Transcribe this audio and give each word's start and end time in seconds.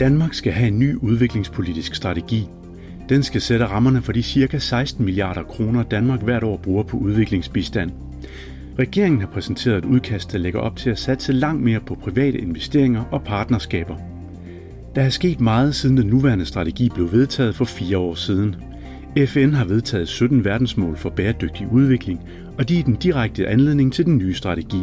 Danmark 0.00 0.34
skal 0.34 0.52
have 0.52 0.68
en 0.68 0.78
ny 0.78 0.94
udviklingspolitisk 0.94 1.94
strategi. 1.94 2.48
Den 3.08 3.22
skal 3.22 3.40
sætte 3.40 3.66
rammerne 3.66 4.02
for 4.02 4.12
de 4.12 4.22
ca. 4.22 4.58
16 4.58 5.04
milliarder 5.04 5.42
kroner, 5.42 5.82
Danmark 5.82 6.22
hvert 6.22 6.42
år 6.44 6.56
bruger 6.56 6.82
på 6.82 6.96
udviklingsbistand. 6.96 7.90
Regeringen 8.78 9.20
har 9.20 9.28
præsenteret 9.28 9.78
et 9.78 9.84
udkast, 9.84 10.32
der 10.32 10.38
lægger 10.38 10.60
op 10.60 10.76
til 10.76 10.90
at 10.90 10.98
satse 10.98 11.32
langt 11.32 11.62
mere 11.62 11.80
på 11.80 11.94
private 11.94 12.38
investeringer 12.38 13.04
og 13.10 13.22
partnerskaber. 13.22 13.96
Der 14.94 15.02
er 15.02 15.08
sket 15.08 15.40
meget 15.40 15.74
siden 15.74 15.96
den 15.96 16.06
nuværende 16.06 16.46
strategi 16.46 16.88
blev 16.94 17.12
vedtaget 17.12 17.54
for 17.54 17.64
fire 17.64 17.98
år 17.98 18.14
siden. 18.14 18.56
FN 19.26 19.52
har 19.52 19.64
vedtaget 19.64 20.08
17 20.08 20.44
verdensmål 20.44 20.96
for 20.96 21.10
bæredygtig 21.10 21.68
udvikling, 21.72 22.20
og 22.58 22.68
de 22.68 22.78
er 22.78 22.82
den 22.82 22.94
direkte 22.96 23.48
anledning 23.48 23.92
til 23.92 24.04
den 24.04 24.18
nye 24.18 24.34
strategi. 24.34 24.82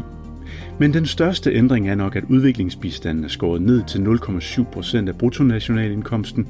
Men 0.79 0.93
den 0.93 1.05
største 1.05 1.51
ændring 1.53 1.89
er 1.89 1.95
nok, 1.95 2.15
at 2.15 2.23
udviklingsbistanden 2.29 3.23
er 3.23 3.27
skåret 3.27 3.61
ned 3.61 3.83
til 3.87 3.99
0,7 3.99 4.63
procent 4.63 5.09
af 5.09 5.15
bruttonationalindkomsten, 5.15 6.47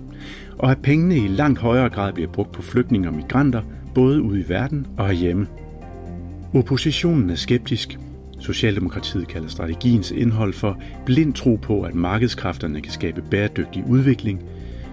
og 0.58 0.72
at 0.72 0.82
pengene 0.84 1.18
i 1.18 1.28
langt 1.28 1.59
højere 1.59 1.90
grad 1.90 2.14
bliver 2.14 2.32
brugt 2.32 2.52
på 2.52 2.62
flygtninge 2.62 3.08
og 3.08 3.14
migranter, 3.14 3.62
både 3.95 4.22
ude 4.22 4.40
i 4.40 4.50
verden 4.50 4.88
og 4.98 5.08
herhjemme. 5.08 5.48
Oppositionen 6.54 7.30
er 7.30 7.36
skeptisk. 7.36 8.00
Socialdemokratiet 8.40 9.28
kalder 9.28 9.48
strategiens 9.48 10.12
indhold 10.12 10.54
for 10.54 10.81
blind 11.06 11.34
tro 11.34 11.56
på, 11.56 11.81
at 11.81 11.95
markedskræfterne 11.95 12.81
kan 12.81 12.92
skabe 12.92 13.23
bæredygtig 13.31 13.84
udvikling, 13.88 14.44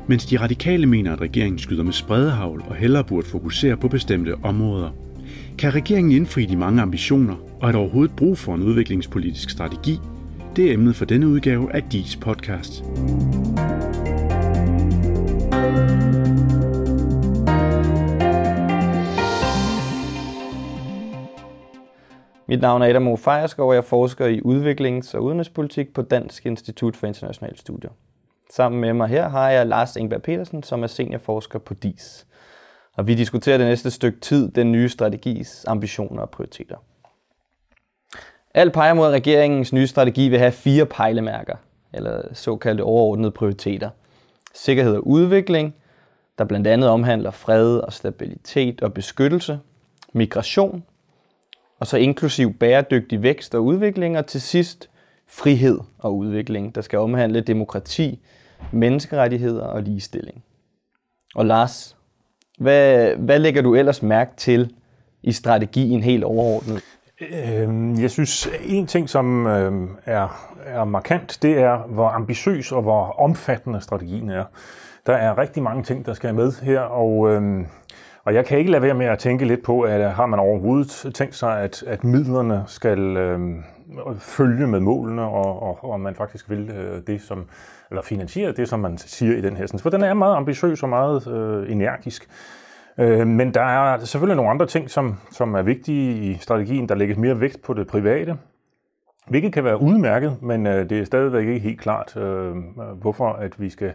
mens 0.07 0.27
de 0.27 0.37
radikale 0.37 0.87
mener, 0.87 1.13
at 1.13 1.21
regeringen 1.21 1.59
skyder 1.59 1.83
med 1.83 1.93
spredehavl 1.93 2.65
og 2.69 2.75
hellere 2.75 3.05
burde 3.05 3.27
fokusere 3.27 3.77
på 3.77 3.89
bestemte 3.89 4.35
områder. 4.43 5.08
Kan 5.59 5.75
regeringen 5.75 6.13
indfri 6.13 6.47
de 6.47 6.57
mange 6.57 6.83
ambitioner, 6.83 7.37
og 7.61 7.69
er 7.69 7.73
der 7.73 7.79
overhovedet 7.79 8.17
brug 8.17 8.39
for 8.39 8.55
en 8.55 8.63
udviklingspolitisk 8.63 9.51
strategi? 9.51 9.99
Det 10.57 10.69
er 10.69 10.73
emnet 10.73 10.97
for 10.97 11.05
denne 11.05 11.29
udgave 11.29 11.75
af 11.75 11.83
DIS 11.83 12.17
podcast. 12.17 12.83
Mit 22.49 22.61
navn 22.61 22.83
er 22.83 22.87
Adam 22.87 23.09
O. 23.09 23.17
Fejerskov, 23.17 23.69
og 23.69 23.75
jeg 23.75 23.85
forsker 23.85 24.27
i 24.27 24.41
udviklings- 24.41 25.15
og 25.15 25.25
udenrigspolitik 25.25 25.95
på 25.95 26.03
Dansk 26.03 26.47
Institut 26.47 26.97
for 26.97 27.07
Internationale 27.07 27.59
Studier. 27.59 27.91
Sammen 28.51 28.81
med 28.81 28.93
mig 28.93 29.09
her 29.09 29.29
har 29.29 29.51
jeg 29.51 29.67
Lars 29.67 29.97
Engberg 29.97 30.23
Petersen, 30.23 30.63
som 30.63 30.83
er 30.83 30.87
seniorforsker 30.87 31.59
på 31.59 31.75
DIS. 31.75 32.28
Og 32.99 33.07
vi 33.07 33.15
diskuterer 33.15 33.59
det 33.59 33.67
næste 33.67 33.91
stykke 33.91 34.21
tid 34.21 34.51
den 34.51 34.73
nye 34.73 34.89
strategis 34.89 35.65
ambitioner 35.69 36.23
og 36.23 36.31
prioriteter. 36.31 36.77
Alt 38.55 38.73
peger 38.73 38.95
mod, 38.95 39.07
at 39.07 39.13
regeringens 39.13 39.73
nye 39.73 39.87
strategi 39.87 40.29
vil 40.29 40.39
have 40.39 40.53
fire 40.53 40.87
pejlemærker, 40.87 41.57
eller 41.93 42.23
såkaldte 42.33 42.83
overordnede 42.83 43.31
prioriteter. 43.31 43.91
Sikkerhed 44.55 44.97
og 44.97 45.07
udvikling, 45.07 45.75
der 46.39 46.45
blandt 46.45 46.67
andet 46.67 46.91
omhandler 46.91 47.31
fred 47.31 47.79
og 47.79 47.93
stabilitet 47.93 48.83
og 48.83 48.95
beskyttelse, 48.95 49.61
migration, 50.13 50.85
og 51.81 51.87
så 51.87 51.97
inklusiv 51.97 52.55
bæredygtig 52.55 53.23
vækst 53.23 53.55
og 53.55 53.65
udvikling, 53.65 54.19
og 54.19 54.27
til 54.27 54.41
sidst 54.41 54.91
frihed 55.27 55.79
og 55.99 56.17
udvikling, 56.17 56.75
der 56.75 56.81
skal 56.81 56.99
omhandle 56.99 57.41
demokrati, 57.41 58.21
menneskerettigheder 58.73 59.65
og 59.65 59.83
ligestilling. 59.83 60.45
Og 61.35 61.47
Lars, 61.47 61.98
hvad, 62.59 63.15
hvad 63.17 63.39
lægger 63.39 63.63
du 63.63 63.75
ellers 63.75 64.03
mærke 64.03 64.31
til 64.37 64.73
i 65.23 65.33
strategien 65.33 66.03
helt 66.03 66.25
overordnet? 66.25 66.83
Øhm, 67.21 68.01
jeg 68.01 68.11
synes, 68.11 68.49
en 68.65 68.87
ting, 68.87 69.09
som 69.09 69.47
øhm, 69.47 69.89
er, 70.07 70.49
er 70.67 70.85
markant, 70.85 71.39
det 71.43 71.59
er, 71.59 71.79
hvor 71.79 72.09
ambitiøs 72.09 72.73
og 72.73 72.83
hvor 72.83 73.21
omfattende 73.21 73.81
strategien 73.81 74.31
er. 74.31 74.45
Der 75.07 75.13
er 75.15 75.39
rigtig 75.39 75.63
mange 75.63 75.83
ting, 75.83 76.07
der 76.07 76.15
skal 76.15 76.35
med 76.35 76.53
her, 76.63 76.81
og, 76.81 77.31
øhm, 77.31 77.67
og 78.25 78.35
jeg 78.35 78.47
kan 78.47 78.59
ikke 78.59 78.71
lade 78.71 78.83
være 78.83 78.95
med 78.95 79.07
at 79.07 79.19
tænke 79.19 79.45
lidt 79.45 79.63
på, 79.63 79.81
at 79.81 80.11
har 80.13 80.27
man 80.27 80.39
overhovedet 80.39 81.15
tænkt 81.15 81.35
sig, 81.35 81.61
at, 81.61 81.83
at 81.87 82.05
midlerne 82.05 82.65
skal 82.67 82.99
øh, 82.99 83.41
følge 84.19 84.67
med 84.67 84.81
målene, 84.81 85.23
og, 85.23 85.63
og, 85.63 85.91
og 85.91 86.01
man 86.01 86.15
faktisk 86.15 86.51
vil 86.51 86.71
øh, 86.71 87.03
det, 87.07 87.21
som, 87.23 87.47
eller 87.91 88.03
finansiere 88.03 88.53
det, 88.53 88.69
som 88.69 88.81
man 88.81 88.99
siger 88.99 89.37
i 89.37 89.41
den 89.41 89.57
her. 89.57 89.79
For 89.83 89.91
den 89.91 90.03
er 90.03 90.15
meget 90.15 90.37
ambitiøs 90.37 90.83
og 90.83 90.89
meget 90.89 91.27
øh, 91.27 91.73
energisk. 91.73 92.29
Øh, 92.99 93.27
men 93.27 93.55
der 93.55 93.63
er 93.63 93.99
selvfølgelig 93.99 94.37
nogle 94.37 94.51
andre 94.51 94.67
ting, 94.67 94.91
som, 94.91 95.17
som 95.31 95.55
er 95.55 95.63
vigtige 95.63 96.31
i 96.31 96.35
strategien. 96.35 96.89
Der 96.89 96.95
lægges 96.95 97.19
mere 97.19 97.41
vægt 97.41 97.63
på 97.63 97.75
det 97.75 97.87
private, 97.87 98.37
hvilket 99.29 99.53
kan 99.53 99.65
være 99.65 99.81
udmærket, 99.81 100.43
men 100.43 100.67
øh, 100.67 100.91
det 100.91 100.99
er 100.99 101.05
stadigvæk 101.05 101.47
ikke 101.47 101.59
helt 101.59 101.81
klart, 101.81 102.17
øh, 102.17 102.57
hvorfor 103.01 103.29
at 103.29 103.61
vi 103.61 103.71
skal 103.71 103.93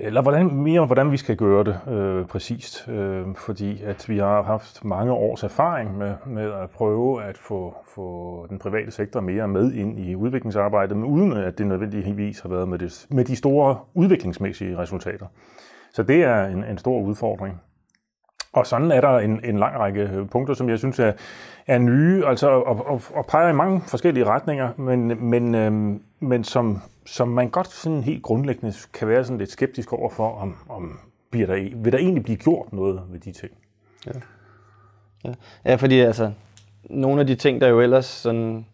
eller 0.00 0.22
hvordan, 0.22 0.54
mere 0.54 0.86
hvordan 0.86 1.12
vi 1.12 1.16
skal 1.16 1.36
gøre 1.36 1.64
det 1.64 1.80
øh, 1.88 2.26
præcist, 2.26 2.88
øh, 2.88 3.26
fordi 3.36 3.82
at 3.82 4.08
vi 4.08 4.18
har 4.18 4.42
haft 4.42 4.84
mange 4.84 5.12
års 5.12 5.42
erfaring 5.42 5.98
med, 5.98 6.14
med 6.26 6.52
at 6.52 6.70
prøve 6.70 7.22
at 7.24 7.38
få, 7.38 7.74
få 7.94 8.46
den 8.50 8.58
private 8.58 8.90
sektor 8.90 9.20
mere 9.20 9.48
med 9.48 9.72
ind 9.72 9.98
i 9.98 10.14
udviklingsarbejdet, 10.14 10.96
men 10.96 11.06
uden 11.06 11.32
at 11.32 11.58
det 11.58 11.66
nødvendigvis 11.66 12.40
har 12.40 12.48
været 12.48 12.68
med, 12.68 12.78
det, 12.78 13.06
med 13.10 13.24
de 13.24 13.36
store 13.36 13.78
udviklingsmæssige 13.94 14.78
resultater. 14.78 15.26
Så 15.92 16.02
det 16.02 16.22
er 16.24 16.46
en, 16.46 16.64
en 16.64 16.78
stor 16.78 17.00
udfordring. 17.00 17.60
Og 18.52 18.66
sådan 18.66 18.90
er 18.90 19.00
der 19.00 19.18
en, 19.18 19.40
en 19.44 19.58
lang 19.58 19.78
række 19.78 20.00
øh, 20.00 20.28
punkter, 20.28 20.54
som 20.54 20.68
jeg 20.68 20.78
synes 20.78 20.98
er, 20.98 21.12
er 21.66 21.78
nye, 21.78 22.26
altså 22.26 22.48
og, 22.48 22.86
og, 22.86 23.02
og 23.14 23.26
peger 23.26 23.48
i 23.48 23.52
mange 23.52 23.80
forskellige 23.86 24.24
retninger, 24.24 24.70
men, 24.76 25.30
men, 25.30 25.54
øhm, 25.54 26.02
men 26.20 26.44
som, 26.44 26.82
som 27.06 27.28
man 27.28 27.48
godt 27.48 27.68
sådan 27.68 28.02
helt 28.02 28.22
grundlæggende 28.22 28.74
kan 28.92 29.08
være 29.08 29.24
sådan 29.24 29.38
lidt 29.38 29.50
skeptisk 29.50 29.92
over 29.92 30.10
for, 30.10 30.30
om, 30.30 30.56
om 30.68 30.98
bliver 31.30 31.46
der, 31.46 31.54
e, 31.54 31.72
vil 31.74 31.92
der 31.92 31.98
egentlig 31.98 32.22
blive 32.22 32.36
gjort 32.36 32.72
noget 32.72 33.02
ved 33.10 33.20
de 33.20 33.32
ting. 33.32 33.52
Ja, 34.06 34.12
ja. 35.24 35.32
ja 35.64 35.74
fordi 35.74 36.00
altså, 36.00 36.32
nogle 36.90 37.20
af 37.20 37.26
de 37.26 37.34
ting, 37.34 37.60
der 37.60 37.68
jo 37.68 37.80
ellers 37.80 38.06
sådan, 38.06 38.66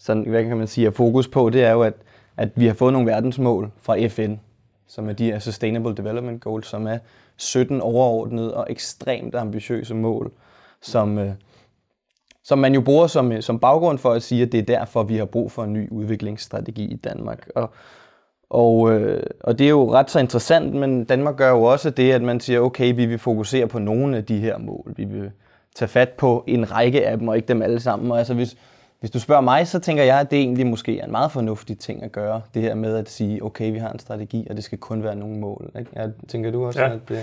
sådan, 0.00 0.22
hvad 0.22 0.44
kan 0.44 0.56
man 0.56 0.66
sige, 0.66 0.86
er 0.86 0.90
fokus 0.90 1.28
på, 1.28 1.50
det 1.50 1.64
er 1.64 1.72
jo, 1.72 1.82
at, 1.82 1.94
at 2.36 2.48
vi 2.54 2.66
har 2.66 2.74
fået 2.74 2.92
nogle 2.92 3.12
verdensmål 3.12 3.70
fra 3.82 4.06
FN, 4.06 4.34
som 4.86 5.08
er 5.08 5.12
de 5.12 5.24
her 5.24 5.38
Sustainable 5.38 5.94
Development 5.94 6.40
Goals, 6.40 6.66
som 6.66 6.86
er 6.86 6.98
17 7.36 7.80
overordnede 7.80 8.56
og 8.56 8.66
ekstremt 8.70 9.34
ambitiøse 9.34 9.94
mål, 9.94 10.32
som, 10.82 11.18
øh, 11.18 11.32
som 12.44 12.58
man 12.58 12.74
jo 12.74 12.80
bruger 12.80 13.06
som, 13.06 13.32
øh, 13.32 13.42
som 13.42 13.58
baggrund 13.58 13.98
for 13.98 14.12
at 14.12 14.22
sige, 14.22 14.42
at 14.42 14.52
det 14.52 14.58
er 14.60 14.78
derfor, 14.78 15.02
vi 15.02 15.16
har 15.16 15.24
brug 15.24 15.52
for 15.52 15.64
en 15.64 15.72
ny 15.72 15.90
udviklingsstrategi 15.90 16.84
i 16.84 16.96
Danmark. 16.96 17.48
Og, 17.54 17.70
og, 18.50 18.92
øh, 18.92 19.22
og 19.40 19.58
det 19.58 19.64
er 19.64 19.70
jo 19.70 19.92
ret 19.92 20.10
så 20.10 20.18
interessant, 20.18 20.74
men 20.74 21.04
Danmark 21.04 21.36
gør 21.36 21.50
jo 21.50 21.62
også 21.62 21.90
det, 21.90 22.12
at 22.12 22.22
man 22.22 22.40
siger, 22.40 22.60
okay, 22.60 22.94
vi 22.94 23.06
vil 23.06 23.18
fokusere 23.18 23.66
på 23.66 23.78
nogle 23.78 24.16
af 24.16 24.24
de 24.24 24.38
her 24.38 24.58
mål. 24.58 24.94
Vi 24.96 25.04
vil 25.04 25.30
tage 25.74 25.88
fat 25.88 26.08
på 26.08 26.44
en 26.46 26.70
række 26.70 27.06
af 27.06 27.18
dem, 27.18 27.28
og 27.28 27.36
ikke 27.36 27.48
dem 27.48 27.62
alle 27.62 27.80
sammen. 27.80 28.10
Og 28.10 28.18
altså, 28.18 28.34
hvis, 28.34 28.56
hvis 29.04 29.10
du 29.10 29.20
spørger 29.20 29.42
mig, 29.42 29.66
så 29.66 29.78
tænker 29.78 30.02
jeg, 30.02 30.20
at 30.20 30.30
det 30.30 30.38
egentlig 30.38 30.66
måske 30.66 31.00
er 31.00 31.04
en 31.04 31.10
meget 31.10 31.32
fornuftig 31.32 31.78
ting 31.78 32.02
at 32.02 32.12
gøre. 32.12 32.40
Det 32.54 32.62
her 32.62 32.74
med 32.74 32.96
at 32.96 33.10
sige, 33.10 33.44
okay, 33.44 33.72
vi 33.72 33.78
har 33.78 33.90
en 33.90 33.98
strategi, 33.98 34.46
og 34.50 34.56
det 34.56 34.64
skal 34.64 34.78
kun 34.78 35.02
være 35.02 35.16
nogle 35.16 35.38
mål. 35.38 35.70
Ikke? 35.78 35.90
Jeg 35.94 36.10
tænker 36.28 36.50
du 36.50 36.66
også, 36.66 36.80
ja. 36.80 36.92
at 36.92 37.08
det... 37.08 37.18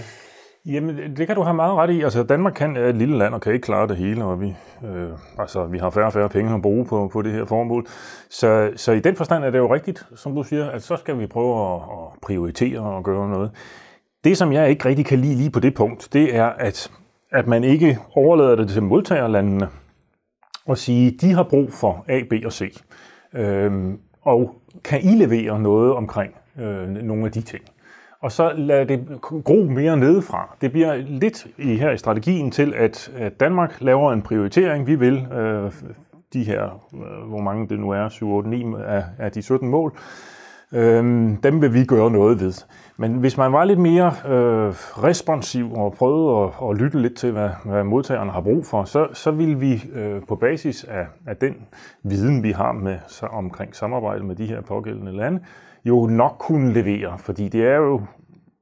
Jamen, 0.66 1.16
det 1.16 1.28
kan 1.28 1.36
du 1.36 1.42
have 1.42 1.54
meget 1.54 1.74
ret 1.74 1.90
i. 1.90 2.02
Altså, 2.02 2.24
Danmark 2.24 2.54
kan 2.54 2.78
er 2.78 2.90
et 2.90 2.96
lille 2.96 3.18
land 3.18 3.34
og 3.34 3.42
kan 3.42 3.54
ikke 3.54 3.66
klare 3.66 3.88
det 3.88 3.98
hele, 3.98 4.26
og 4.26 4.42
vi, 4.42 4.56
øh, 4.86 5.10
altså, 5.40 5.66
vi 5.66 5.78
har 5.78 5.90
færre 5.90 6.06
og 6.06 6.14
færre 6.14 6.30
penge 6.30 6.56
at 6.56 6.62
bruge 6.62 6.86
på, 6.86 7.10
på 7.14 7.22
det 7.22 7.32
her 7.32 7.46
formål. 7.46 7.88
Så, 8.30 8.72
så 8.76 8.92
i 8.92 9.00
den 9.00 9.16
forstand 9.16 9.44
er 9.44 9.50
det 9.50 9.58
jo 9.58 9.74
rigtigt, 9.74 10.06
som 10.16 10.36
du 10.36 10.44
siger, 10.44 10.70
at 10.70 10.84
så 10.84 10.96
skal 10.96 11.20
vi 11.20 11.28
prøve 11.28 11.76
at, 11.76 11.82
at 11.82 12.20
prioritere 12.22 12.80
og 12.80 13.04
gøre 13.04 13.30
noget. 13.30 13.52
Det, 14.24 14.38
som 14.38 14.54
jeg 14.54 14.70
ikke 14.70 14.86
rigtig 14.86 15.06
kan 15.06 15.20
lide 15.20 15.36
lige 15.36 15.50
på 15.50 15.60
det 15.60 15.74
punkt, 15.74 16.10
det 16.14 16.36
er, 16.36 16.46
at, 16.46 16.92
at 17.32 17.48
man 17.48 17.64
ikke 17.64 18.00
overlader 18.16 18.56
det 18.56 18.70
til 18.70 18.84
modtagerlandene 18.84 19.68
og 20.66 20.78
sige, 20.78 21.12
de 21.12 21.34
har 21.34 21.44
brug 21.44 21.74
for 21.74 22.06
A, 22.08 22.22
B 22.30 22.34
og 22.46 22.54
C. 22.54 22.82
Øhm, 23.34 24.00
og 24.22 24.56
kan 24.84 25.02
I 25.02 25.16
levere 25.16 25.60
noget 25.60 25.94
omkring 25.94 26.34
øh, 26.60 26.88
nogle 26.88 27.26
af 27.26 27.32
de 27.32 27.42
ting? 27.42 27.64
Og 28.22 28.32
så 28.32 28.54
lad 28.58 28.86
det 28.86 29.22
gro 29.22 29.68
mere 29.70 29.98
nedefra. 29.98 30.56
Det 30.62 30.72
bliver 30.72 30.96
lidt 30.96 31.48
i 31.58 31.76
her 31.76 31.92
i 31.92 31.98
strategien 31.98 32.52
til, 32.52 32.74
at, 32.78 33.12
at 33.16 33.40
Danmark 33.40 33.82
laver 33.82 34.14
en 34.14 34.22
prioritering. 34.22 34.88
Vi 34.88 34.96
vil 34.96 35.28
øh, 35.34 35.72
de 36.34 36.44
her, 36.44 36.64
øh, 36.94 37.30
hvor 37.30 37.42
mange 37.42 37.68
det 37.68 37.80
nu 37.80 37.90
er, 37.90 38.10
7, 38.10 38.32
8, 38.32 38.50
9 38.50 38.66
af, 38.86 39.04
af 39.18 39.32
de 39.32 39.42
17 39.42 39.70
mål, 39.70 39.98
øh, 40.72 41.04
dem 41.44 41.62
vil 41.62 41.74
vi 41.74 41.86
gøre 41.86 42.12
noget 42.12 42.40
ved. 42.40 42.54
Men 43.02 43.14
hvis 43.14 43.38
man 43.38 43.54
var 43.54 43.64
lidt 43.64 43.80
mere 43.80 44.08
øh, 44.08 44.70
responsiv 45.04 45.74
og 45.74 45.94
prøvede 45.94 46.44
at, 46.44 46.70
at 46.70 46.78
lytte 46.78 47.02
lidt 47.02 47.18
til, 47.18 47.32
hvad, 47.32 47.50
hvad 47.66 47.84
modtagerne 47.84 48.32
har 48.32 48.42
brug 48.42 48.66
for, 48.66 48.84
så, 48.84 49.08
så 49.14 49.32
vil 49.32 49.62
vi 49.62 49.84
øh, 49.94 50.22
på 50.28 50.36
basis 50.36 50.84
af, 50.84 51.08
af 51.28 51.38
den 51.38 51.56
viden, 52.04 52.44
vi 52.44 52.52
har 52.52 52.72
med 52.72 53.00
så, 53.08 53.26
omkring 53.26 53.76
samarbejde 53.76 54.24
med 54.24 54.36
de 54.36 54.46
her 54.46 54.62
pågældende 54.62 55.12
lande, 55.12 55.44
jo 55.86 56.08
nok 56.08 56.36
kunne 56.40 56.74
levere. 56.74 57.20
Fordi 57.20 57.50
det 57.50 57.68
er 57.68 57.76
jo 57.76 58.02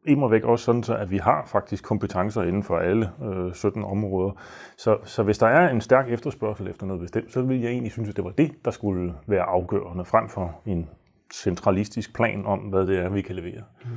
immer 0.06 0.28
væk 0.28 0.44
også 0.44 0.66
sådan, 0.66 0.84
så 0.84 0.96
at 0.96 1.12
vi 1.12 1.18
har 1.18 1.44
faktisk 1.46 1.84
kompetencer 1.84 2.44
inden 2.44 2.64
for 2.64 2.78
alle 2.78 3.10
øh, 3.24 3.54
17 3.54 3.84
områder. 3.84 4.32
Så, 4.78 4.98
så 5.04 5.24
hvis 5.24 5.38
der 5.38 5.48
er 5.48 5.70
en 5.70 5.82
stærk 5.82 6.10
efterspørgsel 6.10 6.68
efter 6.68 6.86
noget 6.86 7.02
bestemt, 7.02 7.32
så 7.32 7.42
vil 7.42 7.62
jeg 7.62 7.72
egentlig 7.72 7.92
synes, 7.92 8.10
at 8.10 8.16
det 8.16 8.24
var 8.24 8.32
det, 8.32 8.52
der 8.66 8.72
skulle 8.72 9.14
være 9.28 9.44
afgørende 9.44 10.06
frem 10.06 10.30
for 10.30 10.62
en 10.66 10.90
centralistisk 11.34 12.16
plan 12.16 12.46
om, 12.46 12.60
hvad 12.60 12.88
det 12.88 13.00
er, 13.00 13.10
vi 13.10 13.22
kan 13.22 13.36
levere. 13.36 13.64
Mm. 13.86 13.90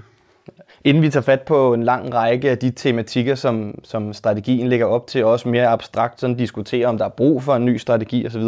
Inden 0.85 1.03
vi 1.03 1.11
tager 1.11 1.23
fat 1.23 1.43
på 1.43 1.75
en 1.75 1.83
lang 1.83 2.15
række 2.15 2.51
af 2.51 2.59
de 2.59 2.71
tematikker, 2.71 3.35
som, 3.35 3.79
som 3.85 4.13
strategien 4.13 4.69
ligger 4.69 4.87
op 4.87 5.07
til, 5.07 5.25
også 5.25 5.49
mere 5.49 5.67
abstrakt 5.67 6.21
sådan 6.21 6.37
diskutere, 6.37 6.87
om 6.87 6.99
der 6.99 7.05
er 7.05 7.09
brug 7.09 7.43
for 7.43 7.55
en 7.57 7.65
ny 7.65 7.77
strategi 7.77 8.27
osv., 8.27 8.43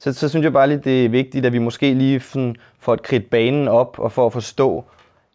så, 0.00 0.12
så 0.12 0.28
synes 0.28 0.44
jeg 0.44 0.52
bare 0.52 0.68
lige, 0.68 0.80
det 0.84 1.04
er 1.04 1.08
vigtigt, 1.08 1.46
at 1.46 1.52
vi 1.52 1.58
måske 1.58 1.94
lige 1.94 2.20
sådan 2.20 2.56
får 2.80 2.94
et 2.94 3.02
kridt 3.02 3.30
banen 3.30 3.68
op, 3.68 3.98
og 3.98 4.12
får 4.12 4.26
at 4.26 4.32
forstå 4.32 4.84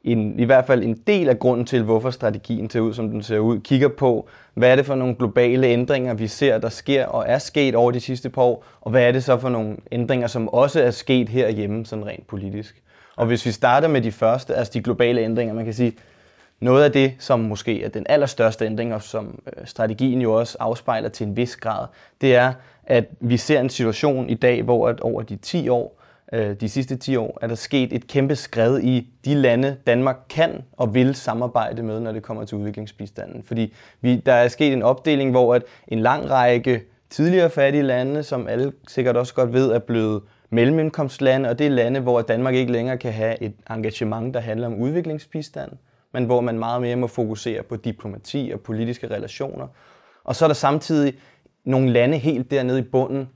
en, 0.03 0.39
i 0.39 0.43
hvert 0.43 0.65
fald 0.65 0.83
en 0.83 0.99
del 1.07 1.29
af 1.29 1.39
grunden 1.39 1.65
til, 1.65 1.83
hvorfor 1.83 2.09
strategien 2.09 2.69
ser 2.69 2.79
ud, 2.79 2.93
som 2.93 3.09
den 3.09 3.23
ser 3.23 3.39
ud, 3.39 3.59
kigger 3.59 3.87
på, 3.87 4.27
hvad 4.53 4.71
er 4.71 4.75
det 4.75 4.85
for 4.85 4.95
nogle 4.95 5.15
globale 5.15 5.67
ændringer, 5.67 6.13
vi 6.13 6.27
ser, 6.27 6.57
der 6.57 6.69
sker 6.69 7.05
og 7.05 7.25
er 7.27 7.37
sket 7.37 7.75
over 7.75 7.91
de 7.91 7.99
sidste 7.99 8.29
par 8.29 8.41
år, 8.41 8.65
og 8.81 8.91
hvad 8.91 9.03
er 9.03 9.11
det 9.11 9.23
så 9.23 9.37
for 9.37 9.49
nogle 9.49 9.77
ændringer, 9.91 10.27
som 10.27 10.49
også 10.49 10.81
er 10.81 10.91
sket 10.91 11.29
herhjemme, 11.29 11.85
sådan 11.85 12.05
rent 12.05 12.27
politisk. 12.27 12.82
Og 13.15 13.25
hvis 13.25 13.45
vi 13.45 13.51
starter 13.51 13.87
med 13.87 14.01
de 14.01 14.11
første, 14.11 14.55
altså 14.55 14.73
de 14.73 14.81
globale 14.81 15.21
ændringer, 15.21 15.53
man 15.53 15.65
kan 15.65 15.73
sige, 15.73 15.93
noget 16.59 16.83
af 16.83 16.91
det, 16.91 17.13
som 17.19 17.39
måske 17.39 17.83
er 17.83 17.89
den 17.89 18.05
allerstørste 18.09 18.65
ændring, 18.65 18.93
og 18.93 19.01
som 19.01 19.39
øh, 19.47 19.67
strategien 19.67 20.21
jo 20.21 20.33
også 20.33 20.57
afspejler 20.59 21.09
til 21.09 21.27
en 21.27 21.37
vis 21.37 21.55
grad, 21.55 21.87
det 22.21 22.35
er, 22.35 22.53
at 22.83 23.05
vi 23.19 23.37
ser 23.37 23.59
en 23.59 23.69
situation 23.69 24.29
i 24.29 24.33
dag, 24.33 24.63
hvor 24.63 24.89
at 24.89 24.99
over 24.99 25.21
de 25.21 25.35
10 25.35 25.69
år, 25.69 25.99
øh, 26.33 26.55
de 26.55 26.69
sidste 26.69 26.95
10 26.95 27.15
år, 27.15 27.37
er 27.41 27.47
der 27.47 27.55
sket 27.55 27.93
et 27.93 28.07
kæmpe 28.07 28.35
skred 28.35 28.79
i 28.79 29.09
de 29.25 29.33
lande, 29.33 29.77
Danmark 29.87 30.17
kan 30.29 30.63
og 30.77 30.93
vil 30.93 31.15
samarbejde 31.15 31.83
med, 31.83 31.99
når 31.99 32.11
det 32.11 32.23
kommer 32.23 32.45
til 32.45 32.57
udviklingsbistanden. 32.57 33.43
Fordi 33.43 33.73
vi, 34.01 34.15
der 34.15 34.33
er 34.33 34.47
sket 34.47 34.73
en 34.73 34.83
opdeling, 34.83 35.31
hvor 35.31 35.55
at 35.55 35.63
en 35.87 35.99
lang 35.99 36.29
række 36.29 36.81
tidligere 37.09 37.49
fattige 37.49 37.83
lande, 37.83 38.23
som 38.23 38.47
alle 38.47 38.71
sikkert 38.87 39.17
også 39.17 39.33
godt 39.33 39.53
ved, 39.53 39.71
er 39.71 39.79
blevet 39.79 40.21
mellemindkomstlande, 40.53 41.49
og 41.49 41.59
det 41.59 41.67
er 41.67 41.71
lande, 41.71 41.99
hvor 41.99 42.21
Danmark 42.21 42.55
ikke 42.55 42.71
længere 42.71 42.97
kan 42.97 43.13
have 43.13 43.43
et 43.43 43.53
engagement, 43.69 44.33
der 44.33 44.39
handler 44.39 44.67
om 44.67 44.75
udviklingsbistand, 44.75 45.71
men 46.13 46.25
hvor 46.25 46.41
man 46.41 46.59
meget 46.59 46.81
mere 46.81 46.95
må 46.95 47.07
fokusere 47.07 47.63
på 47.63 47.75
diplomati 47.75 48.51
og 48.53 48.59
politiske 48.59 49.09
relationer. 49.09 49.67
Og 50.23 50.35
så 50.35 50.45
er 50.45 50.49
der 50.49 50.53
samtidig 50.53 51.13
nogle 51.65 51.89
lande 51.89 52.17
helt 52.17 52.51
dernede 52.51 52.79
i 52.79 52.81
bunden, 52.81 53.29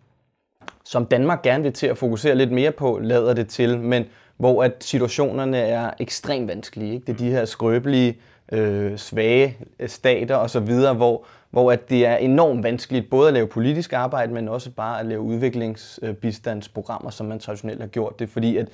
som 0.85 1.05
Danmark 1.05 1.41
gerne 1.41 1.63
vil 1.63 1.73
til 1.73 1.87
at 1.87 1.97
fokusere 1.97 2.35
lidt 2.35 2.51
mere 2.51 2.71
på, 2.71 2.99
lader 3.03 3.33
det 3.33 3.47
til, 3.47 3.79
men 3.79 4.05
hvor 4.37 4.63
at 4.63 4.73
situationerne 4.79 5.57
er 5.57 5.91
ekstremt 5.99 6.47
vanskelige. 6.47 6.93
Ikke? 6.93 7.05
Det 7.05 7.13
er 7.13 7.17
de 7.17 7.31
her 7.31 7.45
skrøbelige, 7.45 8.17
øh, 8.51 8.97
svage 8.97 9.57
stater 9.87 10.35
osv., 10.35 10.73
hvor, 10.95 11.25
hvor 11.51 11.71
at 11.71 11.89
det 11.89 12.05
er 12.05 12.15
enormt 12.15 12.63
vanskeligt 12.63 13.09
både 13.09 13.27
at 13.27 13.33
lave 13.33 13.47
politisk 13.47 13.93
arbejde, 13.93 14.33
men 14.33 14.47
også 14.47 14.71
bare 14.71 14.99
at 14.99 15.05
lave 15.05 15.21
udviklingsbistandsprogrammer, 15.21 17.09
som 17.09 17.25
man 17.25 17.39
traditionelt 17.39 17.81
har 17.81 17.87
gjort 17.87 18.19
det, 18.19 18.29
fordi 18.29 18.57
at 18.57 18.67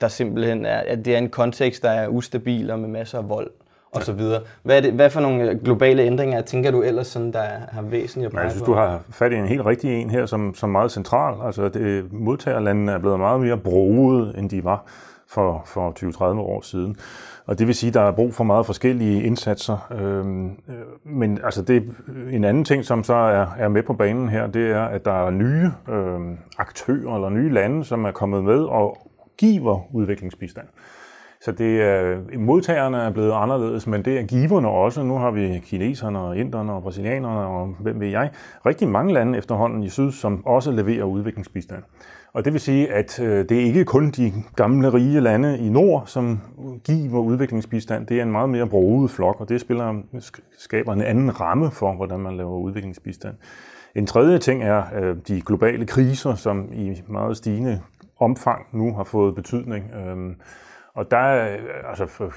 der 0.00 0.08
simpelthen 0.08 0.66
er, 0.66 0.78
at 0.86 1.04
det 1.04 1.14
er 1.14 1.18
en 1.18 1.30
kontekst, 1.30 1.82
der 1.82 1.90
er 1.90 2.08
ustabil 2.08 2.70
og 2.70 2.78
med 2.78 2.88
masser 2.88 3.18
af 3.18 3.28
vold 3.28 3.50
og 3.92 4.02
så 4.02 4.12
videre. 4.12 4.40
Hvad, 4.62 4.76
er 4.76 4.80
det, 4.80 4.92
hvad 4.92 5.10
for 5.10 5.20
nogle 5.20 5.60
globale 5.64 6.02
ændringer 6.02 6.40
tænker 6.40 6.70
du 6.70 6.82
ellers, 6.82 7.06
sådan, 7.06 7.32
der 7.32 7.44
har 7.72 7.82
væsentligt 7.82 8.26
at 8.26 8.32
pege 8.32 8.42
Jeg 8.42 8.50
synes, 8.50 8.66
du 8.66 8.74
har 8.74 9.02
fat 9.10 9.32
i 9.32 9.36
en 9.36 9.46
helt 9.46 9.66
rigtig 9.66 10.00
en 10.00 10.10
her, 10.10 10.26
som, 10.26 10.54
som 10.54 10.70
meget 10.70 10.92
central. 10.92 11.34
Altså, 11.44 11.68
det, 11.68 12.12
modtagerlandene 12.12 12.92
er 12.92 12.98
blevet 12.98 13.18
meget 13.18 13.40
mere 13.40 13.58
broet, 13.58 14.38
end 14.38 14.50
de 14.50 14.64
var 14.64 14.84
for, 15.34 15.62
for 15.66 15.90
20-30 15.98 16.22
år 16.38 16.60
siden. 16.60 16.96
Og 17.46 17.58
det 17.58 17.66
vil 17.66 17.74
sige, 17.74 17.88
at 17.88 17.94
der 17.94 18.00
er 18.00 18.12
brug 18.12 18.34
for 18.34 18.44
meget 18.44 18.66
forskellige 18.66 19.22
indsatser. 19.22 19.92
Øhm, 20.00 20.46
øh, 20.46 20.54
men 21.04 21.40
altså 21.44 21.62
det, 21.62 21.94
en 22.30 22.44
anden 22.44 22.64
ting, 22.64 22.84
som 22.84 23.04
så 23.04 23.14
er, 23.14 23.46
er 23.58 23.68
med 23.68 23.82
på 23.82 23.92
banen 23.92 24.28
her, 24.28 24.46
det 24.46 24.70
er, 24.70 24.82
at 24.82 25.04
der 25.04 25.26
er 25.26 25.30
nye 25.30 25.70
øhm, 25.88 26.38
aktører 26.58 27.14
eller 27.14 27.28
nye 27.28 27.52
lande, 27.52 27.84
som 27.84 28.04
er 28.04 28.10
kommet 28.10 28.44
med 28.44 28.64
og 28.64 28.96
giver 29.38 29.94
udviklingsbistand. 29.94 30.66
Så 31.40 31.52
det 31.52 31.82
er, 31.82 32.18
modtagerne 32.38 32.98
er 32.98 33.10
blevet 33.10 33.32
anderledes, 33.32 33.86
men 33.86 34.04
det 34.04 34.18
er 34.18 34.22
giverne 34.22 34.68
også. 34.68 35.02
Nu 35.02 35.18
har 35.18 35.30
vi 35.30 35.58
kineserne 35.58 36.18
og 36.18 36.36
inderne 36.36 36.72
og 36.72 36.82
brasilianerne 36.82 37.46
og 37.46 37.76
hvem 37.80 38.00
ved 38.00 38.08
jeg. 38.08 38.30
Rigtig 38.66 38.88
mange 38.88 39.14
lande 39.14 39.38
efterhånden 39.38 39.82
i 39.82 39.88
syd, 39.88 40.12
som 40.12 40.46
også 40.46 40.70
leverer 40.70 41.04
udviklingsbistand. 41.04 41.82
Og 42.34 42.44
det 42.44 42.52
vil 42.52 42.60
sige, 42.60 42.92
at 42.92 43.20
øh, 43.20 43.48
det 43.48 43.60
er 43.60 43.64
ikke 43.64 43.84
kun 43.84 44.10
de 44.10 44.32
gamle 44.56 44.92
rige 44.92 45.20
lande 45.20 45.58
i 45.58 45.68
nord, 45.68 46.02
som 46.06 46.40
giver 46.84 47.20
udviklingsbistand. 47.20 48.06
Det 48.06 48.18
er 48.18 48.22
en 48.22 48.32
meget 48.32 48.50
mere 48.50 48.66
broget 48.66 49.10
flok, 49.10 49.40
og 49.40 49.48
det 49.48 49.60
spiller, 49.60 50.02
skaber 50.58 50.92
en 50.92 51.02
anden 51.02 51.40
ramme 51.40 51.70
for, 51.70 51.92
hvordan 51.92 52.20
man 52.20 52.36
laver 52.36 52.58
udviklingsbistand. 52.58 53.34
En 53.94 54.06
tredje 54.06 54.38
ting 54.38 54.62
er 54.62 54.82
øh, 54.94 55.16
de 55.28 55.40
globale 55.40 55.86
kriser, 55.86 56.34
som 56.34 56.68
i 56.72 57.02
meget 57.08 57.36
stigende 57.36 57.80
omfang 58.18 58.66
nu 58.72 58.94
har 58.94 59.04
fået 59.04 59.34
betydning. 59.34 59.90
Øhm, 59.94 60.34
og 60.94 61.10
der 61.10 61.16
er, 61.16 61.52
øh, 61.52 61.88
altså 61.88 62.30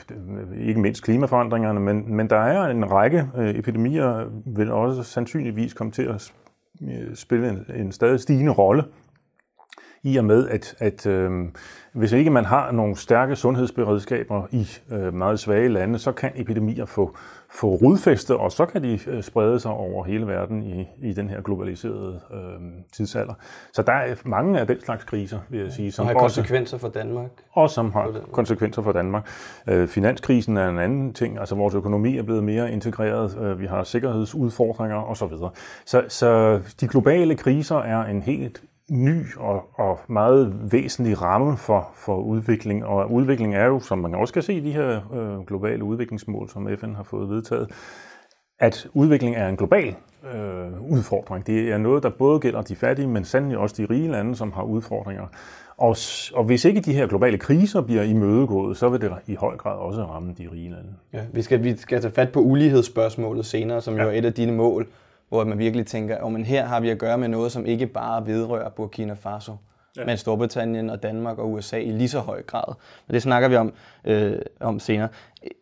ikke 0.57 0.79
mindst 0.79 1.03
klimaforandringerne, 1.03 1.79
men, 1.79 2.15
men 2.15 2.29
der 2.29 2.39
er 2.39 2.67
en 2.67 2.91
række 2.91 3.27
epidemier, 3.37 4.25
vil 4.45 4.71
også 4.71 5.03
sandsynligvis 5.03 5.73
komme 5.73 5.91
til 5.91 6.03
at 6.03 6.31
spille 7.13 7.49
en, 7.49 7.65
en 7.75 7.91
stadig 7.91 8.19
stigende 8.19 8.51
rolle 8.51 8.83
i 10.05 10.17
og 10.17 10.25
med, 10.25 10.49
at, 10.49 10.75
at 10.79 11.05
øh, 11.05 11.31
hvis 11.93 12.11
ikke 12.11 12.29
man 12.29 12.45
har 12.45 12.71
nogle 12.71 12.95
stærke 12.95 13.35
sundhedsberedskaber 13.35 14.43
i 14.51 14.67
øh, 14.91 15.13
meget 15.13 15.39
svage 15.39 15.67
lande, 15.67 15.99
så 15.99 16.11
kan 16.11 16.31
epidemier 16.35 16.85
få, 16.85 17.15
få 17.51 17.67
rodfæste, 17.67 18.37
og 18.37 18.51
så 18.51 18.65
kan 18.65 18.83
de 18.83 18.99
øh, 19.07 19.23
sprede 19.23 19.59
sig 19.59 19.71
over 19.71 20.03
hele 20.03 20.27
verden 20.27 20.63
i, 20.63 20.87
i 21.01 21.13
den 21.13 21.29
her 21.29 21.41
globaliserede 21.41 22.19
øh, 22.33 22.39
tidsalder. 22.93 23.33
Så 23.73 23.81
der 23.81 23.93
er 23.93 24.15
mange 24.25 24.59
af 24.59 24.67
den 24.67 24.81
slags 24.81 25.03
kriser, 25.03 25.39
vil 25.49 25.59
jeg 25.59 25.71
sige. 25.71 25.91
Som 25.91 26.05
har 26.05 26.13
konsekvenser 26.13 26.77
for 26.77 26.87
Danmark. 26.87 27.29
Og 27.51 27.69
som 27.69 27.91
har 27.91 28.13
konsekvenser 28.31 28.81
for 28.81 28.91
Danmark. 28.91 29.27
Øh, 29.67 29.87
finanskrisen 29.87 30.57
er 30.57 30.69
en 30.69 30.79
anden 30.79 31.13
ting. 31.13 31.39
Altså 31.39 31.55
vores 31.55 31.75
økonomi 31.75 32.17
er 32.17 32.23
blevet 32.23 32.43
mere 32.43 32.71
integreret. 32.71 33.37
Øh, 33.41 33.59
vi 33.59 33.65
har 33.65 33.83
sikkerhedsudfordringer 33.83 34.97
osv. 34.97 35.33
Så, 35.85 36.03
så 36.07 36.59
de 36.81 36.87
globale 36.87 37.35
kriser 37.35 37.77
er 37.77 38.05
en 38.05 38.21
helt 38.21 38.61
ny 38.91 39.35
og, 39.37 39.63
og 39.73 39.99
meget 40.07 40.71
væsentlig 40.71 41.21
ramme 41.21 41.57
for, 41.57 41.89
for 41.95 42.17
udvikling. 42.17 42.85
Og 42.85 43.11
udvikling 43.11 43.55
er 43.55 43.65
jo, 43.65 43.79
som 43.79 43.97
man 43.97 44.15
også 44.15 44.33
kan 44.33 44.43
se 44.43 44.53
i 44.53 44.59
de 44.59 44.71
her 44.71 45.13
øh, 45.13 45.45
globale 45.45 45.83
udviklingsmål, 45.83 46.49
som 46.49 46.69
FN 46.77 46.93
har 46.93 47.03
fået 47.03 47.29
vedtaget, 47.29 47.71
at 48.59 48.87
udvikling 48.93 49.35
er 49.35 49.49
en 49.49 49.57
global 49.57 49.95
øh, 50.33 50.91
udfordring. 50.91 51.47
Det 51.47 51.71
er 51.71 51.77
noget, 51.77 52.03
der 52.03 52.09
både 52.09 52.39
gælder 52.39 52.61
de 52.61 52.75
fattige, 52.75 53.07
men 53.07 53.25
sandelig 53.25 53.57
også 53.57 53.75
de 53.77 53.93
rige 53.93 54.11
lande, 54.11 54.35
som 54.35 54.51
har 54.51 54.63
udfordringer. 54.63 55.27
Og, 55.77 55.95
og 56.33 56.43
hvis 56.43 56.65
ikke 56.65 56.81
de 56.81 56.93
her 56.93 57.07
globale 57.07 57.37
kriser 57.37 57.81
bliver 57.81 58.03
imødegået, 58.03 58.77
så 58.77 58.89
vil 58.89 59.01
det 59.01 59.11
i 59.27 59.35
høj 59.35 59.57
grad 59.57 59.77
også 59.77 60.03
ramme 60.03 60.33
de 60.37 60.49
rige 60.51 60.69
lande. 60.69 60.89
Ja, 61.13 61.21
vi, 61.33 61.41
skal, 61.41 61.63
vi 61.63 61.77
skal 61.77 62.01
tage 62.01 62.13
fat 62.13 62.31
på 62.31 62.39
ulighedsspørgsmålet 62.39 63.45
senere, 63.45 63.81
som 63.81 63.95
ja. 63.95 64.03
jo 64.03 64.09
er 64.09 64.13
et 64.13 64.25
af 64.25 64.33
dine 64.33 64.51
mål 64.51 64.87
hvor 65.29 65.43
man 65.43 65.59
virkelig 65.59 65.87
tænker, 65.87 66.15
at 66.15 66.23
oh, 66.23 66.35
her 66.35 66.65
har 66.65 66.79
vi 66.79 66.89
at 66.89 66.97
gøre 66.97 67.17
med 67.17 67.27
noget, 67.27 67.51
som 67.51 67.65
ikke 67.65 67.87
bare 67.87 68.27
vedrører 68.27 68.69
Burkina 68.69 69.13
Faso, 69.13 69.55
ja. 69.97 70.05
men 70.05 70.17
Storbritannien 70.17 70.89
og 70.89 71.03
Danmark 71.03 71.37
og 71.37 71.51
USA 71.51 71.77
i 71.77 71.91
lige 71.91 72.09
så 72.09 72.19
høj 72.19 72.41
grad. 72.41 72.67
Og 73.07 73.13
det 73.13 73.21
snakker 73.21 73.47
vi 73.49 73.55
om, 73.55 73.73
øh, 74.05 74.37
om 74.59 74.79
senere. 74.79 75.07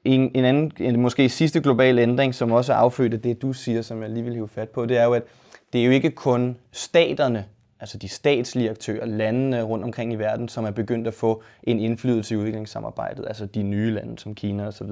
En, 0.06 0.32
en 0.36 0.46
anden, 0.46 0.72
en, 0.80 1.02
måske 1.02 1.30
sidste 1.30 1.62
global 1.62 2.00
ændring, 2.00 2.36
som 2.36 2.52
også 2.52 2.74
er 2.74 2.78
affødt 2.78 3.14
af 3.14 3.22
det, 3.22 3.42
du 3.42 3.54
siger, 3.54 3.82
som 3.82 4.02
jeg 4.02 4.10
lige 4.10 4.24
vil 4.24 4.34
hive 4.34 4.48
fat 4.48 4.70
på, 4.70 4.86
det 4.86 4.98
er 4.98 5.04
jo, 5.04 5.14
at 5.14 5.24
det 5.74 5.82
er 5.82 5.86
jo 5.86 5.92
ikke 5.92 6.12
kun 6.12 6.58
staterne, 6.72 7.46
altså 7.84 7.98
de 7.98 8.08
statslige 8.08 8.70
aktører, 8.70 9.06
landene 9.06 9.62
rundt 9.62 9.86
omkring 9.86 10.14
i 10.14 10.16
verden, 10.16 10.50
som 10.50 10.66
er 10.66 10.72
begyndt 10.72 11.08
at 11.08 11.14
få 11.14 11.44
en 11.64 11.80
indflydelse 11.80 12.34
i 12.34 12.38
udviklingssamarbejdet, 12.38 13.26
altså 13.28 13.46
de 13.46 13.64
nye 13.64 13.92
lande 13.92 14.20
som 14.20 14.36
Kina 14.36 14.68
osv. 14.68 14.88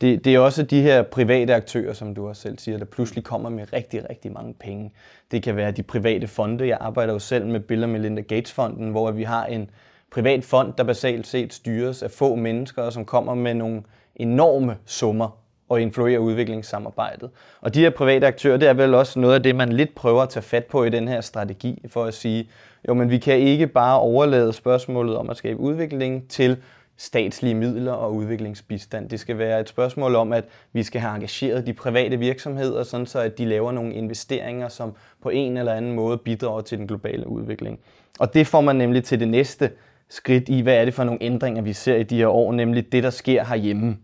Det, 0.00 0.24
det 0.24 0.34
er 0.34 0.38
også 0.38 0.62
de 0.62 0.82
her 0.82 1.02
private 1.02 1.54
aktører, 1.54 1.92
som 1.92 2.14
du 2.14 2.28
også 2.28 2.42
selv 2.42 2.58
siger, 2.58 2.78
der 2.78 2.84
pludselig 2.84 3.24
kommer 3.24 3.50
med 3.50 3.72
rigtig, 3.72 4.10
rigtig 4.10 4.32
mange 4.32 4.54
penge. 4.54 4.92
Det 5.30 5.42
kan 5.42 5.56
være 5.56 5.70
de 5.70 5.82
private 5.82 6.26
fonde. 6.26 6.68
Jeg 6.68 6.78
arbejder 6.80 7.12
jo 7.12 7.18
selv 7.18 7.46
med 7.46 7.60
Bill 7.60 7.82
og 7.82 7.88
Melinda 7.88 8.22
Gates-fonden, 8.22 8.90
hvor 8.90 9.10
vi 9.10 9.22
har 9.22 9.46
en 9.46 9.70
privat 10.12 10.44
fond, 10.44 10.72
der 10.78 10.84
basalt 10.84 11.26
set 11.26 11.52
styres 11.52 12.02
af 12.02 12.10
få 12.10 12.34
mennesker, 12.34 12.90
som 12.90 13.04
kommer 13.04 13.34
med 13.34 13.54
nogle 13.54 13.82
enorme 14.16 14.76
summer 14.86 15.38
og 15.68 15.80
influere 15.80 16.20
udviklingssamarbejdet. 16.20 17.30
Og 17.60 17.74
de 17.74 17.80
her 17.80 17.90
private 17.90 18.26
aktører, 18.26 18.56
det 18.56 18.68
er 18.68 18.74
vel 18.74 18.94
også 18.94 19.18
noget 19.18 19.34
af 19.34 19.42
det, 19.42 19.56
man 19.56 19.72
lidt 19.72 19.94
prøver 19.94 20.22
at 20.22 20.28
tage 20.28 20.42
fat 20.42 20.64
på 20.64 20.84
i 20.84 20.90
den 20.90 21.08
her 21.08 21.20
strategi, 21.20 21.82
for 21.88 22.04
at 22.04 22.14
sige, 22.14 22.50
jo, 22.88 22.94
men 22.94 23.10
vi 23.10 23.18
kan 23.18 23.38
ikke 23.38 23.66
bare 23.66 23.98
overlade 23.98 24.52
spørgsmålet 24.52 25.16
om 25.16 25.30
at 25.30 25.36
skabe 25.36 25.60
udvikling 25.60 26.28
til 26.28 26.56
statslige 26.96 27.54
midler 27.54 27.92
og 27.92 28.14
udviklingsbistand. 28.14 29.08
Det 29.08 29.20
skal 29.20 29.38
være 29.38 29.60
et 29.60 29.68
spørgsmål 29.68 30.14
om, 30.14 30.32
at 30.32 30.44
vi 30.72 30.82
skal 30.82 31.00
have 31.00 31.14
engageret 31.14 31.66
de 31.66 31.72
private 31.72 32.16
virksomheder, 32.16 32.82
sådan 32.82 33.06
så 33.06 33.20
at 33.20 33.38
de 33.38 33.44
laver 33.44 33.72
nogle 33.72 33.94
investeringer, 33.94 34.68
som 34.68 34.94
på 35.22 35.28
en 35.28 35.56
eller 35.56 35.72
anden 35.72 35.92
måde 35.92 36.18
bidrager 36.18 36.60
til 36.60 36.78
den 36.78 36.86
globale 36.86 37.28
udvikling. 37.28 37.80
Og 38.18 38.34
det 38.34 38.46
får 38.46 38.60
man 38.60 38.76
nemlig 38.76 39.04
til 39.04 39.20
det 39.20 39.28
næste 39.28 39.70
skridt 40.08 40.48
i, 40.48 40.60
hvad 40.60 40.74
er 40.74 40.84
det 40.84 40.94
for 40.94 41.04
nogle 41.04 41.22
ændringer, 41.22 41.62
vi 41.62 41.72
ser 41.72 41.96
i 41.96 42.02
de 42.02 42.16
her 42.16 42.26
år, 42.26 42.52
nemlig 42.52 42.92
det, 42.92 43.02
der 43.02 43.10
sker 43.10 43.44
herhjemme. 43.44 43.96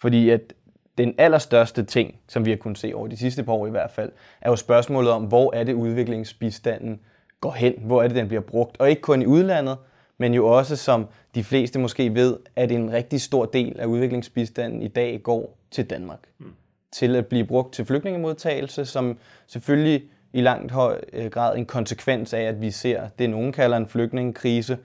Fordi 0.00 0.30
at 0.30 0.52
den 0.98 1.14
allerstørste 1.18 1.84
ting, 1.84 2.14
som 2.28 2.44
vi 2.44 2.50
har 2.50 2.56
kunnet 2.56 2.78
se 2.78 2.92
over 2.94 3.06
de 3.06 3.16
sidste 3.16 3.42
par 3.42 3.52
år 3.52 3.66
i 3.66 3.70
hvert 3.70 3.90
fald, 3.90 4.12
er 4.40 4.50
jo 4.50 4.56
spørgsmålet 4.56 5.10
om, 5.10 5.24
hvor 5.24 5.54
er 5.54 5.64
det 5.64 5.72
udviklingsbistanden 5.72 7.00
går 7.40 7.52
hen, 7.52 7.74
hvor 7.78 8.02
er 8.02 8.08
det, 8.08 8.16
den 8.16 8.28
bliver 8.28 8.40
brugt. 8.40 8.76
Og 8.80 8.90
ikke 8.90 9.02
kun 9.02 9.22
i 9.22 9.26
udlandet, 9.26 9.76
men 10.18 10.34
jo 10.34 10.46
også, 10.46 10.76
som 10.76 11.06
de 11.34 11.44
fleste 11.44 11.78
måske 11.78 12.14
ved, 12.14 12.36
at 12.56 12.72
en 12.72 12.92
rigtig 12.92 13.20
stor 13.20 13.44
del 13.44 13.80
af 13.80 13.86
udviklingsbistanden 13.86 14.82
i 14.82 14.88
dag 14.88 15.20
går 15.22 15.58
til 15.70 15.90
Danmark. 15.90 16.18
Mm. 16.38 16.46
Til 16.92 17.16
at 17.16 17.26
blive 17.26 17.44
brugt 17.44 17.74
til 17.74 17.84
flygtningemodtagelse, 17.84 18.84
som 18.84 19.18
selvfølgelig 19.46 20.02
i 20.32 20.40
langt 20.40 20.72
høj 20.72 21.00
øh, 21.12 21.30
grad 21.30 21.56
en 21.56 21.66
konsekvens 21.66 22.34
af, 22.34 22.42
at 22.42 22.60
vi 22.60 22.70
ser 22.70 23.08
det, 23.18 23.30
nogen 23.30 23.52
kalder 23.52 23.76
en 23.76 23.88
flygtningekrise, 23.88 24.78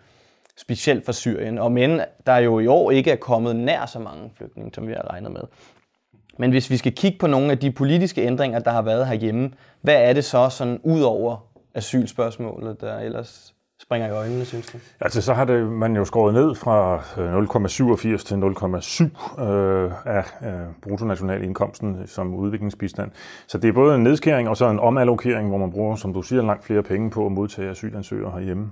specielt 0.57 1.05
for 1.05 1.11
Syrien. 1.11 1.57
Og 1.57 1.71
men 1.71 2.01
der 2.25 2.37
jo 2.37 2.59
i 2.59 2.67
år 2.67 2.91
ikke 2.91 3.11
er 3.11 3.15
kommet 3.15 3.55
nær 3.55 3.85
så 3.85 3.99
mange 3.99 4.31
flygtninge, 4.37 4.71
som 4.73 4.87
vi 4.87 4.93
har 4.93 5.11
regnet 5.11 5.31
med. 5.31 5.41
Men 6.37 6.51
hvis 6.51 6.69
vi 6.69 6.77
skal 6.77 6.91
kigge 6.91 7.17
på 7.19 7.27
nogle 7.27 7.51
af 7.51 7.57
de 7.57 7.71
politiske 7.71 8.21
ændringer, 8.21 8.59
der 8.59 8.71
har 8.71 8.81
været 8.81 9.07
herhjemme, 9.07 9.51
hvad 9.81 9.95
er 9.95 10.13
det 10.13 10.25
så 10.25 10.49
sådan 10.49 10.79
ud 10.83 11.01
over 11.01 11.37
asylspørgsmålet, 11.75 12.81
der 12.81 12.99
ellers 12.99 13.55
springer 13.81 14.07
i 14.07 14.11
øjnene, 14.11 14.45
synes 14.45 14.65
du? 14.65 14.77
Altså, 14.99 15.21
så 15.21 15.33
har 15.33 15.45
det, 15.45 15.67
man 15.67 15.95
jo 15.95 16.05
skåret 16.05 16.33
ned 16.33 16.55
fra 16.55 16.95
øh, 17.17 17.37
0,87 17.37 18.23
til 18.23 18.35
0,7 18.35 19.43
øh, 19.43 19.91
af 20.05 20.23
øh, 20.43 20.67
bruttonationalindkomsten 20.81 22.07
som 22.07 22.35
udviklingsbistand. 22.35 23.11
Så 23.47 23.57
det 23.57 23.67
er 23.67 23.73
både 23.73 23.95
en 23.95 24.03
nedskæring 24.03 24.49
og 24.49 24.57
så 24.57 24.69
en 24.69 24.79
omallokering, 24.79 25.49
hvor 25.49 25.57
man 25.57 25.71
bruger, 25.71 25.95
som 25.95 26.13
du 26.13 26.21
siger, 26.21 26.41
langt 26.41 26.65
flere 26.65 26.83
penge 26.83 27.09
på 27.09 27.25
at 27.25 27.31
modtage 27.31 27.69
asylansøgere 27.69 28.31
herhjemme. 28.31 28.71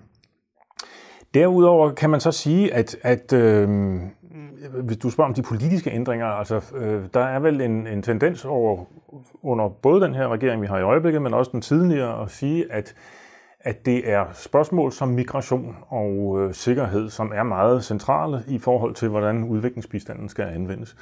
Derudover 1.33 1.91
kan 1.91 2.09
man 2.09 2.19
så 2.19 2.31
sige, 2.31 2.73
at, 2.73 2.95
at 3.01 3.33
øh, 3.33 3.69
hvis 4.83 4.97
du 4.97 5.09
spørger 5.09 5.29
om 5.29 5.33
de 5.33 5.41
politiske 5.41 5.91
ændringer, 5.91 6.25
altså 6.25 6.61
øh, 6.75 7.03
der 7.13 7.19
er 7.19 7.39
vel 7.39 7.61
en, 7.61 7.87
en 7.87 8.01
tendens 8.01 8.45
over 8.45 8.85
under 9.43 9.69
både 9.69 10.01
den 10.01 10.15
her 10.15 10.27
regering, 10.27 10.61
vi 10.61 10.67
har 10.67 10.77
i 10.77 10.81
øjeblikket, 10.81 11.21
men 11.21 11.33
også 11.33 11.51
den 11.51 11.61
tidligere, 11.61 12.21
at 12.21 12.31
sige, 12.31 12.71
at 12.71 12.95
at 13.63 13.85
det 13.85 14.11
er 14.11 14.25
spørgsmål 14.33 14.91
som 14.91 15.07
migration 15.07 15.77
og 15.89 16.39
øh, 16.39 16.53
sikkerhed, 16.53 17.09
som 17.09 17.31
er 17.35 17.43
meget 17.43 17.83
centrale 17.83 18.43
i 18.47 18.59
forhold 18.59 18.95
til, 18.95 19.09
hvordan 19.09 19.43
udviklingsbistanden 19.43 20.29
skal 20.29 20.45
anvendes. 20.45 20.95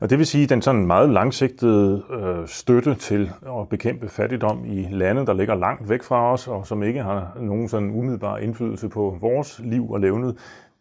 Og 0.00 0.10
det 0.10 0.18
vil 0.18 0.26
sige, 0.26 0.44
at 0.44 0.50
den 0.50 0.62
sådan 0.62 0.86
meget 0.86 1.10
langsigtede 1.10 2.02
øh, 2.10 2.48
støtte 2.48 2.94
til 2.94 3.32
at 3.46 3.68
bekæmpe 3.68 4.08
fattigdom 4.08 4.64
i 4.64 4.88
lande, 4.90 5.26
der 5.26 5.32
ligger 5.32 5.54
langt 5.54 5.88
væk 5.88 6.02
fra 6.02 6.32
os, 6.32 6.48
og 6.48 6.66
som 6.66 6.82
ikke 6.82 7.02
har 7.02 7.36
nogen 7.40 7.68
sådan 7.68 7.90
umiddelbar 7.90 8.38
indflydelse 8.38 8.88
på 8.88 9.18
vores 9.20 9.60
liv 9.64 9.90
og 9.90 10.00
levnet, 10.00 10.36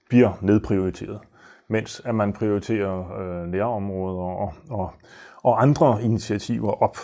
bliver 0.09 0.31
nedprioriteret. 0.41 1.19
Mens 1.67 2.01
at 2.05 2.15
man 2.15 2.33
prioriterer 2.33 3.19
øh, 3.19 3.47
nærområder 3.47 4.23
og, 4.23 4.53
og, 4.69 4.93
og 5.43 5.61
andre 5.61 5.97
initiativer 6.01 6.83
op. 6.83 6.97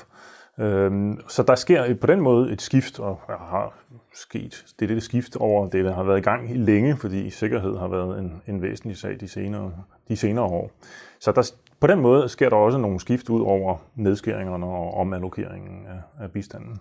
Øhm, 0.60 1.20
så 1.28 1.44
der 1.44 1.56
sker 1.56 1.96
på 1.96 2.08
den 2.08 2.22
måde 2.22 2.52
et 2.52 2.62
skift, 2.62 3.00
og 3.00 3.20
har 3.28 3.81
sket 4.14 4.66
det 4.80 4.92
er 4.92 4.94
det 4.94 5.04
skift 5.04 5.36
over 5.36 5.70
det, 5.70 5.86
der 5.86 5.94
har 5.94 6.04
været 6.04 6.18
i 6.18 6.22
gang 6.22 6.58
længe, 6.58 6.98
fordi 6.98 7.30
sikkerhed 7.30 7.78
har 7.78 7.88
været 7.88 8.20
en, 8.20 8.42
en 8.48 8.62
væsentlig 8.62 8.98
sag 8.98 9.20
de 9.20 9.28
senere, 9.28 9.72
de 10.08 10.16
senere 10.16 10.46
år. 10.46 10.72
Så 11.20 11.32
der, 11.32 11.52
på 11.80 11.88
den 11.88 12.00
måde 12.00 12.30
sker 12.30 12.50
der 12.50 12.56
også 12.56 12.78
nogle 12.78 13.00
skift 13.00 13.30
ud 13.30 13.42
over 13.42 13.78
nedskæringerne 13.96 14.66
og 14.66 14.94
omallokeringen 14.94 15.86
af, 15.88 16.24
af 16.24 16.32
bistanden. 16.32 16.80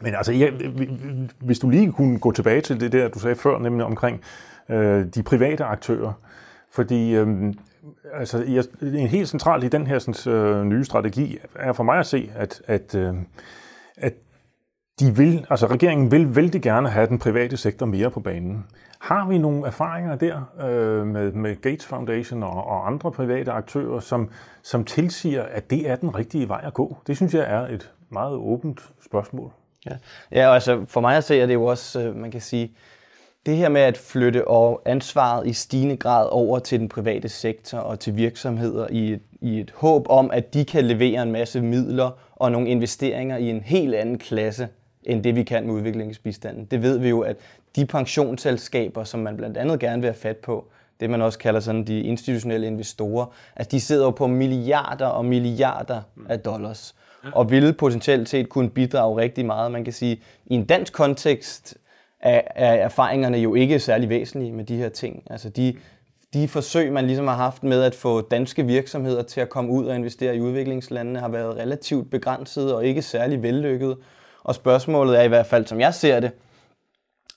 Men 0.00 0.14
altså, 0.14 0.32
ja, 0.32 0.50
hvis 1.40 1.58
du 1.58 1.70
lige 1.70 1.92
kunne 1.92 2.18
gå 2.18 2.32
tilbage 2.32 2.60
til 2.60 2.80
det 2.80 2.92
der, 2.92 3.08
du 3.08 3.18
sagde 3.18 3.36
før, 3.36 3.58
nemlig 3.58 3.86
omkring 3.86 4.20
øh, 4.68 5.06
de 5.14 5.22
private 5.22 5.64
aktører, 5.64 6.12
fordi 6.70 7.14
øh, 7.14 7.54
altså, 8.14 8.44
jeg, 8.44 8.64
en 8.82 9.08
helt 9.08 9.28
central 9.28 9.62
i 9.62 9.68
den 9.68 9.86
her 9.86 9.98
sådan, 9.98 10.32
øh, 10.32 10.64
nye 10.64 10.84
strategi 10.84 11.38
er 11.54 11.72
for 11.72 11.82
mig 11.82 11.98
at 11.98 12.06
se, 12.06 12.30
at, 12.34 12.62
at, 12.66 12.94
øh, 12.94 13.14
at 13.96 14.14
de 15.00 15.16
vil, 15.16 15.46
altså 15.50 15.66
regeringen 15.66 16.10
vil 16.10 16.36
vældig 16.36 16.62
gerne 16.62 16.88
have 16.88 17.06
den 17.06 17.18
private 17.18 17.56
sektor 17.56 17.86
mere 17.86 18.10
på 18.10 18.20
banen. 18.20 18.66
Har 18.98 19.28
vi 19.28 19.38
nogle 19.38 19.66
erfaringer 19.66 20.16
der 20.16 20.40
øh, 20.64 21.06
med, 21.06 21.32
med 21.32 21.60
Gates 21.62 21.86
Foundation 21.86 22.42
og, 22.42 22.66
og 22.66 22.86
andre 22.86 23.12
private 23.12 23.50
aktører, 23.52 24.00
som, 24.00 24.30
som 24.62 24.84
tilsiger, 24.84 25.42
at 25.42 25.70
det 25.70 25.90
er 25.90 25.96
den 25.96 26.14
rigtige 26.14 26.48
vej 26.48 26.60
at 26.64 26.74
gå? 26.74 26.96
Det 27.06 27.16
synes 27.16 27.34
jeg 27.34 27.44
er 27.48 27.66
et 27.68 27.90
meget 28.10 28.34
åbent 28.34 28.80
spørgsmål. 29.04 29.50
Ja, 29.86 29.96
ja 30.32 30.54
altså 30.54 30.84
for 30.88 31.00
mig 31.00 31.16
at 31.16 31.24
se 31.24 31.40
er 31.40 31.46
det 31.46 31.54
jo 31.54 31.64
også, 31.64 32.02
øh, 32.02 32.16
man 32.16 32.30
kan 32.30 32.40
sige, 32.40 32.76
det 33.46 33.56
her 33.56 33.68
med 33.68 33.80
at 33.80 33.98
flytte 33.98 34.48
og 34.48 34.82
ansvaret 34.86 35.46
i 35.46 35.52
stigende 35.52 35.96
grad 35.96 36.28
over 36.30 36.58
til 36.58 36.80
den 36.80 36.88
private 36.88 37.28
sektor 37.28 37.78
og 37.78 38.00
til 38.00 38.16
virksomheder 38.16 38.86
i 38.90 39.12
et, 39.12 39.22
i 39.40 39.60
et 39.60 39.72
håb 39.76 40.06
om, 40.08 40.30
at 40.30 40.54
de 40.54 40.64
kan 40.64 40.84
levere 40.84 41.22
en 41.22 41.32
masse 41.32 41.60
midler 41.60 42.10
og 42.36 42.52
nogle 42.52 42.68
investeringer 42.68 43.36
i 43.36 43.50
en 43.50 43.60
helt 43.60 43.94
anden 43.94 44.18
klasse 44.18 44.68
end 45.04 45.24
det 45.24 45.36
vi 45.36 45.42
kan 45.42 45.66
med 45.66 45.74
udviklingsbistanden. 45.74 46.64
Det 46.64 46.82
ved 46.82 46.98
vi 46.98 47.08
jo, 47.08 47.20
at 47.20 47.36
de 47.76 47.86
pensionsselskaber, 47.86 49.04
som 49.04 49.20
man 49.20 49.36
blandt 49.36 49.56
andet 49.56 49.80
gerne 49.80 50.02
vil 50.02 50.08
have 50.08 50.20
fat 50.20 50.36
på, 50.36 50.66
det 51.00 51.10
man 51.10 51.22
også 51.22 51.38
kalder 51.38 51.60
sådan 51.60 51.84
de 51.84 52.00
institutionelle 52.00 52.66
investorer, 52.66 53.26
at 53.56 53.72
de 53.72 53.80
sidder 53.80 54.04
jo 54.04 54.10
på 54.10 54.26
milliarder 54.26 55.06
og 55.06 55.24
milliarder 55.24 56.00
af 56.28 56.40
dollars, 56.40 56.94
og 57.32 57.50
ville 57.50 57.72
potentielt 57.72 58.28
set 58.28 58.48
kunne 58.48 58.70
bidrage 58.70 59.16
rigtig 59.16 59.46
meget. 59.46 59.72
Man 59.72 59.84
kan 59.84 59.92
sige, 59.92 60.20
i 60.46 60.54
en 60.54 60.64
dansk 60.64 60.92
kontekst 60.92 61.78
er, 62.20 62.40
er 62.54 62.72
erfaringerne 62.72 63.38
jo 63.38 63.54
ikke 63.54 63.78
særlig 63.78 64.08
væsentlige 64.08 64.52
med 64.52 64.64
de 64.64 64.76
her 64.76 64.88
ting. 64.88 65.22
Altså 65.30 65.48
de, 65.48 65.74
de 66.34 66.48
forsøg, 66.48 66.92
man 66.92 67.06
ligesom 67.06 67.26
har 67.26 67.36
haft 67.36 67.62
med 67.62 67.82
at 67.82 67.94
få 67.94 68.20
danske 68.20 68.66
virksomheder 68.66 69.22
til 69.22 69.40
at 69.40 69.48
komme 69.48 69.70
ud 69.70 69.86
og 69.86 69.96
investere 69.96 70.36
i 70.36 70.40
udviklingslandene, 70.40 71.18
har 71.18 71.28
været 71.28 71.56
relativt 71.56 72.10
begrænset 72.10 72.74
og 72.74 72.86
ikke 72.86 73.02
særlig 73.02 73.42
vellykket. 73.42 73.96
Og 74.44 74.54
spørgsmålet 74.54 75.18
er 75.18 75.22
i 75.22 75.28
hvert 75.28 75.46
fald, 75.46 75.66
som 75.66 75.80
jeg 75.80 75.94
ser 75.94 76.20
det, 76.20 76.32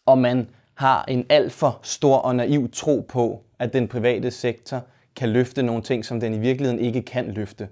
om 0.06 0.18
man 0.18 0.50
har 0.76 1.06
en 1.08 1.26
alt 1.30 1.52
for 1.52 1.80
stor 1.82 2.18
og 2.18 2.36
naiv 2.36 2.72
tro 2.72 3.06
på, 3.10 3.44
at 3.60 3.74
den 3.74 3.88
private 3.88 4.32
sektor 4.32 4.82
kan 5.16 5.30
løfte 5.30 5.64
nogle 5.64 5.82
ting, 5.82 6.06
som 6.06 6.20
den 6.20 6.34
i 6.34 6.40
virkeligheden 6.40 6.80
ikke 6.80 7.02
kan 7.02 7.32
løfte. 7.32 7.68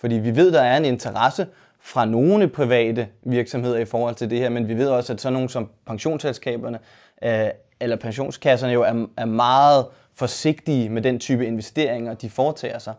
Fordi 0.00 0.14
vi 0.14 0.36
ved, 0.36 0.52
der 0.52 0.60
er 0.60 0.76
en 0.76 0.84
interesse 0.84 1.46
fra 1.80 2.04
nogle 2.04 2.48
private 2.48 3.08
virksomheder 3.22 3.78
i 3.78 3.84
forhold 3.84 4.14
til 4.14 4.30
det 4.30 4.38
her, 4.38 4.48
men 4.48 4.68
vi 4.68 4.74
ved 4.74 4.88
også, 4.88 5.12
at 5.12 5.20
sådan 5.20 5.32
nogle 5.32 5.48
som 5.48 5.70
pensionsselskaberne 5.86 6.78
øh, 7.24 7.48
eller 7.80 7.96
pensionskasserne 7.96 8.72
jo 8.72 8.82
er, 8.82 9.06
er 9.16 9.24
meget 9.24 9.86
forsigtige 10.14 10.88
med 10.88 11.02
den 11.02 11.18
type 11.18 11.46
investeringer, 11.46 12.14
de 12.14 12.30
foretager 12.30 12.78
sig. 12.78 12.94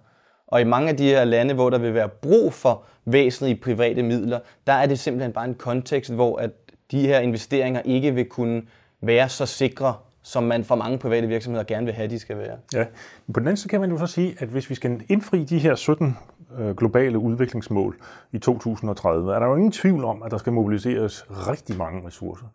Og 0.48 0.62
i 0.62 0.64
mange 0.64 0.90
af 0.90 0.98
de 0.98 1.04
her 1.04 1.24
lande, 1.24 1.54
hvor 1.54 1.70
der 1.70 1.78
vil 1.78 1.94
være 1.94 2.10
brug 2.10 2.54
for 2.54 2.84
væsentlige 3.06 3.56
private 3.56 4.04
midler, 4.04 4.40
der 4.68 4.74
er 4.74 4.86
det 4.86 5.00
simpelthen 5.00 5.34
bare 5.34 5.46
en 5.46 5.56
kontekst, 5.56 6.14
hvor 6.14 6.38
at 6.38 6.52
de 6.92 7.08
her 7.08 7.20
investeringer 7.20 7.82
ikke 7.82 8.14
vil 8.14 8.25
kunne 8.25 8.62
være 9.02 9.30
så 9.30 9.46
sikre, 9.46 9.94
som 10.24 10.44
man 10.44 10.64
for 10.64 10.75
mange 10.75 10.98
private 10.98 11.28
virksomheder 11.28 11.64
gerne 11.64 11.86
vil 11.86 11.94
have, 11.94 12.10
de 12.10 12.20
skal 12.20 12.38
være. 12.38 12.58
Ja, 12.74 12.86
men 13.28 13.34
på 13.34 13.40
den 13.40 13.48
anden 13.48 13.58
side 13.58 13.70
kan 13.70 13.82
man 13.82 13.92
jo 13.92 13.98
så 13.98 14.08
sige, 14.08 14.36
at 14.40 14.48
hvis 14.48 14.70
vi 14.70 14.75
skal 14.75 15.02
indfri 15.10 15.44
de 15.44 15.60
her 15.60 15.75
17 15.75 16.18
øh, 16.60 16.75
globale 16.75 17.20
udviklingsmål 17.20 17.98
i 18.32 18.40
2030, 18.40 19.36
er 19.36 19.40
der 19.40 19.48
jo 19.48 19.56
ingen 19.56 19.72
tvivl 19.72 20.04
om, 20.04 20.24
at 20.24 20.32
der 20.32 20.38
skal 20.38 20.54
mobiliseres 20.54 21.25
rigtig 21.30 21.78
mange 21.78 22.08
ressourcer 22.08 22.46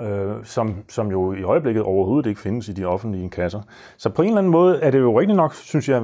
øh, 0.00 0.44
som, 0.44 0.74
som 0.88 1.10
jo 1.10 1.32
i 1.32 1.42
øjeblikket 1.42 1.82
overhovedet 1.82 2.28
ikke 2.28 2.40
findes 2.40 2.68
i 2.68 2.72
de 2.72 2.84
offentlige 2.84 3.30
kasser. 3.30 3.60
Så 3.96 4.10
på 4.10 4.22
en 4.22 4.28
eller 4.28 4.38
anden 4.38 4.52
måde 4.52 4.80
er 4.80 4.90
det 4.90 4.98
jo 4.98 5.20
rigtigt 5.20 5.36
nok, 5.36 5.54
synes 5.54 5.88
jeg, 5.88 6.02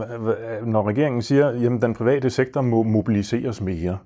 når 0.64 0.88
regeringen 0.88 1.22
siger, 1.22 1.48
at 1.48 1.82
den 1.82 1.94
private 1.94 2.30
sektor 2.30 2.60
må 2.60 2.82
mobiliseres 2.82 3.60
mere. 3.60 3.98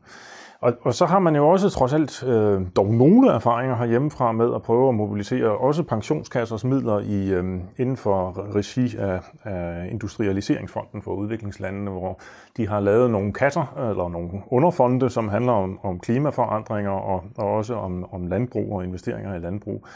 Og, 0.65 0.73
og 0.83 0.95
så 0.95 1.07
har 1.07 1.19
man 1.19 1.37
jo 1.37 1.49
også 1.49 1.71
trods 1.71 1.93
alt 1.93 2.23
øh, 2.23 2.63
dog 2.77 2.95
nogle 2.95 3.31
erfaringer 3.31 3.77
herhjemmefra 3.77 4.33
med 4.33 4.55
at 4.55 4.63
prøve 4.63 4.89
at 4.89 4.95
mobilisere 4.95 5.59
også 5.59 5.83
pensionskassers 5.83 6.65
midler 6.65 6.99
i, 6.99 7.31
øh, 7.31 7.61
inden 7.79 7.97
for 7.97 8.47
regi 8.57 8.97
af, 8.97 9.21
af 9.45 9.89
Industrialiseringsfonden 9.91 11.03
for 11.03 11.11
udviklingslandene, 11.11 11.91
hvor 11.91 12.21
de 12.57 12.69
har 12.69 12.81
lavet 12.81 13.11
nogle 13.11 13.33
kasser 13.33 13.91
eller 13.91 14.09
nogle 14.09 14.31
underfonde, 14.47 15.11
som 15.11 15.29
handler 15.29 15.53
om, 15.53 15.79
om 15.83 16.01
klimaforandringer 16.01 16.91
og, 16.91 17.25
og 17.39 17.55
også 17.55 17.75
om, 17.75 18.15
om 18.15 18.27
landbrug 18.27 18.77
og 18.77 18.85
investeringer 18.85 19.35
i 19.35 19.39
landbrug. 19.39 19.87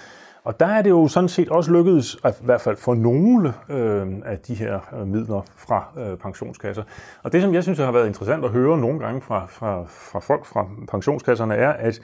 Og 0.45 0.61
der 0.61 0.66
er 0.66 0.83
det 0.83 0.90
jo 0.90 1.09
sådan 1.09 1.28
set 1.28 1.49
også 1.49 1.73
lykkedes, 1.73 2.16
at 2.25 2.40
i 2.40 2.45
hvert 2.45 2.61
fald 2.61 2.76
for 2.76 2.95
nogle 2.95 3.54
øh, 3.68 4.07
af 4.25 4.38
de 4.38 4.54
her 4.54 4.80
øh, 5.00 5.07
midler 5.07 5.42
fra 5.57 5.85
øh, 5.99 6.16
pensionskasser. 6.16 6.83
Og 7.23 7.33
det, 7.33 7.42
som 7.42 7.54
jeg 7.54 7.62
synes 7.62 7.78
har 7.78 7.92
været 7.92 8.07
interessant 8.07 8.45
at 8.45 8.50
høre 8.50 8.78
nogle 8.78 8.99
gange 8.99 9.21
fra, 9.21 9.47
fra, 9.47 9.85
fra 9.88 10.18
folk 10.18 10.45
fra 10.45 10.66
pensionskasserne, 10.88 11.54
er, 11.54 11.71
at 11.71 12.00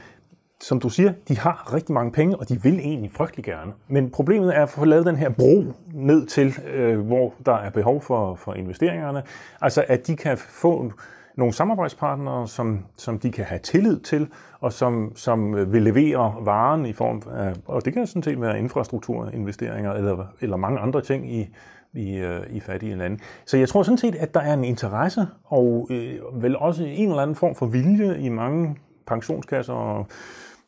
som 0.60 0.80
du 0.80 0.88
siger, 0.88 1.12
de 1.28 1.38
har 1.38 1.74
rigtig 1.74 1.94
mange 1.94 2.12
penge, 2.12 2.36
og 2.36 2.48
de 2.48 2.62
vil 2.62 2.78
egentlig 2.78 3.10
frygtelig 3.12 3.44
gerne. 3.44 3.72
Men 3.88 4.10
problemet 4.10 4.56
er 4.56 4.62
at 4.62 4.68
få 4.68 4.84
lavet 4.84 5.06
den 5.06 5.16
her 5.16 5.28
bro 5.28 5.64
ned 5.92 6.26
til, 6.26 6.54
øh, 6.74 7.00
hvor 7.00 7.34
der 7.46 7.54
er 7.54 7.70
behov 7.70 8.02
for, 8.02 8.34
for 8.34 8.54
investeringerne. 8.54 9.22
Altså, 9.60 9.84
at 9.88 10.06
de 10.06 10.16
kan 10.16 10.38
få 10.38 10.92
nogle 11.36 11.54
samarbejdspartnere, 11.54 12.48
som, 12.48 12.84
som 12.96 13.18
de 13.18 13.32
kan 13.32 13.44
have 13.44 13.58
tillid 13.58 14.00
til, 14.00 14.28
og 14.60 14.72
som, 14.72 15.12
som 15.14 15.54
øh, 15.54 15.72
vil 15.72 15.82
levere 15.82 16.34
varen 16.40 16.86
i 16.86 16.92
form 16.92 17.22
af, 17.32 17.54
og 17.66 17.84
det 17.84 17.92
kan 17.92 18.06
sådan 18.06 18.22
set 18.22 18.40
være 18.40 18.58
infrastrukturinvesteringer 18.58 19.92
eller, 19.92 20.26
eller 20.40 20.56
mange 20.56 20.80
andre 20.80 21.00
ting 21.00 21.34
i, 21.34 21.48
i, 21.92 22.16
øh, 22.16 22.40
i 22.50 22.60
fattige 22.60 22.96
lande. 22.96 23.18
Så 23.46 23.56
jeg 23.56 23.68
tror 23.68 23.82
sådan 23.82 23.98
set, 23.98 24.14
at 24.14 24.34
der 24.34 24.40
er 24.40 24.54
en 24.54 24.64
interesse, 24.64 25.26
og 25.44 25.88
øh, 25.90 26.42
vel 26.42 26.56
også 26.56 26.84
en 26.84 27.08
eller 27.08 27.22
anden 27.22 27.36
form 27.36 27.54
for 27.54 27.66
vilje 27.66 28.18
i 28.18 28.28
mange 28.28 28.76
pensionskasser 29.06 29.72
og 29.72 30.06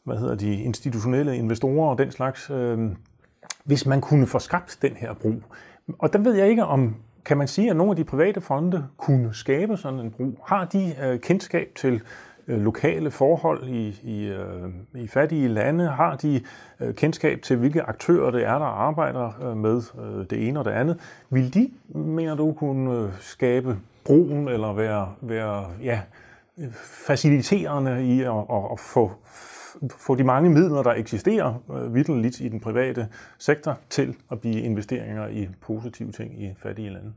hvad 0.05 0.17
hedder 0.17 0.35
de 0.35 0.63
institutionelle 0.63 1.37
investorer 1.37 1.91
og 1.91 1.99
den 1.99 2.11
slags, 2.11 2.51
øh, 2.51 2.79
hvis 3.65 3.87
man 3.87 4.01
kunne 4.01 4.27
få 4.27 4.39
skabt 4.39 4.79
den 4.83 4.93
her 4.93 5.15
bro. 5.15 5.33
Og 5.99 6.13
der 6.13 6.19
ved 6.19 6.35
jeg 6.35 6.49
ikke, 6.49 6.65
om 6.65 6.97
kan 7.27 7.37
man 7.37 7.49
sige, 7.49 7.71
at 7.71 7.77
nogle 7.77 7.91
af 7.91 7.97
de 7.97 8.05
private 8.05 8.41
fonde 8.41 8.87
kunne 8.97 9.35
skabe 9.35 9.77
sådan 9.77 10.01
en 10.01 10.11
bro? 10.11 10.39
Har 10.45 10.65
de 10.65 10.95
øh, 11.03 11.21
kendskab 11.21 11.69
til 11.77 12.01
øh, 12.49 12.61
lokale 12.61 13.11
forhold 13.11 13.69
i, 13.69 14.01
i, 14.03 14.27
øh, 14.27 14.69
i 14.95 15.07
fattige 15.09 15.49
lande? 15.49 15.89
Har 15.89 16.17
de 16.17 16.41
øh, 16.81 16.95
kendskab 16.95 17.43
til, 17.43 17.57
hvilke 17.57 17.83
aktører 17.83 18.31
det 18.31 18.45
er, 18.45 18.59
der 18.59 18.67
arbejder 18.67 19.51
øh, 19.51 19.57
med 19.57 19.83
øh, 19.99 20.27
det 20.31 20.49
ene 20.49 20.59
og 20.59 20.65
det 20.65 20.71
andet? 20.71 21.01
Vil 21.31 21.55
de, 21.55 21.71
mener 21.89 22.35
du, 22.35 22.53
kunne 22.53 22.99
øh, 22.99 23.09
skabe 23.21 23.77
broen 24.05 24.49
eller 24.49 24.73
være, 24.73 25.13
være 25.21 25.65
ja, 25.83 26.01
øh, 26.59 26.73
faciliterende 27.07 28.07
i 28.07 28.23
at, 28.23 28.37
at, 28.51 28.63
at 28.73 28.81
få, 28.81 29.13
få 29.99 30.15
de 30.15 30.25
mange 30.25 30.51
midler, 30.51 30.83
der 30.83 30.93
eksisterer 30.93 31.55
øh, 31.75 31.95
vidteligt 31.95 32.41
i 32.41 32.49
den 32.49 32.61
private 32.61 33.09
sektor, 33.39 33.79
til 33.91 34.15
at 34.31 34.41
blive 34.41 34.61
investeringer 34.61 35.29
i 35.29 35.49
positive 35.61 36.13
ting 36.13 36.43
i 36.43 36.55
fattige 36.63 36.91
lande? 36.91 37.13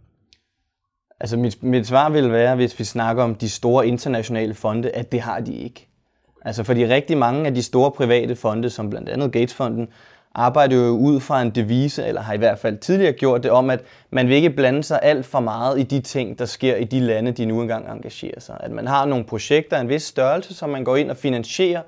Altså 1.19 1.37
mit, 1.37 1.63
mit 1.63 1.87
svar 1.87 2.09
vil 2.09 2.31
være, 2.31 2.55
hvis 2.55 2.79
vi 2.79 2.83
snakker 2.83 3.23
om 3.23 3.35
de 3.35 3.49
store 3.49 3.87
internationale 3.87 4.53
fonde, 4.53 4.91
at 4.91 5.11
det 5.11 5.21
har 5.21 5.39
de 5.39 5.53
ikke. 5.53 5.87
Altså 6.41 6.63
fordi 6.63 6.85
rigtig 6.85 7.17
mange 7.17 7.45
af 7.45 7.53
de 7.55 7.63
store 7.63 7.91
private 7.91 8.35
fonde, 8.35 8.69
som 8.69 8.89
blandt 8.89 9.09
andet 9.09 9.31
Gatesfonden, 9.31 9.87
arbejder 10.35 10.75
jo 10.75 10.89
ud 10.89 11.19
fra 11.19 11.41
en 11.41 11.49
devise, 11.49 12.05
eller 12.05 12.21
har 12.21 12.33
i 12.33 12.37
hvert 12.37 12.59
fald 12.59 12.77
tidligere 12.77 13.13
gjort 13.13 13.43
det, 13.43 13.51
om 13.51 13.69
at 13.69 13.81
man 14.09 14.27
vil 14.27 14.35
ikke 14.35 14.49
blande 14.49 14.83
sig 14.83 14.99
alt 15.01 15.25
for 15.25 15.39
meget 15.39 15.79
i 15.79 15.83
de 15.83 16.01
ting, 16.01 16.39
der 16.39 16.45
sker 16.45 16.75
i 16.75 16.83
de 16.83 16.99
lande, 16.99 17.31
de 17.31 17.45
nu 17.45 17.61
engang 17.61 17.91
engagerer 17.91 18.39
sig. 18.39 18.57
At 18.59 18.71
man 18.71 18.87
har 18.87 19.05
nogle 19.05 19.25
projekter 19.25 19.77
af 19.77 19.81
en 19.81 19.89
vis 19.89 20.03
størrelse, 20.03 20.53
som 20.53 20.69
man 20.69 20.83
går 20.83 20.95
ind 20.95 21.11
og 21.11 21.17
finansierer, 21.17 21.81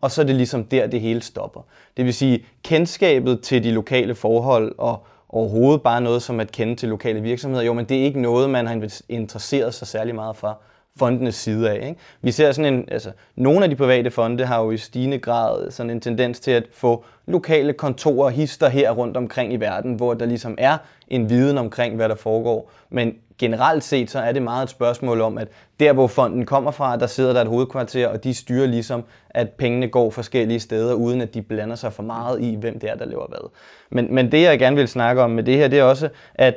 og 0.00 0.10
så 0.10 0.22
er 0.22 0.26
det 0.26 0.36
ligesom 0.36 0.64
der, 0.64 0.86
det 0.86 1.00
hele 1.00 1.22
stopper. 1.22 1.60
Det 1.96 2.04
vil 2.04 2.14
sige, 2.14 2.44
kendskabet 2.62 3.40
til 3.40 3.64
de 3.64 3.70
lokale 3.70 4.14
forhold 4.14 4.74
og 4.78 5.06
overhovedet 5.28 5.82
bare 5.82 6.00
noget 6.00 6.22
som 6.22 6.40
at 6.40 6.52
kende 6.52 6.76
til 6.76 6.88
lokale 6.88 7.20
virksomheder. 7.20 7.64
Jo, 7.64 7.72
men 7.72 7.84
det 7.84 8.00
er 8.00 8.04
ikke 8.04 8.20
noget, 8.20 8.50
man 8.50 8.66
har 8.66 8.90
interesseret 9.08 9.74
sig 9.74 9.88
særlig 9.88 10.14
meget 10.14 10.36
for 10.36 10.60
fondenes 10.98 11.34
side 11.34 11.70
af. 11.70 11.88
Ikke? 11.88 12.00
Vi 12.22 12.30
ser 12.30 12.52
sådan 12.52 12.74
en, 12.74 12.84
altså, 12.88 13.10
nogle 13.36 13.64
af 13.64 13.70
de 13.70 13.76
private 13.76 14.10
fonde 14.10 14.44
har 14.44 14.62
jo 14.62 14.70
i 14.70 14.76
stigende 14.76 15.18
grad 15.18 15.70
sådan 15.70 15.90
en 15.90 16.00
tendens 16.00 16.40
til 16.40 16.50
at 16.50 16.64
få 16.72 17.04
lokale 17.26 17.72
kontorer 17.72 18.24
og 18.24 18.32
hister 18.32 18.68
her 18.68 18.90
rundt 18.90 19.16
omkring 19.16 19.52
i 19.52 19.56
verden, 19.56 19.94
hvor 19.94 20.14
der 20.14 20.26
ligesom 20.26 20.54
er 20.58 20.78
en 21.08 21.30
viden 21.30 21.58
omkring, 21.58 21.96
hvad 21.96 22.08
der 22.08 22.14
foregår. 22.14 22.70
Men 22.90 23.14
generelt 23.38 23.84
set, 23.84 24.10
så 24.10 24.18
er 24.18 24.32
det 24.32 24.42
meget 24.42 24.62
et 24.62 24.70
spørgsmål 24.70 25.20
om, 25.20 25.38
at 25.38 25.48
der 25.80 25.92
hvor 25.92 26.06
fonden 26.06 26.46
kommer 26.46 26.70
fra, 26.70 26.96
der 26.96 27.06
sidder 27.06 27.32
der 27.32 27.40
et 27.40 27.48
hovedkvarter, 27.48 28.08
og 28.08 28.24
de 28.24 28.34
styrer 28.34 28.66
ligesom, 28.66 29.04
at 29.30 29.50
pengene 29.50 29.88
går 29.88 30.10
forskellige 30.10 30.60
steder, 30.60 30.94
uden 30.94 31.20
at 31.20 31.34
de 31.34 31.42
blander 31.42 31.76
sig 31.76 31.92
for 31.92 32.02
meget 32.02 32.42
i, 32.42 32.54
hvem 32.54 32.78
det 32.78 32.90
er, 32.90 32.94
der 32.94 33.04
lever 33.04 33.26
hvad. 33.28 33.50
Men, 33.90 34.14
men 34.14 34.32
det 34.32 34.42
jeg 34.42 34.58
gerne 34.58 34.76
vil 34.76 34.88
snakke 34.88 35.22
om 35.22 35.30
med 35.30 35.42
det 35.42 35.56
her, 35.56 35.68
det 35.68 35.78
er 35.78 35.84
også, 35.84 36.08
at 36.34 36.54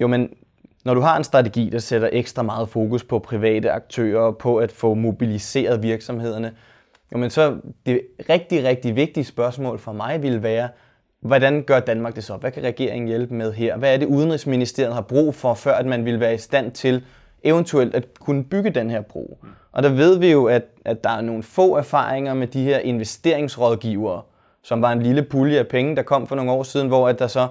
jo, 0.00 0.06
men 0.06 0.30
når 0.84 0.94
du 0.94 1.00
har 1.00 1.16
en 1.16 1.24
strategi, 1.24 1.68
der 1.68 1.78
sætter 1.78 2.08
ekstra 2.12 2.42
meget 2.42 2.68
fokus 2.68 3.04
på 3.04 3.18
private 3.18 3.70
aktører, 3.70 4.32
på 4.32 4.56
at 4.56 4.72
få 4.72 4.94
mobiliseret 4.94 5.82
virksomhederne, 5.82 6.52
jamen 7.12 7.30
så 7.30 7.56
det 7.86 8.00
rigtig, 8.30 8.64
rigtig 8.64 8.96
vigtige 8.96 9.24
spørgsmål 9.24 9.78
for 9.78 9.92
mig 9.92 10.22
vil 10.22 10.42
være, 10.42 10.68
hvordan 11.20 11.62
gør 11.62 11.80
Danmark 11.80 12.16
det 12.16 12.24
så? 12.24 12.36
Hvad 12.36 12.50
kan 12.50 12.62
regeringen 12.62 13.08
hjælpe 13.08 13.34
med 13.34 13.52
her? 13.52 13.76
Hvad 13.76 13.94
er 13.94 13.96
det, 13.96 14.06
Udenrigsministeriet 14.06 14.94
har 14.94 15.00
brug 15.00 15.34
for, 15.34 15.54
før 15.54 15.74
at 15.74 15.86
man 15.86 16.04
vil 16.04 16.20
være 16.20 16.34
i 16.34 16.38
stand 16.38 16.72
til 16.72 17.04
eventuelt 17.42 17.94
at 17.94 18.04
kunne 18.20 18.44
bygge 18.44 18.70
den 18.70 18.90
her 18.90 19.00
bro? 19.00 19.38
Og 19.72 19.82
der 19.82 19.88
ved 19.88 20.18
vi 20.18 20.30
jo, 20.30 20.44
at, 20.44 20.62
at 20.84 21.04
der 21.04 21.10
er 21.10 21.20
nogle 21.20 21.42
få 21.42 21.76
erfaringer 21.76 22.34
med 22.34 22.46
de 22.46 22.64
her 22.64 22.78
investeringsrådgivere, 22.78 24.22
som 24.62 24.82
var 24.82 24.92
en 24.92 25.02
lille 25.02 25.22
pulje 25.22 25.58
af 25.58 25.68
penge, 25.68 25.96
der 25.96 26.02
kom 26.02 26.26
for 26.26 26.36
nogle 26.36 26.52
år 26.52 26.62
siden, 26.62 26.88
hvor 26.88 27.08
at 27.08 27.18
der 27.18 27.26
så 27.26 27.48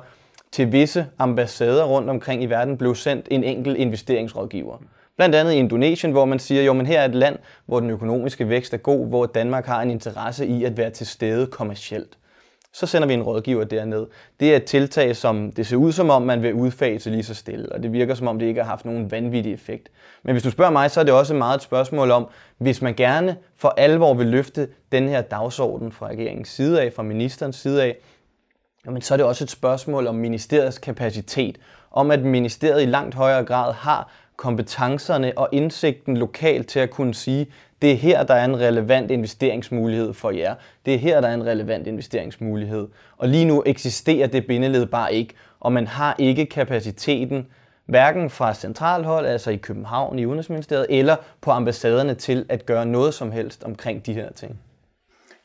til 0.51 0.71
visse 0.71 1.05
ambassader 1.19 1.83
rundt 1.83 2.09
omkring 2.09 2.43
i 2.43 2.45
verden 2.45 2.77
blev 2.77 2.95
sendt 2.95 3.27
en 3.31 3.43
enkelt 3.43 3.77
investeringsrådgiver. 3.77 4.77
Blandt 5.17 5.35
andet 5.35 5.53
i 5.53 5.57
Indonesien, 5.57 6.11
hvor 6.11 6.25
man 6.25 6.39
siger, 6.39 6.63
jo, 6.63 6.73
men 6.73 6.85
her 6.85 6.99
er 6.99 7.05
et 7.05 7.15
land, 7.15 7.39
hvor 7.65 7.79
den 7.79 7.89
økonomiske 7.89 8.49
vækst 8.49 8.73
er 8.73 8.77
god, 8.77 9.07
hvor 9.07 9.25
Danmark 9.25 9.65
har 9.65 9.81
en 9.81 9.91
interesse 9.91 10.47
i 10.47 10.63
at 10.63 10.77
være 10.77 10.89
til 10.89 11.07
stede 11.07 11.47
kommercielt. 11.47 12.17
Så 12.73 12.87
sender 12.87 13.07
vi 13.07 13.13
en 13.13 13.23
rådgiver 13.23 13.63
derned. 13.63 14.07
Det 14.39 14.51
er 14.51 14.55
et 14.55 14.63
tiltag, 14.63 15.15
som 15.15 15.51
det 15.51 15.67
ser 15.67 15.75
ud 15.75 15.91
som 15.91 16.09
om, 16.09 16.21
man 16.21 16.41
vil 16.41 16.53
udfase 16.53 17.09
lige 17.09 17.23
så 17.23 17.33
stille, 17.33 17.71
og 17.71 17.83
det 17.83 17.93
virker 17.93 18.15
som 18.15 18.27
om, 18.27 18.39
det 18.39 18.45
ikke 18.45 18.61
har 18.61 18.69
haft 18.69 18.85
nogen 18.85 19.11
vanvittig 19.11 19.53
effekt. 19.53 19.89
Men 20.23 20.33
hvis 20.33 20.43
du 20.43 20.51
spørger 20.51 20.71
mig, 20.71 20.91
så 20.91 20.99
er 20.99 21.03
det 21.03 21.13
også 21.13 21.33
meget 21.33 21.55
et 21.55 21.61
spørgsmål 21.61 22.11
om, 22.11 22.27
hvis 22.57 22.81
man 22.81 22.93
gerne 22.93 23.35
for 23.57 23.73
alvor 23.77 24.13
vil 24.13 24.27
løfte 24.27 24.67
den 24.91 25.09
her 25.09 25.21
dagsorden 25.21 25.91
fra 25.91 26.07
regeringens 26.07 26.49
side 26.49 26.81
af, 26.81 26.93
fra 26.93 27.03
ministerens 27.03 27.55
side 27.55 27.83
af, 27.83 27.97
jamen 28.85 29.01
så 29.01 29.13
er 29.13 29.17
det 29.17 29.25
også 29.25 29.43
et 29.43 29.49
spørgsmål 29.49 30.07
om 30.07 30.15
ministeriets 30.15 30.77
kapacitet, 30.77 31.57
om 31.91 32.11
at 32.11 32.21
ministeriet 32.21 32.81
i 32.81 32.85
langt 32.85 33.15
højere 33.15 33.43
grad 33.43 33.73
har 33.73 34.11
kompetencerne 34.35 35.37
og 35.37 35.49
indsigten 35.51 36.17
lokalt 36.17 36.67
til 36.67 36.79
at 36.79 36.89
kunne 36.89 37.13
sige, 37.13 37.47
det 37.81 37.91
er 37.91 37.95
her, 37.95 38.23
der 38.23 38.33
er 38.33 38.45
en 38.45 38.59
relevant 38.59 39.11
investeringsmulighed 39.11 40.13
for 40.13 40.31
jer. 40.31 40.55
Det 40.85 40.93
er 40.93 40.97
her, 40.97 41.21
der 41.21 41.27
er 41.27 41.33
en 41.33 41.45
relevant 41.45 41.87
investeringsmulighed. 41.87 42.87
Og 43.17 43.27
lige 43.27 43.45
nu 43.45 43.63
eksisterer 43.65 44.27
det 44.27 44.47
bindeled 44.47 44.85
bare 44.85 45.13
ikke, 45.13 45.33
og 45.59 45.73
man 45.73 45.87
har 45.87 46.15
ikke 46.19 46.45
kapaciteten, 46.45 47.47
hverken 47.85 48.29
fra 48.29 48.53
centralhold, 48.53 49.25
altså 49.25 49.51
i 49.51 49.55
København 49.55 50.19
i 50.19 50.25
Udenrigsministeriet, 50.25 50.85
eller 50.89 51.15
på 51.41 51.51
ambassaderne 51.51 52.13
til 52.13 52.45
at 52.49 52.65
gøre 52.65 52.85
noget 52.85 53.13
som 53.13 53.31
helst 53.31 53.63
omkring 53.63 54.05
de 54.05 54.13
her 54.13 54.31
ting. 54.31 54.59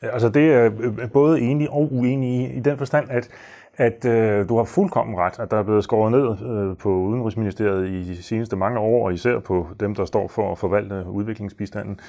Øh, 0.03 0.09
altså 0.13 0.29
det 0.29 0.53
er 0.53 0.65
øh, 0.65 0.97
øh, 1.01 1.11
både 1.11 1.41
enig 1.41 1.69
og 1.69 1.93
uenig 1.93 2.29
i, 2.29 2.57
i 2.57 2.59
den 2.59 2.77
forstand, 2.77 3.07
at 3.09 3.29
at 3.77 4.05
øh, 4.05 4.49
du 4.49 4.57
har 4.57 4.63
fuldkommen 4.63 5.17
ret, 5.17 5.39
at 5.39 5.51
der 5.51 5.57
er 5.57 5.63
blevet 5.63 5.83
skåret 5.83 6.11
ned 6.11 6.49
øh, 6.49 6.77
på 6.77 6.89
Udenrigsministeriet 6.89 7.87
i 7.87 8.03
de 8.03 8.23
seneste 8.23 8.55
mange 8.55 8.79
år, 8.79 9.05
og 9.05 9.13
især 9.13 9.39
på 9.39 9.67
dem, 9.79 9.95
der 9.95 10.05
står 10.05 10.27
for 10.27 10.51
at 10.51 10.57
forvalte 10.57 11.05
udviklingsbistanden. 11.09 11.99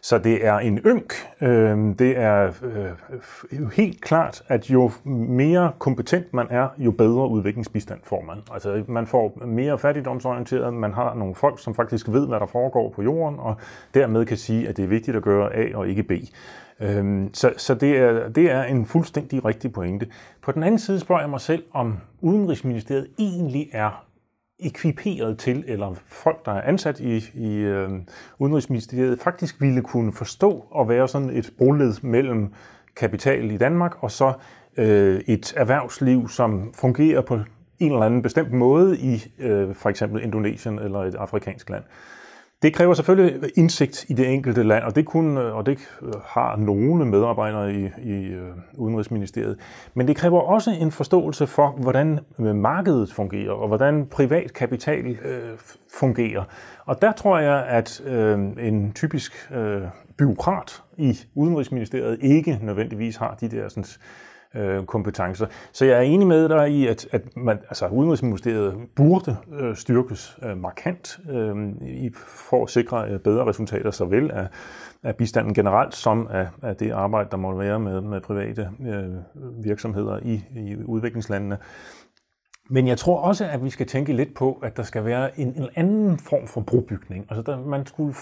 Så 0.00 0.18
det 0.18 0.46
er 0.46 0.58
en 0.58 0.78
ynk. 0.78 1.14
Øh, 1.40 1.78
det 1.98 2.18
er 2.18 2.52
øh, 3.52 3.68
helt 3.72 4.00
klart, 4.00 4.42
at 4.48 4.70
jo 4.70 4.90
mere 5.28 5.72
kompetent 5.78 6.34
man 6.34 6.46
er, 6.50 6.68
jo 6.78 6.90
bedre 6.90 7.28
udviklingsbistand 7.28 8.00
får 8.04 8.22
man. 8.22 8.36
Altså 8.52 8.84
man 8.88 9.06
får 9.06 9.44
mere 9.46 9.78
fattigdomsorienteret, 9.78 10.74
man 10.74 10.92
har 10.92 11.14
nogle 11.14 11.34
folk, 11.34 11.62
som 11.62 11.74
faktisk 11.74 12.08
ved, 12.08 12.28
hvad 12.28 12.40
der 12.40 12.46
foregår 12.46 12.90
på 12.90 13.02
jorden, 13.02 13.38
og 13.38 13.54
dermed 13.94 14.26
kan 14.26 14.36
sige, 14.36 14.68
at 14.68 14.76
det 14.76 14.82
er 14.82 14.88
vigtigt 14.88 15.16
at 15.16 15.22
gøre 15.22 15.56
A 15.56 15.76
og 15.76 15.88
ikke 15.88 16.02
B. 16.02 16.12
Øhm, 16.80 17.34
så 17.34 17.52
så 17.56 17.74
det, 17.74 17.96
er, 17.96 18.28
det 18.28 18.50
er 18.50 18.62
en 18.62 18.86
fuldstændig 18.86 19.44
rigtig 19.44 19.72
pointe. 19.72 20.06
På 20.42 20.52
den 20.52 20.62
anden 20.62 20.78
side 20.78 21.00
spørger 21.00 21.22
jeg 21.22 21.30
mig 21.30 21.40
selv, 21.40 21.64
om 21.72 21.98
Udenrigsministeriet 22.20 23.08
egentlig 23.18 23.68
er 23.72 24.04
ekviperet 24.60 25.38
til, 25.38 25.64
eller 25.66 25.94
folk, 26.06 26.46
der 26.46 26.52
er 26.52 26.62
ansat 26.62 27.00
i, 27.00 27.24
i 27.34 27.56
øh, 27.56 27.90
Udenrigsministeriet, 28.38 29.20
faktisk 29.20 29.60
ville 29.60 29.82
kunne 29.82 30.12
forstå 30.12 30.66
og 30.70 30.88
være 30.88 31.08
sådan 31.08 31.30
et 31.30 31.50
broled 31.58 32.02
mellem 32.02 32.52
kapital 32.96 33.50
i 33.50 33.56
Danmark 33.56 34.02
og 34.02 34.10
så 34.10 34.32
øh, 34.76 35.20
et 35.26 35.54
erhvervsliv, 35.56 36.28
som 36.28 36.72
fungerer 36.74 37.20
på 37.20 37.38
en 37.78 37.92
eller 37.92 38.06
anden 38.06 38.22
bestemt 38.22 38.52
måde 38.52 38.98
i 38.98 39.32
øh, 39.38 39.74
for 39.74 39.90
eksempel 39.90 40.22
Indonesien 40.22 40.78
eller 40.78 40.98
et 40.98 41.14
afrikansk 41.14 41.70
land. 41.70 41.84
Det 42.62 42.74
kræver 42.74 42.94
selvfølgelig 42.94 43.50
indsigt 43.56 44.06
i 44.08 44.12
det 44.12 44.32
enkelte 44.32 44.62
land, 44.62 44.84
og 44.84 44.96
det, 44.96 45.06
kunne, 45.06 45.40
øh, 45.40 45.56
og 45.56 45.66
det 45.66 45.78
øh, 46.02 46.12
har 46.26 46.56
nogle 46.56 47.04
medarbejdere 47.04 47.74
i, 47.74 47.90
i 48.02 48.24
øh, 48.24 48.50
Udenrigsministeriet. 48.74 49.58
Men 49.94 50.08
det 50.08 50.16
kræver 50.16 50.40
også 50.40 50.70
en 50.70 50.92
forståelse 50.92 51.46
for, 51.46 51.70
hvordan 51.70 52.18
markedet 52.38 53.12
fungerer, 53.12 53.52
og 53.52 53.68
hvordan 53.68 54.06
privat 54.06 54.52
kapital 54.52 55.06
øh, 55.06 55.58
fungerer. 55.98 56.44
Og 56.84 57.02
der 57.02 57.12
tror 57.12 57.38
jeg, 57.38 57.66
at 57.66 58.00
øh, 58.00 58.38
en 58.60 58.92
typisk 58.92 59.50
øh, 59.54 59.82
byråkrat 60.16 60.82
i 60.96 61.18
Udenrigsministeriet 61.34 62.18
ikke 62.20 62.58
nødvendigvis 62.62 63.16
har 63.16 63.36
de 63.40 63.48
der 63.48 63.68
sådan, 63.68 63.84
øh, 63.84 64.27
øh, 64.54 64.84
kompetencer. 64.84 65.46
Så 65.72 65.84
jeg 65.84 65.96
er 65.96 66.00
enig 66.00 66.26
med 66.26 66.48
dig 66.48 66.70
i, 66.70 66.86
at, 66.86 67.08
at 67.12 67.36
man, 67.36 67.58
altså, 67.68 67.88
Udenrigsministeriet 67.88 68.76
burde 68.96 69.36
øh, 69.60 69.76
styrkes 69.76 70.38
øh, 70.42 70.56
markant 70.56 71.18
øh, 71.30 71.56
i, 71.80 72.10
for 72.26 72.62
at 72.62 72.70
sikre 72.70 73.10
øh, 73.10 73.20
bedre 73.20 73.46
resultater, 73.46 73.90
såvel 73.90 74.30
af, 74.30 74.46
af 75.02 75.16
bistanden 75.16 75.54
generelt, 75.54 75.94
som 75.94 76.28
af, 76.30 76.48
af 76.62 76.76
det 76.76 76.90
arbejde, 76.90 77.28
der 77.30 77.36
må 77.36 77.54
være 77.54 77.80
med, 77.80 78.00
med 78.00 78.20
private 78.20 78.70
øh, 78.80 79.64
virksomheder 79.64 80.18
i, 80.22 80.44
i 80.56 80.76
udviklingslandene. 80.84 81.58
Men 82.70 82.86
jeg 82.86 82.98
tror 82.98 83.20
også, 83.20 83.44
at 83.44 83.64
vi 83.64 83.70
skal 83.70 83.86
tænke 83.86 84.12
lidt 84.12 84.34
på, 84.34 84.58
at 84.62 84.76
der 84.76 84.82
skal 84.82 85.04
være 85.04 85.40
en, 85.40 85.48
en 85.48 85.68
anden 85.74 86.18
form 86.18 86.46
for 86.46 86.60
brobygning. 86.60 87.26
Altså, 87.30 87.42
der, 87.42 87.60
man 87.60 87.86
skulle 87.86 88.14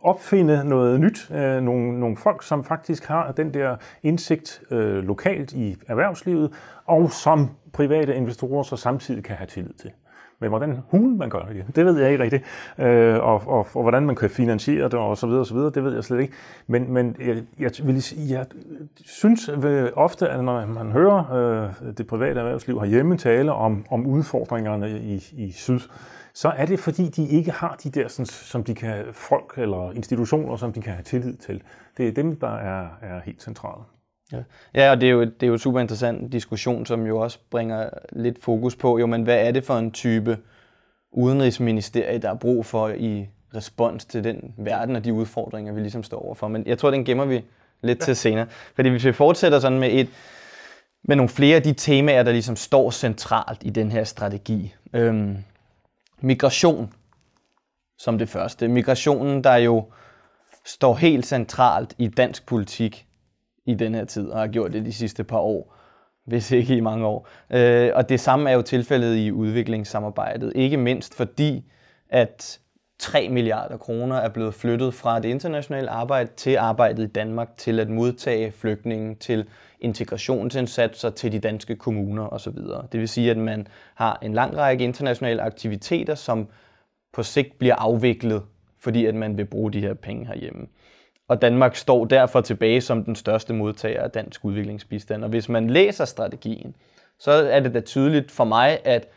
opfinde 0.00 0.64
noget 0.64 1.00
nyt. 1.00 1.30
Øh, 1.30 1.62
nogle, 1.62 2.00
nogle 2.00 2.16
folk, 2.16 2.42
som 2.42 2.64
faktisk 2.64 3.06
har 3.06 3.32
den 3.32 3.54
der 3.54 3.76
indsigt 4.02 4.62
øh, 4.70 5.04
lokalt 5.04 5.52
i 5.52 5.76
erhvervslivet, 5.88 6.52
og 6.86 7.12
som 7.12 7.50
private 7.72 8.16
investorer 8.16 8.62
så 8.62 8.76
samtidig 8.76 9.24
kan 9.24 9.36
have 9.36 9.46
tillid 9.46 9.72
til. 9.72 9.90
Men 10.42 10.48
hvordan 10.48 10.78
hulen 10.90 11.18
man 11.18 11.30
gør 11.30 11.38
det, 11.38 11.76
det 11.76 11.86
ved 11.86 12.00
jeg 12.00 12.10
ikke 12.10 12.24
rigtigt. 12.24 12.44
Øh, 12.78 13.14
og, 13.14 13.42
og, 13.46 13.66
og, 13.74 13.82
hvordan 13.82 14.06
man 14.06 14.16
kan 14.16 14.30
finansiere 14.30 14.84
det 14.84 14.94
og 14.94 15.18
så 15.18 15.26
videre, 15.26 15.40
og 15.40 15.46
så 15.46 15.54
videre 15.54 15.70
det 15.70 15.84
ved 15.84 15.94
jeg 15.94 16.04
slet 16.04 16.20
ikke. 16.20 16.32
Men, 16.66 16.92
men 16.92 17.16
jeg, 17.20 17.42
jeg, 17.58 17.70
vil 17.84 18.02
sige, 18.02 18.38
jeg 18.38 18.46
synes 19.04 19.48
øh, 19.48 19.88
ofte, 19.94 20.28
at 20.28 20.44
når 20.44 20.66
man 20.66 20.92
hører 20.92 21.32
øh, 21.32 21.94
det 21.96 22.06
private 22.06 22.40
erhvervsliv 22.40 22.80
herhjemme 22.80 23.16
tale 23.16 23.52
om, 23.52 23.84
om 23.90 24.06
udfordringerne 24.06 25.00
i, 25.00 25.24
i 25.32 25.52
syd, 25.52 25.80
så 26.34 26.48
er 26.48 26.66
det 26.66 26.80
fordi, 26.80 27.08
de 27.08 27.28
ikke 27.28 27.50
har 27.50 27.76
de 27.82 27.90
der, 27.90 28.08
sådan, 28.08 28.26
som 28.26 28.64
de 28.64 28.74
kan, 28.74 29.04
folk 29.12 29.54
eller 29.56 29.92
institutioner, 29.92 30.56
som 30.56 30.72
de 30.72 30.80
kan 30.80 30.92
have 30.92 31.02
tillid 31.02 31.36
til. 31.36 31.62
Det 31.96 32.08
er 32.08 32.12
dem, 32.12 32.36
der 32.36 32.54
er, 32.56 32.88
er 33.02 33.20
helt 33.24 33.42
centrale. 33.42 33.82
Ja, 34.32 34.38
ja 34.74 34.90
og 34.90 35.00
det 35.00 35.06
er, 35.06 35.10
jo, 35.10 35.20
det 35.20 35.42
er 35.42 35.46
jo 35.46 35.52
en 35.52 35.58
super 35.58 35.80
interessant 35.80 36.32
diskussion, 36.32 36.86
som 36.86 37.06
jo 37.06 37.18
også 37.18 37.38
bringer 37.50 37.90
lidt 38.12 38.42
fokus 38.42 38.76
på, 38.76 38.98
jo, 38.98 39.06
men 39.06 39.22
hvad 39.22 39.46
er 39.46 39.50
det 39.50 39.64
for 39.64 39.78
en 39.78 39.90
type 39.90 40.38
udenrigsministerie, 41.12 42.18
der 42.18 42.30
er 42.30 42.34
brug 42.34 42.66
for 42.66 42.88
i 42.88 43.28
respons 43.54 44.04
til 44.04 44.24
den 44.24 44.54
verden 44.58 44.96
og 44.96 45.04
de 45.04 45.12
udfordringer, 45.12 45.72
vi 45.72 45.80
ligesom 45.80 46.02
står 46.02 46.24
overfor. 46.24 46.48
Men 46.48 46.66
jeg 46.66 46.78
tror, 46.78 46.90
den 46.90 47.04
gemmer 47.04 47.24
vi 47.24 47.44
lidt 47.82 47.98
ja. 48.00 48.04
til 48.04 48.16
senere. 48.16 48.46
Fordi 48.74 48.88
hvis 48.88 49.04
vi 49.04 49.12
fortsætter 49.12 49.58
sådan 49.60 49.78
med 49.78 49.88
et 49.92 50.08
med 51.04 51.16
nogle 51.16 51.28
flere 51.28 51.56
af 51.56 51.62
de 51.62 51.72
temaer, 51.72 52.22
der 52.22 52.32
ligesom 52.32 52.56
står 52.56 52.90
centralt 52.90 53.58
i 53.62 53.70
den 53.70 53.90
her 53.90 54.04
strategi. 54.04 54.74
Øhm, 54.92 55.36
migration 56.20 56.92
som 57.98 58.18
det 58.18 58.28
første. 58.28 58.68
Migrationen, 58.68 59.44
der 59.44 59.56
jo 59.56 59.84
står 60.64 60.94
helt 60.94 61.26
centralt 61.26 61.94
i 61.98 62.08
dansk 62.08 62.46
politik 62.46 63.06
i 63.66 63.74
den 63.74 63.94
her 63.94 64.04
tid, 64.04 64.28
og 64.28 64.40
har 64.40 64.46
gjort 64.46 64.72
det 64.72 64.84
de 64.84 64.92
sidste 64.92 65.24
par 65.24 65.38
år, 65.38 65.74
hvis 66.24 66.50
ikke 66.50 66.76
i 66.76 66.80
mange 66.80 67.06
år. 67.06 67.28
Øh, 67.50 67.90
og 67.94 68.08
det 68.08 68.20
samme 68.20 68.50
er 68.50 68.54
jo 68.54 68.62
tilfældet 68.62 69.16
i 69.16 69.32
udviklingssamarbejdet, 69.32 70.52
ikke 70.54 70.76
mindst 70.76 71.14
fordi, 71.14 71.64
at 72.08 72.58
3 72.98 73.28
milliarder 73.28 73.76
kroner 73.76 74.16
er 74.16 74.28
blevet 74.28 74.54
flyttet 74.54 74.94
fra 74.94 75.20
det 75.20 75.28
internationale 75.28 75.90
arbejde 75.90 76.30
til 76.36 76.56
arbejdet 76.56 77.02
i 77.02 77.06
Danmark, 77.06 77.56
til 77.56 77.80
at 77.80 77.88
modtage 77.88 78.52
flygtninge, 78.52 79.14
til 79.14 79.46
integrationsindsatser 79.80 81.10
til 81.10 81.32
de 81.32 81.38
danske 81.38 81.76
kommuner 81.76 82.28
osv. 82.32 82.56
Det 82.92 83.00
vil 83.00 83.08
sige, 83.08 83.30
at 83.30 83.36
man 83.36 83.66
har 83.94 84.18
en 84.22 84.32
lang 84.32 84.56
række 84.56 84.84
internationale 84.84 85.42
aktiviteter, 85.42 86.14
som 86.14 86.48
på 87.12 87.22
sigt 87.22 87.58
bliver 87.58 87.74
afviklet, 87.74 88.42
fordi 88.80 89.06
at 89.06 89.14
man 89.14 89.36
vil 89.36 89.44
bruge 89.44 89.72
de 89.72 89.80
her 89.80 89.94
penge 89.94 90.26
herhjemme. 90.26 90.66
Og 91.28 91.42
Danmark 91.42 91.76
står 91.76 92.04
derfor 92.04 92.40
tilbage 92.40 92.80
som 92.80 93.04
den 93.04 93.16
største 93.16 93.52
modtager 93.52 94.02
af 94.02 94.10
dansk 94.10 94.44
udviklingsbistand. 94.44 95.24
Og 95.24 95.30
hvis 95.30 95.48
man 95.48 95.70
læser 95.70 96.04
strategien, 96.04 96.74
så 97.18 97.30
er 97.30 97.60
det 97.60 97.74
da 97.74 97.80
tydeligt 97.80 98.30
for 98.30 98.44
mig, 98.44 98.78
at, 98.84 99.08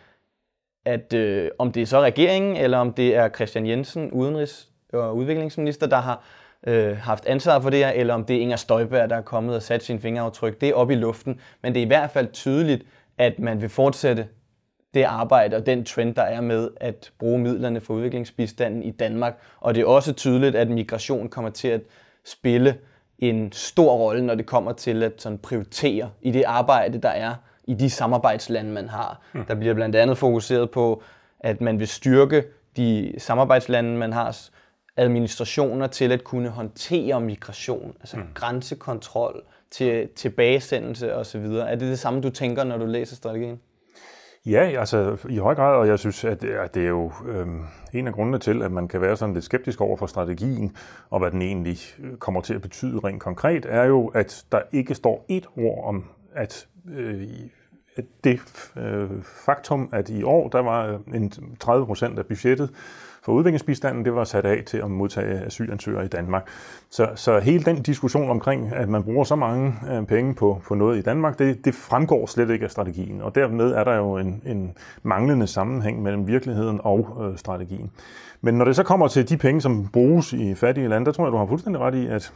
at 0.86 1.14
øh, 1.14 1.52
om 1.60 1.72
det 1.72 1.82
er 1.82 1.86
så 1.86 2.02
regeringen, 2.02 2.58
eller 2.58 2.78
om 2.78 2.94
det 2.94 3.16
er 3.16 3.30
Christian 3.30 3.68
Jensen, 3.68 4.12
udenrigs- 4.12 4.70
og 4.94 5.16
udviklingsminister, 5.16 5.88
der 5.88 5.98
har 5.98 6.24
øh, 6.68 6.98
haft 6.98 7.26
ansvar 7.26 7.60
for 7.60 7.70
det 7.70 7.80
her, 7.80 7.90
eller 7.90 8.14
om 8.14 8.26
det 8.26 8.36
er 8.36 8.42
Inger 8.42 8.56
Støjberg, 8.56 9.10
der 9.10 9.16
er 9.16 9.22
kommet 9.22 9.56
og 9.56 9.62
sat 9.62 9.84
sin 9.84 10.00
fingeraftryk. 10.00 10.62
Det 10.62 10.70
er 10.70 10.74
op 10.74 10.92
i 10.92 10.96
luften, 10.96 11.40
men 11.62 11.74
det 11.74 11.80
er 11.80 11.86
i 11.86 11.88
hvert 11.88 12.12
fald 12.12 12.32
tydeligt, 12.32 12.84
at 13.18 13.40
man 13.40 13.62
vil 13.62 13.70
fortsætte 13.70 14.28
det 14.96 15.04
arbejde 15.04 15.56
og 15.56 15.66
den 15.66 15.86
trend, 15.86 16.16
der 16.16 16.22
er 16.22 16.42
med 16.42 16.70
at 16.78 17.12
bruge 17.20 17.40
midlerne 17.40 17.82
for 17.82 17.94
udviklingsbistanden 17.94 18.84
i 18.84 18.92
Danmark. 18.92 19.40
Og 19.60 19.76
det 19.76 19.82
er 19.82 19.86
også 19.86 20.14
tydeligt, 20.14 20.56
at 20.56 20.70
migration 20.70 21.30
kommer 21.30 21.52
til 21.52 21.68
at 21.68 21.82
spille 22.26 22.78
en 23.20 23.52
stor 23.52 23.96
rolle, 23.96 24.26
når 24.26 24.36
det 24.36 24.46
kommer 24.46 24.72
til 24.74 25.04
at 25.04 25.14
sådan 25.18 25.38
prioritere 25.38 26.10
i 26.22 26.32
det 26.32 26.44
arbejde, 26.44 26.98
der 26.98 27.10
er 27.10 27.36
i 27.64 27.74
de 27.74 27.90
samarbejdslande, 27.90 28.72
man 28.72 28.90
har. 28.90 29.22
Mm. 29.34 29.46
Der 29.46 29.56
bliver 29.56 29.74
blandt 29.74 29.96
andet 29.96 30.18
fokuseret 30.18 30.72
på, 30.72 31.04
at 31.40 31.62
man 31.62 31.80
vil 31.80 31.88
styrke 31.88 32.44
de 32.78 33.14
samarbejdslande, 33.18 33.98
man 33.98 34.14
har, 34.14 34.38
administrationer 34.98 35.88
til 35.88 36.12
at 36.12 36.24
kunne 36.24 36.50
håndtere 36.50 37.22
migration, 37.22 37.96
altså 38.00 38.18
mm. 38.18 38.24
grænsekontrol, 38.34 39.44
til 39.72 40.10
tilbagesendelse 40.16 41.16
osv. 41.16 41.46
Er 41.46 41.76
det 41.76 41.82
det 41.82 42.00
samme, 42.00 42.22
du 42.22 42.30
tænker, 42.30 42.64
når 42.64 42.78
du 42.78 42.86
læser 42.86 43.16
strategien? 43.16 43.60
Ja, 44.46 44.80
altså 44.80 45.18
i 45.30 45.38
høj 45.38 45.56
grad, 45.56 45.76
og 45.76 45.88
jeg 45.88 46.00
synes, 46.00 46.24
at 46.24 46.42
det 46.42 46.54
er, 46.54 46.62
at 46.62 46.76
det 46.76 46.84
er 46.84 46.90
jo 46.90 47.12
øh, 47.28 47.48
en 47.94 48.08
af 48.08 48.14
grundene 48.14 48.40
til, 48.40 48.62
at 48.62 48.72
man 48.72 48.88
kan 48.88 49.02
være 49.02 49.18
sådan 49.18 49.34
lidt 49.34 49.46
skeptisk 49.46 49.82
over 49.82 49.98
for 49.98 50.06
strategien, 50.06 50.76
og 51.10 51.20
hvad 51.20 51.32
den 51.32 51.42
egentlig 51.42 51.78
øh, 52.00 52.18
kommer 52.18 52.42
til 52.42 52.54
at 52.54 52.62
betyde 52.62 53.00
rent 53.00 53.22
konkret, 53.22 53.66
er 53.70 53.84
jo, 53.84 54.08
at 54.08 54.46
der 54.52 54.62
ikke 54.72 54.96
står 54.96 55.26
et 55.30 55.48
ord 55.58 55.86
om, 55.86 56.06
at, 56.34 56.68
øh, 56.96 57.28
at 57.96 58.06
det 58.24 58.40
øh, 58.78 59.10
faktum, 59.46 59.90
at 59.94 60.10
i 60.10 60.24
år, 60.24 60.50
der 60.50 60.60
var 60.60 60.88
øh, 60.88 61.00
en 61.16 61.32
30 61.60 61.86
procent 61.86 62.20
af 62.20 62.26
budgettet 62.26 62.70
for 63.26 63.32
udviklingsbistanden, 63.32 64.06
det 64.06 64.16
var 64.16 64.24
sat 64.24 64.46
af 64.46 64.64
til 64.66 64.78
at 64.78 64.92
modtage 64.92 65.46
asylansøgere 65.46 66.06
i 66.06 66.08
Danmark. 66.08 66.48
Så, 66.90 67.10
så 67.16 67.40
hele 67.40 67.64
den 67.64 67.82
diskussion 67.82 68.30
omkring, 68.30 68.74
at 68.74 68.90
man 68.90 69.04
bruger 69.04 69.24
så 69.24 69.36
mange 69.36 69.74
øh, 69.92 70.06
penge 70.06 70.36
på, 70.36 70.62
på 70.68 70.76
noget 70.76 70.98
i 70.98 71.02
Danmark, 71.02 71.40
det, 71.40 71.66
det 71.66 71.76
fremgår 71.76 72.26
slet 72.26 72.50
ikke 72.50 72.66
af 72.66 72.72
strategien. 72.72 73.22
Og 73.22 73.36
dermed 73.36 73.72
er 73.72 73.84
der 73.84 73.96
jo 73.96 74.18
en, 74.18 74.42
en 74.46 74.74
manglende 75.04 75.48
sammenhæng 75.48 76.02
mellem 76.02 76.28
virkeligheden 76.28 76.80
og 76.84 77.18
øh, 77.22 77.38
strategien. 77.38 77.92
Men 78.42 78.54
når 78.56 78.66
det 78.66 78.76
så 78.76 78.84
kommer 78.84 79.08
til 79.08 79.30
de 79.30 79.38
penge, 79.38 79.62
som 79.62 79.88
bruges 79.94 80.34
i 80.34 80.56
fattige 80.56 80.88
lande, 80.88 81.06
der 81.06 81.12
tror 81.12 81.26
jeg, 81.26 81.32
du 81.32 81.38
har 81.38 81.46
fuldstændig 81.46 81.82
ret 81.82 81.96
i, 81.96 82.08
at 82.08 82.34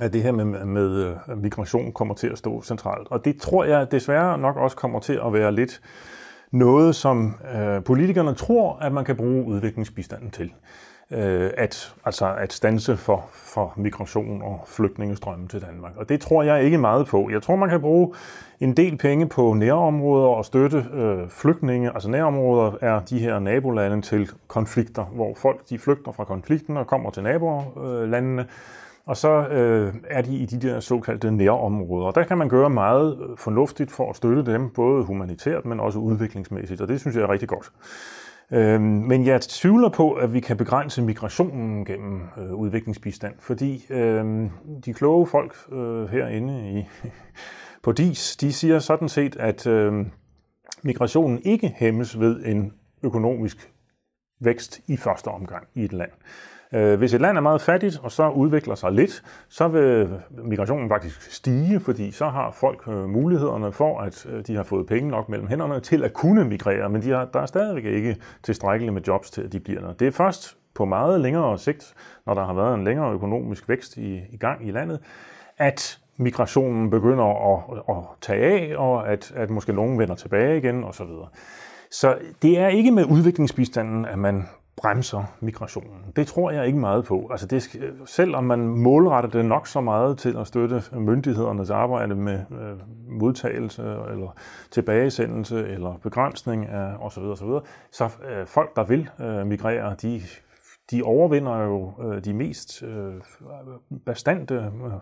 at 0.00 0.12
det 0.12 0.22
her 0.22 0.32
med, 0.32 0.44
med 0.64 1.04
øh, 1.04 1.38
migration 1.38 1.92
kommer 1.92 2.14
til 2.14 2.26
at 2.26 2.38
stå 2.38 2.62
centralt. 2.62 3.08
Og 3.10 3.24
det 3.24 3.40
tror 3.40 3.64
jeg 3.64 3.90
desværre 3.90 4.38
nok 4.38 4.56
også 4.56 4.76
kommer 4.76 5.00
til 5.00 5.20
at 5.26 5.32
være 5.32 5.52
lidt 5.52 5.80
noget, 6.50 6.96
som 6.96 7.34
øh, 7.56 7.84
politikerne 7.84 8.34
tror, 8.34 8.78
at 8.80 8.92
man 8.92 9.04
kan 9.04 9.16
bruge 9.16 9.44
udviklingsbistanden 9.44 10.30
til. 10.30 10.52
Øh, 11.10 11.50
at, 11.56 11.94
altså 12.04 12.34
at 12.38 12.52
stanse 12.52 12.96
for, 12.96 13.28
for 13.32 13.72
migration 13.76 14.42
og 14.42 14.64
flygtningestrømme 14.66 15.48
til 15.48 15.60
Danmark. 15.62 15.92
Og 15.96 16.08
det 16.08 16.20
tror 16.20 16.42
jeg 16.42 16.64
ikke 16.64 16.78
meget 16.78 17.06
på. 17.06 17.30
Jeg 17.30 17.42
tror, 17.42 17.56
man 17.56 17.68
kan 17.68 17.80
bruge 17.80 18.14
en 18.60 18.76
del 18.76 18.96
penge 18.96 19.28
på 19.28 19.54
nærområder 19.54 20.28
og 20.28 20.44
støtte 20.44 20.86
øh, 20.94 21.28
flygtninge. 21.28 21.90
Altså 21.94 22.10
nærområder 22.10 22.72
er 22.80 23.00
de 23.00 23.18
her 23.18 23.38
nabolande 23.38 24.02
til 24.02 24.30
konflikter, 24.48 25.04
hvor 25.04 25.34
folk 25.36 25.68
de 25.68 25.78
flygter 25.78 26.12
fra 26.12 26.24
konflikten 26.24 26.76
og 26.76 26.86
kommer 26.86 27.10
til 27.10 27.22
nabolandene. 27.22 28.42
Øh, 28.42 28.48
og 29.08 29.16
så 29.16 29.48
øh, 29.48 29.94
er 30.10 30.22
de 30.22 30.36
i 30.36 30.46
de 30.46 30.68
der 30.68 30.80
såkaldte 30.80 31.30
nærområder. 31.30 32.10
Der 32.10 32.24
kan 32.24 32.38
man 32.38 32.48
gøre 32.48 32.70
meget 32.70 33.18
øh, 33.20 33.36
fornuftigt 33.36 33.90
for 33.90 34.10
at 34.10 34.16
støtte 34.16 34.52
dem, 34.52 34.70
både 34.70 35.04
humanitært, 35.04 35.64
men 35.64 35.80
også 35.80 35.98
udviklingsmæssigt, 35.98 36.80
og 36.80 36.88
det 36.88 37.00
synes 37.00 37.16
jeg 37.16 37.22
er 37.22 37.30
rigtig 37.30 37.48
godt. 37.48 37.72
Øh, 38.52 38.80
men 38.80 39.26
jeg 39.26 39.40
tvivler 39.40 39.88
på, 39.88 40.12
at 40.12 40.32
vi 40.32 40.40
kan 40.40 40.56
begrænse 40.56 41.02
migrationen 41.02 41.84
gennem 41.84 42.22
øh, 42.38 42.54
udviklingsbistand, 42.54 43.34
fordi 43.38 43.86
øh, 43.90 44.50
de 44.84 44.94
kloge 44.94 45.26
folk 45.26 45.54
øh, 45.72 46.08
herinde 46.08 46.78
i, 46.78 46.84
på 47.84 47.92
DIS, 47.92 48.36
de 48.36 48.52
siger 48.52 48.78
sådan 48.78 49.08
set, 49.08 49.36
at 49.36 49.66
øh, 49.66 50.06
migrationen 50.82 51.40
ikke 51.44 51.74
hæmmes 51.76 52.20
ved 52.20 52.44
en 52.44 52.72
økonomisk 53.02 53.72
vækst 54.40 54.80
i 54.86 54.96
første 54.96 55.28
omgang 55.28 55.66
i 55.74 55.84
et 55.84 55.92
land. 55.92 56.10
Øh, 56.72 56.98
hvis 56.98 57.14
et 57.14 57.20
land 57.20 57.36
er 57.36 57.40
meget 57.40 57.60
fattigt, 57.60 58.00
og 58.02 58.12
så 58.12 58.28
udvikler 58.28 58.74
sig 58.74 58.92
lidt, 58.92 59.22
så 59.48 59.68
vil 59.68 60.08
migrationen 60.44 60.88
faktisk 60.88 61.22
stige, 61.32 61.80
fordi 61.80 62.10
så 62.10 62.28
har 62.28 62.50
folk 62.50 62.88
øh, 62.88 63.08
mulighederne 63.08 63.72
for, 63.72 64.00
at 64.00 64.26
øh, 64.26 64.46
de 64.46 64.56
har 64.56 64.62
fået 64.62 64.86
penge 64.86 65.10
nok 65.10 65.28
mellem 65.28 65.48
hænderne 65.48 65.80
til 65.80 66.04
at 66.04 66.12
kunne 66.12 66.44
migrere, 66.44 66.88
men 66.88 67.02
de 67.02 67.10
har, 67.10 67.24
der 67.24 67.40
er 67.40 67.46
stadigvæk 67.46 67.84
ikke 67.84 68.16
tilstrækkeligt 68.42 68.94
med 68.94 69.02
jobs 69.02 69.30
til, 69.30 69.42
at 69.42 69.52
de 69.52 69.60
bliver 69.60 69.80
der. 69.80 69.92
Det 69.92 70.06
er 70.06 70.12
først 70.12 70.56
på 70.74 70.84
meget 70.84 71.20
længere 71.20 71.58
sigt, 71.58 71.94
når 72.26 72.34
der 72.34 72.44
har 72.44 72.54
været 72.54 72.74
en 72.74 72.84
længere 72.84 73.12
økonomisk 73.12 73.68
vækst 73.68 73.96
i, 73.96 74.20
i 74.30 74.36
gang 74.36 74.68
i 74.68 74.70
landet, 74.70 75.00
at 75.58 75.98
migrationen 76.16 76.90
begynder 76.90 77.54
at, 77.54 77.96
at 77.96 78.04
tage 78.20 78.44
af, 78.44 78.76
og 78.76 79.08
at, 79.08 79.32
at 79.36 79.50
måske 79.50 79.72
nogen 79.72 79.98
vender 79.98 80.14
tilbage 80.14 80.58
igen 80.58 80.84
osv. 80.84 81.06
Så 81.90 82.18
det 82.42 82.58
er 82.58 82.68
ikke 82.68 82.90
med 82.90 83.04
udviklingsbistanden, 83.04 84.04
at 84.04 84.18
man 84.18 84.48
bremser 84.82 85.24
migrationen. 85.40 86.04
Det 86.16 86.26
tror 86.26 86.50
jeg 86.50 86.66
ikke 86.66 86.78
meget 86.78 87.04
på. 87.04 87.28
Altså 87.30 87.46
det, 87.46 87.78
selvom 88.06 88.44
man 88.44 88.58
målretter 88.68 89.30
det 89.30 89.44
nok 89.44 89.66
så 89.66 89.80
meget 89.80 90.18
til 90.18 90.36
at 90.36 90.46
støtte 90.46 90.82
myndighedernes 90.92 91.70
arbejde 91.70 92.14
med 92.14 92.40
øh, 92.50 92.78
modtagelse 93.08 93.82
eller 93.82 94.34
tilbagesendelse 94.70 95.68
eller 95.68 95.98
begrænsning 96.02 96.66
af 96.66 96.96
osv. 97.00 97.22
osv. 97.22 97.48
Så 97.92 98.04
øh, 98.04 98.46
folk, 98.46 98.76
der 98.76 98.84
vil 98.84 99.08
øh, 99.20 99.46
migrere, 99.46 99.96
de, 100.02 100.22
de 100.90 101.02
overvinder 101.02 101.62
jo 101.62 101.92
øh, 102.02 102.24
de 102.24 102.34
mest 102.34 102.82
øh, 102.82 103.14
bestandte 104.06 104.54
øh, 104.54 104.92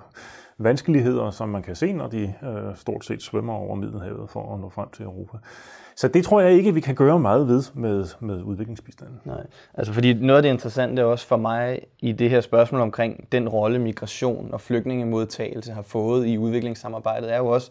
vanskeligheder, 0.59 1.31
som 1.31 1.49
man 1.49 1.63
kan 1.63 1.77
se, 1.77 1.93
når 1.93 2.09
de 2.09 2.35
øh, 2.43 2.77
stort 2.77 3.05
set 3.05 3.23
svømmer 3.23 3.53
over 3.55 3.75
Middelhavet 3.75 4.31
for 4.31 4.55
at 4.55 4.61
nå 4.61 4.69
frem 4.69 4.89
til 4.91 5.05
Europa. 5.05 5.39
Så 5.97 6.09
det 6.09 6.25
tror 6.25 6.41
jeg 6.41 6.53
ikke, 6.53 6.75
vi 6.75 6.81
kan 6.81 6.95
gøre 6.95 7.19
meget 7.19 7.49
ved 7.49 7.63
med, 7.75 8.05
med 8.21 8.43
udviklingsbistanden. 8.43 9.21
Nej, 9.25 9.47
altså 9.75 9.93
fordi 9.93 10.13
noget 10.13 10.37
af 10.37 10.43
det 10.43 10.51
interessante 10.51 11.05
også 11.05 11.27
for 11.27 11.37
mig 11.37 11.81
i 11.99 12.13
det 12.13 12.31
her 12.31 12.41
spørgsmål 12.41 12.81
omkring 12.81 13.33
den 13.33 13.49
rolle 13.49 13.79
migration 13.79 14.49
og 14.53 14.61
flygtningemodtagelse 14.61 15.73
har 15.73 15.83
fået 15.83 16.27
i 16.27 16.39
udviklingssamarbejdet, 16.39 17.33
er 17.33 17.37
jo 17.37 17.47
også, 17.47 17.71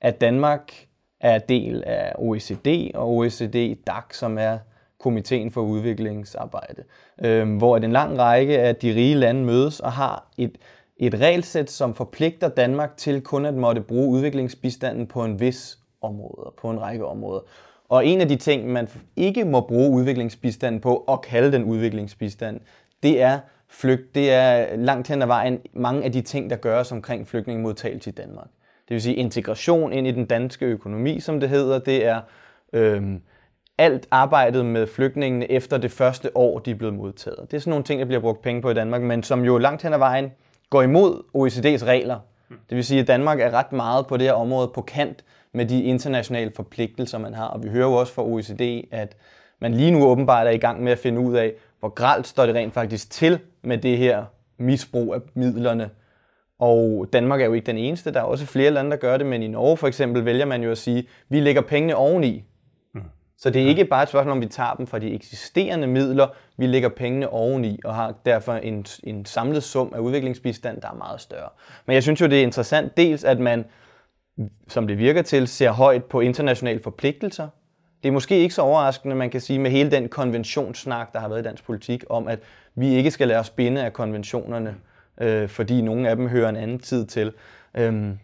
at 0.00 0.20
Danmark 0.20 0.72
er 1.20 1.38
del 1.38 1.84
af 1.86 2.12
OECD 2.18 2.90
og 2.94 3.08
OECD 3.08 3.76
DAC, 3.86 4.04
som 4.14 4.38
er 4.38 4.58
Komiteen 5.00 5.50
for 5.50 5.60
Udviklingsarbejde, 5.60 6.82
øh, 7.24 7.56
hvor 7.56 7.76
en 7.76 7.92
lang 7.92 8.18
række 8.18 8.58
af 8.58 8.76
de 8.76 8.94
rige 8.94 9.14
lande 9.14 9.44
mødes 9.44 9.80
og 9.80 9.92
har 9.92 10.28
et, 10.38 10.58
et 10.96 11.14
regelsæt, 11.14 11.70
som 11.70 11.94
forpligter 11.94 12.48
Danmark 12.48 12.96
til 12.96 13.20
kun 13.20 13.46
at 13.46 13.54
måtte 13.54 13.80
bruge 13.80 14.08
udviklingsbistanden 14.08 15.06
på 15.06 15.24
en 15.24 15.40
vis 15.40 15.78
område, 16.02 16.52
på 16.60 16.70
en 16.70 16.80
række 16.80 17.06
områder. 17.06 17.40
Og 17.88 18.06
en 18.06 18.20
af 18.20 18.28
de 18.28 18.36
ting, 18.36 18.68
man 18.72 18.88
ikke 19.16 19.44
må 19.44 19.60
bruge 19.60 19.90
udviklingsbistanden 19.90 20.80
på 20.80 21.04
og 21.06 21.22
kalde 21.22 21.52
den 21.52 21.64
udviklingsbistand, 21.64 22.60
det 23.02 23.22
er 23.22 23.38
flygt. 23.68 24.14
Det 24.14 24.32
er 24.32 24.76
langt 24.76 25.08
hen 25.08 25.22
ad 25.22 25.26
vejen 25.26 25.60
mange 25.72 26.04
af 26.04 26.12
de 26.12 26.20
ting, 26.20 26.50
der 26.50 26.56
gøres 26.56 26.92
omkring 26.92 27.28
flygtningemodtagelse 27.28 28.10
i 28.10 28.12
Danmark. 28.12 28.48
Det 28.88 28.94
vil 28.94 29.02
sige 29.02 29.14
integration 29.14 29.92
ind 29.92 30.06
i 30.06 30.10
den 30.10 30.26
danske 30.26 30.66
økonomi, 30.66 31.20
som 31.20 31.40
det 31.40 31.48
hedder. 31.48 31.78
Det 31.78 32.06
er 32.06 32.20
øhm, 32.72 33.22
alt 33.78 34.08
arbejdet 34.10 34.66
med 34.66 34.86
flygtningene 34.86 35.50
efter 35.50 35.78
det 35.78 35.90
første 35.90 36.36
år, 36.36 36.58
de 36.58 36.70
er 36.70 36.74
blevet 36.74 36.94
modtaget. 36.94 37.50
Det 37.50 37.56
er 37.56 37.60
sådan 37.60 37.70
nogle 37.70 37.84
ting, 37.84 38.00
der 38.00 38.06
bliver 38.06 38.20
brugt 38.20 38.42
penge 38.42 38.62
på 38.62 38.70
i 38.70 38.74
Danmark, 38.74 39.02
men 39.02 39.22
som 39.22 39.44
jo 39.44 39.58
langt 39.58 39.82
hen 39.82 39.92
ad 39.92 39.98
vejen 39.98 40.32
går 40.70 40.82
imod 40.82 41.22
OECD's 41.34 41.86
regler. 41.86 42.18
Det 42.48 42.76
vil 42.76 42.84
sige, 42.84 43.00
at 43.00 43.06
Danmark 43.06 43.40
er 43.40 43.50
ret 43.50 43.72
meget 43.72 44.06
på 44.06 44.16
det 44.16 44.26
her 44.26 44.32
område 44.32 44.70
på 44.74 44.82
kant 44.82 45.24
med 45.58 45.66
de 45.66 45.82
internationale 45.82 46.52
forpligtelser, 46.56 47.18
man 47.18 47.34
har. 47.34 47.46
Og 47.46 47.62
vi 47.62 47.68
hører 47.68 47.86
jo 47.86 47.92
også 47.92 48.12
fra 48.12 48.24
OECD, 48.24 48.88
at 48.90 49.16
man 49.60 49.74
lige 49.74 49.90
nu 49.90 50.04
åbenbart 50.04 50.46
er 50.46 50.50
i 50.50 50.58
gang 50.58 50.82
med 50.82 50.92
at 50.92 50.98
finde 50.98 51.20
ud 51.20 51.34
af, 51.34 51.52
hvor 51.80 51.88
gralt 51.88 52.26
står 52.26 52.46
det 52.46 52.54
rent 52.54 52.74
faktisk 52.74 53.10
til 53.10 53.38
med 53.62 53.78
det 53.78 53.98
her 53.98 54.24
misbrug 54.58 55.14
af 55.14 55.20
midlerne. 55.34 55.90
Og 56.58 57.08
Danmark 57.12 57.40
er 57.40 57.44
jo 57.44 57.52
ikke 57.52 57.66
den 57.66 57.78
eneste, 57.78 58.12
der 58.12 58.20
er 58.20 58.24
også 58.24 58.46
flere 58.46 58.70
lande, 58.70 58.90
der 58.90 58.96
gør 58.96 59.16
det, 59.16 59.26
men 59.26 59.42
i 59.42 59.48
Norge 59.48 59.76
for 59.76 59.86
eksempel 59.86 60.24
vælger 60.24 60.44
man 60.44 60.62
jo 60.62 60.70
at 60.70 60.78
sige, 60.78 61.08
vi 61.28 61.40
lægger 61.40 61.62
pengene 61.62 61.96
oveni. 61.96 62.44
Mm. 62.94 63.02
Så 63.38 63.50
det 63.50 63.62
er 63.62 63.66
ikke 63.66 63.84
bare 63.84 64.02
et 64.02 64.08
spørgsmål 64.08 64.32
om, 64.32 64.40
vi 64.40 64.46
tager 64.46 64.74
dem 64.74 64.86
fra 64.86 64.98
de 64.98 65.14
eksisterende 65.14 65.86
midler, 65.86 66.26
vi 66.56 66.66
lægger 66.66 66.88
pengene 66.88 67.28
oveni 67.28 67.80
og 67.84 67.94
har 67.94 68.14
derfor 68.24 68.52
en, 68.52 68.86
en 69.04 69.24
samlet 69.24 69.62
sum 69.62 69.92
af 69.94 69.98
udviklingsbistand, 69.98 70.80
der 70.80 70.88
er 70.88 70.94
meget 70.94 71.20
større. 71.20 71.48
Men 71.86 71.94
jeg 71.94 72.02
synes 72.02 72.20
jo, 72.20 72.26
det 72.26 72.38
er 72.38 72.42
interessant 72.42 72.96
dels, 72.96 73.24
at 73.24 73.38
man, 73.40 73.64
som 74.68 74.86
det 74.86 74.98
virker 74.98 75.22
til, 75.22 75.48
ser 75.48 75.70
højt 75.70 76.04
på 76.04 76.20
internationale 76.20 76.80
forpligtelser, 76.82 77.48
det 78.02 78.08
er 78.08 78.12
måske 78.12 78.38
ikke 78.38 78.54
så 78.54 78.62
overraskende, 78.62 79.16
man 79.16 79.30
kan 79.30 79.40
sige, 79.40 79.58
med 79.58 79.70
hele 79.70 79.90
den 79.90 80.08
konventionssnak, 80.08 81.12
der 81.12 81.20
har 81.20 81.28
været 81.28 81.40
i 81.40 81.42
dansk 81.42 81.64
politik, 81.64 82.04
om 82.10 82.28
at 82.28 82.38
vi 82.74 82.94
ikke 82.94 83.10
skal 83.10 83.28
lade 83.28 83.40
os 83.40 83.50
binde 83.50 83.84
af 83.84 83.92
konventionerne, 83.92 84.76
øh, 85.20 85.48
fordi 85.48 85.80
nogle 85.80 86.08
af 86.08 86.16
dem 86.16 86.28
hører 86.28 86.48
en 86.48 86.56
anden 86.56 86.78
tid 86.78 87.06
til. 87.06 87.32
Øhm, 87.74 88.18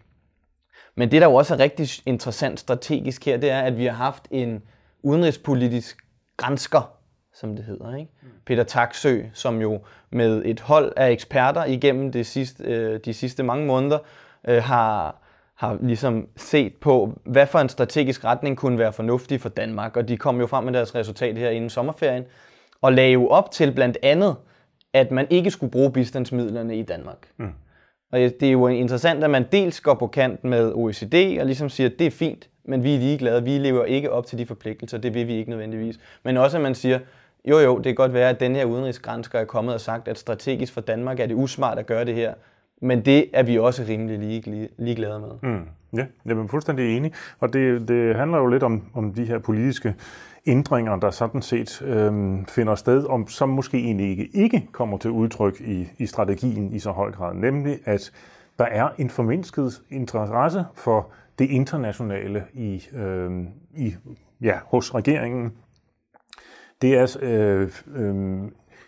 men 0.95 1.11
det, 1.11 1.23
der 1.23 1.29
jo 1.29 1.35
også 1.35 1.55
er 1.55 1.59
rigtig 1.59 1.89
interessant 2.07 2.61
strategisk 2.61 3.25
her, 3.25 3.37
det 3.37 3.51
er, 3.51 3.61
at 3.61 3.79
vi 3.79 3.85
har 3.85 3.93
haft 3.93 4.29
en 4.31 4.63
udenrigspolitisk 5.03 5.99
grænsker, 6.37 6.93
som 7.35 7.57
det 7.57 7.65
hedder. 7.65 7.97
Ikke? 7.97 8.11
Mm. 8.23 8.29
Peter 8.47 8.65
Taksø, 8.65 9.23
som 9.33 9.61
jo 9.61 9.81
med 10.11 10.43
et 10.45 10.61
hold 10.61 10.93
af 10.97 11.11
eksperter 11.11 11.65
igennem 11.65 12.13
det 12.13 12.27
sidste, 12.27 12.65
øh, 12.65 13.01
de 13.05 13.15
sidste 13.15 13.43
mange 13.43 13.67
måneder 13.67 13.99
øh, 14.49 14.63
har 14.63 15.24
har 15.65 15.79
ligesom 15.83 16.29
set 16.37 16.75
på, 16.77 17.21
hvad 17.25 17.47
for 17.47 17.59
en 17.59 17.69
strategisk 17.69 18.25
retning 18.25 18.57
kunne 18.57 18.79
være 18.79 18.93
fornuftig 18.93 19.41
for 19.41 19.49
Danmark. 19.49 19.97
Og 19.97 20.09
de 20.09 20.17
kom 20.17 20.41
jo 20.41 20.47
frem 20.47 20.65
med 20.65 20.73
deres 20.73 20.95
resultat 20.95 21.39
her 21.39 21.51
inden 21.51 21.71
sommerferien, 21.71 22.25
og 22.83 22.93
lagde 22.93 23.13
jo 23.13 23.29
op 23.29 23.51
til 23.51 23.73
blandt 23.73 23.99
andet, 24.03 24.37
at 24.93 25.11
man 25.11 25.27
ikke 25.31 25.51
skulle 25.51 25.71
bruge 25.71 25.93
bistandsmidlerne 25.93 26.77
i 26.77 26.83
Danmark. 26.83 27.29
Mm. 27.37 27.53
Og 28.13 28.19
det 28.19 28.43
er 28.43 28.53
jo 28.53 28.67
interessant, 28.67 29.25
at 29.25 29.31
man 29.31 29.47
dels 29.53 29.81
går 29.81 29.95
på 29.95 30.07
kant 30.07 30.45
med 30.45 30.73
OECD 30.75 31.39
og 31.41 31.47
ligesom 31.47 31.69
siger, 31.69 31.89
at 31.89 31.99
det 31.99 32.07
er 32.07 32.11
fint, 32.11 32.49
men 32.65 32.85
vi 32.85 32.95
er 32.95 32.99
ligeglade, 32.99 33.45
vi 33.45 33.59
lever 33.59 33.85
ikke 33.85 34.11
op 34.11 34.27
til 34.27 34.39
de 34.39 34.47
forpligtelser, 34.47 34.99
det 34.99 35.15
vil 35.15 35.27
vi 35.27 35.35
ikke 35.35 35.51
nødvendigvis. 35.51 36.01
Men 36.23 36.37
også 36.37 36.57
at 36.57 36.63
man 36.63 36.75
siger, 36.75 36.99
jo 37.45 37.59
jo, 37.59 37.77
det 37.77 37.85
kan 37.85 37.95
godt 37.95 38.13
være, 38.15 38.29
at 38.29 38.41
den 38.41 38.57
her 38.57 38.65
udenrigsgrænsker 38.65 39.39
er 39.39 39.45
kommet 39.45 39.75
og 39.75 39.81
sagt, 39.81 40.09
at 40.09 40.19
strategisk 40.19 40.73
for 40.73 40.81
Danmark 40.81 41.21
er 41.21 41.27
det 41.27 41.35
usmart 41.35 41.79
at 41.79 41.87
gøre 41.87 42.05
det 42.05 42.15
her, 42.15 42.35
men 42.85 43.05
det 43.05 43.27
er 43.33 43.43
vi 43.43 43.59
også 43.59 43.85
rimelig 43.89 44.19
lige, 44.19 44.69
ligeglade 44.79 45.21
med. 45.21 45.51
Mm. 45.51 45.69
Ja, 45.97 46.07
jeg 46.25 46.37
er 46.37 46.47
fuldstændig 46.47 46.97
enig. 46.97 47.13
Og 47.41 47.53
det, 47.53 47.89
det 47.89 48.17
handler 48.17 48.39
jo 48.39 48.47
lidt 48.47 48.63
om, 48.63 48.83
om 48.95 49.15
de 49.15 49.25
her 49.25 49.39
politiske 49.39 49.95
ændringer, 50.47 50.97
der 50.97 51.11
sådan 51.11 51.43
set 51.43 51.83
øh, 51.83 52.39
finder 52.49 52.75
sted, 52.75 53.07
om, 53.07 53.29
som 53.29 53.49
måske 53.49 53.79
egentlig 53.79 54.11
ikke, 54.11 54.29
ikke 54.35 54.69
kommer 54.73 54.99
til 54.99 55.11
udtryk 55.11 55.61
i, 55.61 55.89
i 55.99 56.07
strategien 56.07 56.73
i 56.73 56.79
så 56.79 56.91
høj 56.91 57.13
grad. 57.13 57.35
Nemlig, 57.35 57.79
at 57.85 58.13
der 58.59 58.65
er 58.65 58.89
en 58.99 59.11
formindsket 59.11 59.83
interesse 59.91 60.65
for 60.75 61.11
det 61.39 61.51
internationale 61.51 62.45
i, 62.53 62.83
øh, 62.95 63.31
i, 63.77 63.95
ja, 64.41 64.59
hos 64.67 64.95
regeringen. 64.95 65.53
Det 66.83 66.95
er 66.95 67.17
øh, 67.23 67.71
øh, 67.97 68.43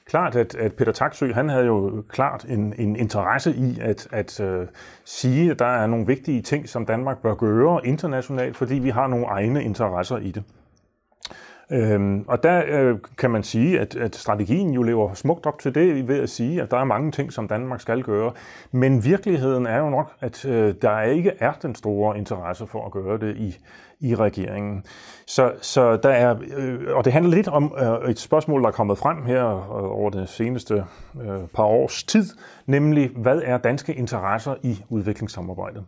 klart, 0.06 0.36
at, 0.36 0.54
at 0.54 0.72
Peter 0.72 0.92
Taksø, 0.92 1.32
han 1.32 1.48
havde 1.48 1.66
jo 1.66 2.04
klart 2.08 2.44
en, 2.44 2.74
en 2.78 2.96
interesse 2.96 3.54
i 3.54 3.78
at, 3.80 4.08
at 4.12 4.40
øh, 4.40 4.66
sige, 5.04 5.50
at 5.50 5.58
der 5.58 5.66
er 5.66 5.86
nogle 5.86 6.06
vigtige 6.06 6.42
ting, 6.42 6.68
som 6.68 6.86
Danmark 6.86 7.22
bør 7.22 7.34
gøre 7.34 7.86
internationalt, 7.86 8.56
fordi 8.56 8.74
vi 8.74 8.90
har 8.90 9.06
nogle 9.06 9.26
egne 9.26 9.64
interesser 9.64 10.16
i 10.16 10.30
det. 10.30 10.44
Øhm, 11.70 12.24
og 12.28 12.42
der 12.42 12.62
øh, 12.68 12.98
kan 13.18 13.30
man 13.30 13.42
sige, 13.42 13.80
at, 13.80 13.96
at 13.96 14.16
strategien 14.16 14.70
jo 14.70 14.82
lever 14.82 15.14
smukt 15.14 15.46
op 15.46 15.58
til 15.58 15.74
det 15.74 16.08
ved 16.08 16.20
at 16.20 16.30
sige, 16.30 16.62
at 16.62 16.70
der 16.70 16.76
er 16.76 16.84
mange 16.84 17.10
ting, 17.10 17.32
som 17.32 17.48
Danmark 17.48 17.80
skal 17.80 18.02
gøre. 18.02 18.32
Men 18.72 19.04
virkeligheden 19.04 19.66
er 19.66 19.78
jo 19.78 19.90
nok, 19.90 20.12
at 20.20 20.44
øh, 20.44 20.74
der 20.82 21.02
ikke 21.02 21.32
er 21.38 21.52
den 21.52 21.74
store 21.74 22.18
interesse 22.18 22.66
for 22.66 22.86
at 22.86 22.92
gøre 22.92 23.18
det 23.18 23.36
i, 23.36 23.58
i 24.00 24.14
regeringen. 24.14 24.84
Så, 25.26 25.52
så 25.60 25.96
der 25.96 26.08
er, 26.08 26.36
øh, 26.56 26.96
og 26.96 27.04
det 27.04 27.12
handler 27.12 27.36
lidt 27.36 27.48
om 27.48 27.74
øh, 27.78 28.10
et 28.10 28.18
spørgsmål, 28.18 28.62
der 28.62 28.68
er 28.68 28.72
kommet 28.72 28.98
frem 28.98 29.24
her 29.24 29.46
øh, 29.46 29.98
over 29.98 30.10
det 30.10 30.28
seneste 30.28 30.84
øh, 31.22 31.48
par 31.54 31.64
års 31.64 32.04
tid, 32.04 32.24
nemlig 32.66 33.10
hvad 33.16 33.42
er 33.44 33.58
danske 33.58 33.94
interesser 33.94 34.54
i 34.62 34.84
udviklingssamarbejdet? 34.88 35.84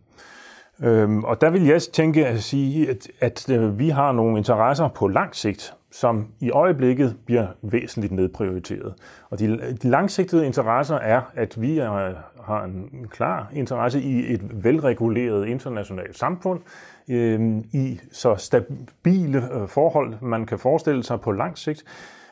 Øhm, 0.83 1.25
og 1.25 1.41
der 1.41 1.51
vil 1.51 1.67
jeg 1.67 1.83
tænke 1.83 2.27
at 2.27 2.43
sige, 2.43 2.91
at, 2.91 3.09
at 3.21 3.51
øh, 3.51 3.79
vi 3.79 3.89
har 3.89 4.13
nogle 4.13 4.39
interesser 4.39 4.89
på 4.89 5.09
lang 5.09 5.37
sigt, 5.37 5.75
som 5.91 6.27
i 6.41 6.51
øjeblikket 6.51 7.17
bliver 7.27 7.47
væsentligt 7.63 8.13
nedprioriteret. 8.13 8.95
Og 9.31 9.39
de, 9.39 9.77
de 9.83 9.89
langsigtede 9.89 10.47
interesser 10.47 10.97
er, 10.97 11.21
at 11.35 11.61
vi 11.61 11.79
er, 11.79 12.13
har 12.45 12.65
en 12.65 13.07
klar 13.11 13.51
interesse 13.53 14.01
i 14.03 14.35
et 14.35 14.65
velreguleret 14.65 15.47
internationalt 15.47 16.19
samfund, 16.19 16.61
øh, 17.09 17.41
i 17.73 18.01
så 18.13 18.37
stabile 18.37 19.55
øh, 19.55 19.69
forhold, 19.69 20.15
man 20.21 20.47
kan 20.47 20.59
forestille 20.59 21.05
sig 21.05 21.21
på 21.21 21.33
lang 21.33 21.59
sigt, 21.59 21.85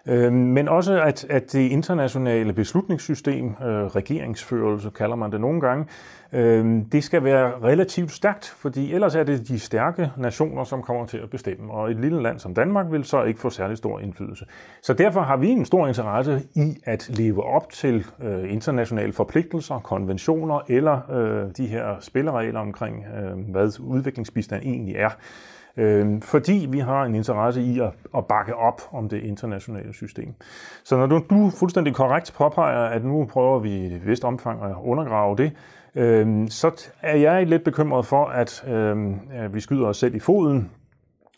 øh, 0.07 0.33
men 0.33 0.69
også 0.69 1.03
at, 1.03 1.27
at 1.31 1.53
det 1.53 1.71
internationale 1.71 2.53
beslutningssystem, 2.53 3.47
øh, 3.47 3.87
regeringsførelse 3.87 4.91
kalder 4.91 5.17
man 5.17 5.33
det 5.33 5.41
nogle 5.41 5.61
gange, 5.61 5.87
øh, 6.33 6.83
det 6.93 7.05
skal 7.05 7.25
være 7.25 7.53
relativt 7.63 8.11
stærkt, 8.11 8.45
fordi 8.59 8.95
ellers 8.95 9.15
er 9.15 9.25
det 9.25 9.49
de 9.49 9.59
stærke 9.59 10.11
nationer, 10.17 10.65
som 10.65 10.83
kommer 10.83 11.07
til 11.07 11.19
at 11.19 11.31
bestemme, 11.31 11.73
og 11.73 11.91
et 11.91 12.01
lille 12.01 12.23
land 12.23 12.39
som 12.39 12.55
Danmark 12.55 12.87
vil 12.91 13.05
så 13.05 13.23
ikke 13.23 13.41
få 13.41 13.51
særlig 13.51 13.77
stor 13.77 14.01
indflydelse. 14.01 14.45
Så 14.83 14.93
derfor 14.93 15.21
har 15.21 15.37
vi 15.37 15.49
en 15.49 15.65
stor 15.65 15.87
interesse 15.87 16.43
i 16.55 16.77
at 16.85 17.11
leve 17.19 17.45
op 17.45 17.71
til 17.71 18.07
øh, 18.23 18.53
internationale 18.53 19.13
forpligtelser, 19.13 19.79
konventioner 19.79 20.61
eller 20.69 21.11
øh, 21.11 21.51
de 21.57 21.67
her 21.67 21.97
spilleregler 22.01 22.61
omkring, 22.61 23.05
øh, 23.17 23.51
hvad 23.51 23.81
udviklingsbistand 23.81 24.63
egentlig 24.63 24.97
er. 24.97 25.11
Øh, 25.77 26.23
fordi 26.23 26.67
vi 26.71 26.79
har 26.79 27.05
en 27.05 27.15
interesse 27.15 27.63
i 27.63 27.81
at, 27.81 27.91
at 28.17 28.27
bakke 28.27 28.57
op 28.57 28.83
om 28.93 29.09
det 29.09 29.23
internationale 29.23 29.95
system. 29.95 30.35
Så 30.85 30.97
når 30.97 31.07
du, 31.07 31.23
du 31.31 31.51
fuldstændig 31.51 31.95
korrekt 31.95 32.35
påpeger, 32.37 32.85
at 32.85 33.05
nu 33.05 33.25
prøver 33.25 33.59
vi 33.59 33.71
i 33.71 33.95
et 33.95 34.07
vist 34.07 34.25
omfang 34.25 34.63
at 34.63 34.75
undergrave 34.85 35.37
det, 35.37 35.53
øh, 35.95 36.49
så 36.49 36.91
er 37.03 37.17
jeg 37.17 37.47
lidt 37.47 37.65
bekymret 37.65 38.07
for, 38.07 38.25
at 38.25 38.65
øh, 38.69 39.55
vi 39.55 39.61
skyder 39.61 39.87
os 39.87 39.97
selv 39.97 40.15
i 40.15 40.21
foden 40.21 40.71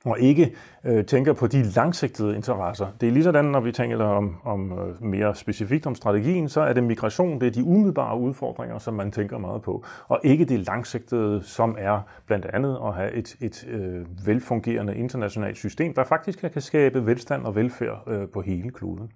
og 0.05 0.21
ikke 0.21 0.55
øh, 0.85 1.05
tænker 1.05 1.33
på 1.33 1.47
de 1.47 1.63
langsigtede 1.63 2.37
interesser. 2.37 2.87
Det 3.01 3.09
er 3.09 3.13
lige 3.13 3.25
sådan, 3.25 3.45
når 3.45 3.61
vi 3.61 3.73
tænker 3.73 4.05
om, 4.05 4.37
om 4.45 4.73
øh, 4.73 5.03
mere 5.03 5.35
specifikt 5.35 5.87
om 5.87 5.95
strategien, 5.95 6.49
så 6.49 6.61
er 6.61 6.73
det 6.73 6.83
migration, 6.83 7.41
det 7.41 7.47
er 7.47 7.51
de 7.51 7.65
umiddelbare 7.65 8.19
udfordringer, 8.19 8.79
som 8.79 8.95
man 8.95 9.13
tænker 9.13 9.39
meget 9.39 9.63
på, 9.63 9.85
og 10.09 10.21
ikke 10.25 10.45
det 10.45 10.67
langsigtede, 10.67 11.43
som 11.43 11.77
er 11.79 12.01
blandt 12.27 12.47
andet 12.47 12.79
at 12.87 12.95
have 12.95 13.13
et, 13.13 13.37
et 13.41 13.67
øh, 13.69 14.27
velfungerende 14.27 14.97
internationalt 14.97 15.57
system, 15.57 15.95
der 15.95 16.05
faktisk 16.05 16.39
kan 16.39 16.63
skabe 16.63 17.07
velstand 17.07 17.45
og 17.45 17.57
velfærd 17.57 18.03
øh, 18.07 18.29
på 18.29 18.41
hele 18.41 18.71
kloden. 18.71 19.11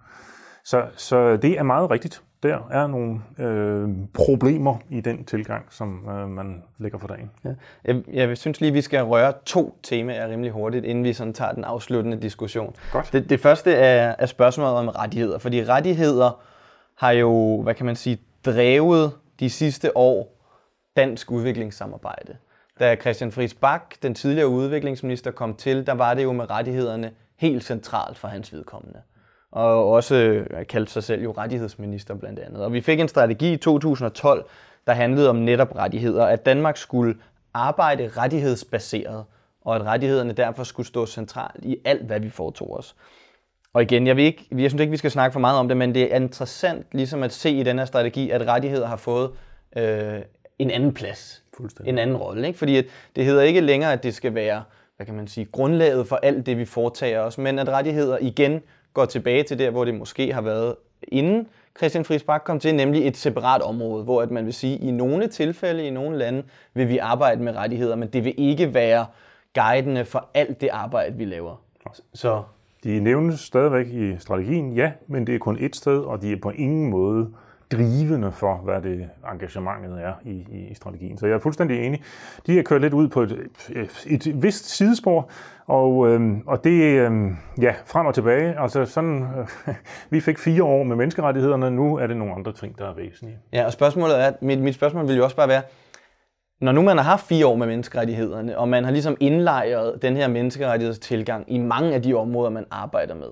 Så, 0.64 0.86
så 0.96 1.36
det 1.36 1.58
er 1.58 1.62
meget 1.62 1.90
rigtigt. 1.90 2.22
Der 2.42 2.68
er 2.70 2.86
nogle 2.86 3.20
øh, 3.38 3.88
problemer 4.14 4.76
i 4.90 5.00
den 5.00 5.24
tilgang, 5.24 5.66
som 5.70 6.08
øh, 6.08 6.28
man 6.28 6.62
lægger 6.78 6.98
for 6.98 7.06
dagen. 7.06 7.30
Ja. 7.44 7.50
Jeg, 7.84 8.02
jeg 8.12 8.38
synes 8.38 8.60
lige, 8.60 8.72
vi 8.72 8.80
skal 8.80 9.02
røre 9.02 9.32
to 9.46 9.78
temaer 9.82 10.28
rimelig 10.28 10.52
hurtigt, 10.52 10.84
inden 10.84 11.04
vi 11.04 11.12
sådan 11.12 11.32
tager 11.32 11.52
den 11.52 11.64
afsluttende 11.64 12.20
diskussion. 12.20 12.76
Godt. 12.92 13.12
Det, 13.12 13.30
det 13.30 13.40
første 13.40 13.72
er, 13.72 14.14
er 14.18 14.26
spørgsmålet 14.26 14.74
om 14.74 14.88
rettigheder, 14.88 15.38
fordi 15.38 15.64
rettigheder 15.64 16.42
har 16.94 17.10
jo, 17.10 17.62
hvad 17.62 17.74
kan 17.74 17.86
man 17.86 17.96
sige, 17.96 18.18
drevet 18.46 19.12
de 19.40 19.50
sidste 19.50 19.96
år 19.96 20.38
dansk 20.96 21.30
udviklingssamarbejde. 21.30 22.36
Da 22.80 22.96
Christian 22.96 23.32
Friis 23.32 23.54
Bak, 23.54 23.94
den 24.02 24.14
tidligere 24.14 24.48
udviklingsminister, 24.48 25.30
kom 25.30 25.54
til, 25.54 25.86
der 25.86 25.92
var 25.92 26.14
det 26.14 26.22
jo 26.22 26.32
med 26.32 26.50
rettighederne 26.50 27.10
helt 27.36 27.64
centralt 27.64 28.18
for 28.18 28.28
hans 28.28 28.52
vedkommende. 28.52 28.98
Og 29.52 29.90
også 29.90 30.14
øh, 30.14 30.66
kaldte 30.66 30.92
sig 30.92 31.04
selv 31.04 31.22
jo 31.22 31.32
rettighedsminister 31.32 32.14
blandt 32.14 32.38
andet. 32.38 32.64
Og 32.64 32.72
vi 32.72 32.80
fik 32.80 33.00
en 33.00 33.08
strategi 33.08 33.52
i 33.52 33.56
2012, 33.56 34.44
der 34.86 34.92
handlede 34.92 35.30
om 35.30 35.36
netop 35.36 35.76
rettigheder, 35.76 36.26
at 36.26 36.46
Danmark 36.46 36.76
skulle 36.76 37.14
arbejde 37.54 38.10
rettighedsbaseret, 38.16 39.24
og 39.64 39.76
at 39.76 39.82
rettighederne 39.82 40.32
derfor 40.32 40.64
skulle 40.64 40.86
stå 40.86 41.06
centralt 41.06 41.64
i 41.64 41.76
alt, 41.84 42.02
hvad 42.02 42.20
vi 42.20 42.30
foretog 42.30 42.78
os. 42.78 42.96
Og 43.74 43.82
igen, 43.82 44.06
jeg, 44.06 44.16
vil 44.16 44.24
ikke, 44.24 44.46
jeg 44.50 44.70
synes 44.70 44.80
ikke, 44.80 44.90
vi 44.90 44.96
skal 44.96 45.10
snakke 45.10 45.32
for 45.32 45.40
meget 45.40 45.58
om 45.58 45.68
det, 45.68 45.76
men 45.76 45.94
det 45.94 46.12
er 46.12 46.16
interessant 46.16 46.86
ligesom 46.92 47.22
at 47.22 47.32
se 47.32 47.50
i 47.50 47.62
den 47.62 47.78
her 47.78 47.84
strategi, 47.84 48.30
at 48.30 48.46
rettigheder 48.46 48.86
har 48.86 48.96
fået 48.96 49.30
øh, 49.76 50.20
en 50.58 50.70
anden 50.70 50.94
plads, 50.94 51.42
en 51.84 51.98
anden 51.98 52.16
rolle. 52.16 52.46
Ikke? 52.46 52.58
Fordi 52.58 52.76
at 52.76 52.84
det 53.16 53.24
hedder 53.24 53.42
ikke 53.42 53.60
længere, 53.60 53.92
at 53.92 54.02
det 54.02 54.14
skal 54.14 54.34
være 54.34 54.62
hvad 54.96 55.06
kan 55.06 55.14
man 55.14 55.28
sige, 55.28 55.44
grundlaget 55.52 56.08
for 56.08 56.16
alt 56.16 56.46
det, 56.46 56.58
vi 56.58 56.64
foretager 56.64 57.20
os, 57.20 57.38
men 57.38 57.58
at 57.58 57.68
rettigheder 57.68 58.18
igen 58.20 58.62
går 58.94 59.04
tilbage 59.04 59.42
til 59.42 59.58
der, 59.58 59.70
hvor 59.70 59.84
det 59.84 59.94
måske 59.94 60.32
har 60.32 60.40
været 60.40 60.74
inden 61.08 61.46
Christian 61.76 62.04
Friis 62.04 62.22
Bak 62.22 62.42
kom 62.44 62.58
til, 62.58 62.74
nemlig 62.74 63.06
et 63.06 63.16
separat 63.16 63.62
område, 63.62 64.04
hvor 64.04 64.22
at 64.22 64.30
man 64.30 64.44
vil 64.44 64.54
sige, 64.54 64.74
at 64.74 64.82
i 64.82 64.90
nogle 64.90 65.26
tilfælde, 65.26 65.86
i 65.86 65.90
nogle 65.90 66.18
lande, 66.18 66.42
vil 66.74 66.88
vi 66.88 66.98
arbejde 66.98 67.42
med 67.42 67.56
rettigheder, 67.56 67.96
men 67.96 68.08
det 68.08 68.24
vil 68.24 68.34
ikke 68.36 68.74
være 68.74 69.06
guidende 69.54 70.04
for 70.04 70.28
alt 70.34 70.60
det 70.60 70.68
arbejde, 70.72 71.16
vi 71.16 71.24
laver. 71.24 71.62
Så 72.14 72.42
de 72.84 73.00
nævnes 73.00 73.40
stadigvæk 73.40 73.86
i 73.86 74.14
strategien, 74.18 74.72
ja, 74.72 74.92
men 75.06 75.26
det 75.26 75.34
er 75.34 75.38
kun 75.38 75.56
et 75.60 75.76
sted, 75.76 75.98
og 75.98 76.22
de 76.22 76.32
er 76.32 76.36
på 76.42 76.50
ingen 76.50 76.90
måde 76.90 77.28
drivende 77.72 78.32
for, 78.32 78.56
hvad 78.56 78.82
det 78.82 79.08
engagementet 79.32 80.04
er 80.04 80.12
i, 80.24 80.46
i, 80.50 80.66
i 80.70 80.74
strategien. 80.74 81.18
Så 81.18 81.26
jeg 81.26 81.34
er 81.34 81.38
fuldstændig 81.38 81.86
enig. 81.86 82.02
De 82.46 82.56
har 82.56 82.62
kørt 82.62 82.80
lidt 82.80 82.94
ud 82.94 83.08
på 83.08 83.22
et, 83.22 83.38
et, 83.70 84.06
et 84.06 84.42
vist 84.42 84.76
sidespor, 84.76 85.30
og, 85.66 86.08
øhm, 86.08 86.42
og 86.46 86.64
det 86.64 86.82
øhm, 86.82 87.36
ja, 87.60 87.74
frem 87.84 88.06
og 88.06 88.14
tilbage. 88.14 88.60
Altså 88.60 88.84
sådan, 88.84 89.22
øh, 89.22 89.74
vi 90.10 90.20
fik 90.20 90.38
fire 90.38 90.64
år 90.64 90.82
med 90.82 90.96
menneskerettighederne, 90.96 91.70
nu 91.70 91.96
er 91.96 92.06
det 92.06 92.16
nogle 92.16 92.34
andre 92.34 92.52
ting, 92.52 92.78
der 92.78 92.90
er 92.90 92.94
væsentlige. 92.94 93.38
Ja, 93.52 93.64
og 93.64 93.72
spørgsmålet 93.72 94.24
er, 94.24 94.32
mit, 94.40 94.58
mit 94.58 94.74
spørgsmål 94.74 95.08
vil 95.08 95.16
jo 95.16 95.24
også 95.24 95.36
bare 95.36 95.48
være, 95.48 95.62
når 96.60 96.72
nu 96.72 96.82
man 96.82 96.96
har 96.96 97.04
haft 97.04 97.26
fire 97.26 97.46
år 97.46 97.56
med 97.56 97.66
menneskerettighederne, 97.66 98.58
og 98.58 98.68
man 98.68 98.84
har 98.84 98.90
ligesom 98.90 99.16
indlejret 99.20 100.02
den 100.02 100.16
her 100.16 100.28
menneskerettighedstilgang 100.28 101.44
i 101.52 101.58
mange 101.58 101.94
af 101.94 102.02
de 102.02 102.14
områder, 102.14 102.50
man 102.50 102.64
arbejder 102.70 103.14
med, 103.14 103.28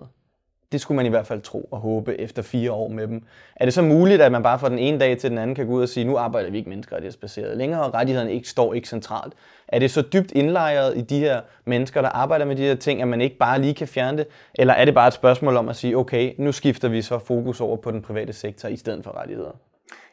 det 0.72 0.80
skulle 0.80 0.96
man 0.96 1.06
i 1.06 1.08
hvert 1.08 1.26
fald 1.26 1.40
tro 1.40 1.68
og 1.70 1.78
håbe 1.78 2.20
efter 2.20 2.42
fire 2.42 2.72
år 2.72 2.88
med 2.88 3.06
dem. 3.06 3.22
Er 3.56 3.64
det 3.64 3.74
så 3.74 3.82
muligt, 3.82 4.22
at 4.22 4.32
man 4.32 4.42
bare 4.42 4.58
fra 4.58 4.68
den 4.68 4.78
ene 4.78 4.98
dag 4.98 5.18
til 5.18 5.30
den 5.30 5.38
anden 5.38 5.56
kan 5.56 5.66
gå 5.66 5.72
ud 5.72 5.82
og 5.82 5.88
sige, 5.88 6.04
nu 6.04 6.16
arbejder 6.16 6.50
vi 6.50 6.58
ikke 6.58 6.70
menneskerettighedsbaseret 6.70 7.56
længere, 7.56 7.82
og 7.82 7.94
rettighederne 7.94 8.32
ikke 8.32 8.48
står 8.48 8.74
ikke 8.74 8.88
centralt? 8.88 9.32
Er 9.68 9.78
det 9.78 9.90
så 9.90 10.02
dybt 10.02 10.32
indlejret 10.32 10.96
i 10.96 11.00
de 11.00 11.18
her 11.18 11.40
mennesker, 11.64 12.02
der 12.02 12.08
arbejder 12.08 12.44
med 12.44 12.56
de 12.56 12.62
her 12.62 12.74
ting, 12.74 13.02
at 13.02 13.08
man 13.08 13.20
ikke 13.20 13.36
bare 13.36 13.60
lige 13.60 13.74
kan 13.74 13.88
fjerne 13.88 14.18
det? 14.18 14.26
Eller 14.54 14.74
er 14.74 14.84
det 14.84 14.94
bare 14.94 15.08
et 15.08 15.14
spørgsmål 15.14 15.56
om 15.56 15.68
at 15.68 15.76
sige, 15.76 15.96
okay, 15.96 16.32
nu 16.38 16.52
skifter 16.52 16.88
vi 16.88 17.02
så 17.02 17.18
fokus 17.18 17.60
over 17.60 17.76
på 17.76 17.90
den 17.90 18.02
private 18.02 18.32
sektor 18.32 18.68
i 18.68 18.76
stedet 18.76 19.04
for 19.04 19.20
rettigheder? 19.20 19.50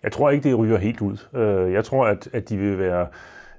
Jeg 0.03 0.11
tror 0.11 0.29
ikke, 0.29 0.49
det 0.49 0.57
ryger 0.57 0.77
helt 0.77 1.01
ud. 1.01 1.17
Øh, 1.35 1.73
jeg 1.73 1.85
tror, 1.85 2.05
at, 2.05 2.29
at 2.33 2.49
de 2.49 2.57
vil 2.57 2.79
være 2.79 3.07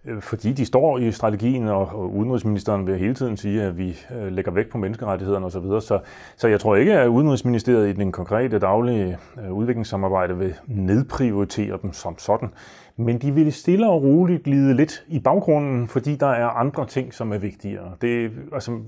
Øh, 0.09 0.23
fordi 0.23 0.53
de 0.53 0.67
står 0.67 0.99
i 0.99 1.13
strategien, 1.13 1.69
og 1.69 2.13
udenrigsministeren 2.15 2.87
vil 2.87 2.99
hele 2.99 3.15
tiden 3.15 3.37
sige, 3.37 3.63
at 3.63 3.79
vi 3.79 3.97
øh, 4.21 4.33
lægger 4.33 4.53
vægt 4.53 4.71
på 4.71 4.79
menneskerettighederne 4.79 5.47
osv. 5.47 5.63
Så, 5.63 5.81
så, 5.81 5.99
så 6.37 6.49
jeg 6.49 6.61
tror 6.61 6.77
ikke, 6.77 6.93
at 6.93 7.09
udenrigsministeriet 7.09 7.89
i 7.89 7.93
den 7.93 8.13
konkrete 8.13 8.59
daglige 8.59 9.19
øh, 9.45 9.53
udviklingssamarbejde 9.53 10.39
vil 10.39 10.55
nedprioritere 10.67 11.79
dem 11.83 11.93
som 11.93 12.19
sådan. 12.19 12.49
Men 12.97 13.19
de 13.19 13.33
vil 13.33 13.53
stille 13.53 13.91
og 13.91 14.03
roligt 14.03 14.45
glide 14.45 14.75
lidt 14.75 15.05
i 15.09 15.21
baggrunden, 15.21 15.89
fordi 15.89 16.17
der 16.17 16.27
er 16.27 16.47
andre 16.47 16.87
ting, 16.87 17.15
som 17.15 17.33
er 17.33 17.39
vigtigere. 17.39 17.93
Det, 18.01 18.31
altså, 18.53 18.79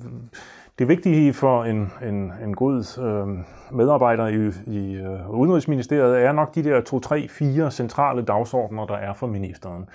det 0.78 0.88
vigtige 0.88 1.32
for 1.32 1.64
en, 1.64 1.92
en, 2.02 2.32
en 2.44 2.54
god 2.54 2.98
øh, 2.98 3.44
medarbejder 3.76 4.26
i, 4.26 4.52
i 4.66 4.94
øh, 4.96 5.30
Udenrigsministeriet 5.30 6.24
er 6.24 6.32
nok 6.32 6.54
de 6.54 6.64
der 6.64 6.80
to, 6.80 7.00
tre, 7.00 7.28
fire 7.28 7.70
centrale 7.70 8.22
dagsordner, 8.22 8.86
der 8.86 8.94
er 8.94 9.14
for 9.14 9.26
ministeren. 9.26 9.88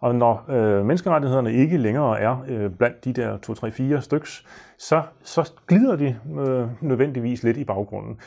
Og 0.00 0.14
når 0.14 0.44
øh, 0.48 0.84
menneskerettighederne 0.84 1.52
ikke 1.52 1.76
længere 1.76 2.20
er 2.20 2.44
øh, 2.48 2.70
blandt 2.70 3.04
de 3.04 3.12
der 3.12 3.38
2, 3.38 3.54
3, 3.54 3.72
4 3.72 4.02
styks, 4.02 4.46
så, 4.78 5.02
så 5.22 5.52
glider 5.66 5.96
de 5.96 6.16
øh, 6.38 6.68
nødvendigvis 6.80 7.42
lidt 7.42 7.56
i 7.56 7.64
baggrunden. 7.64 8.20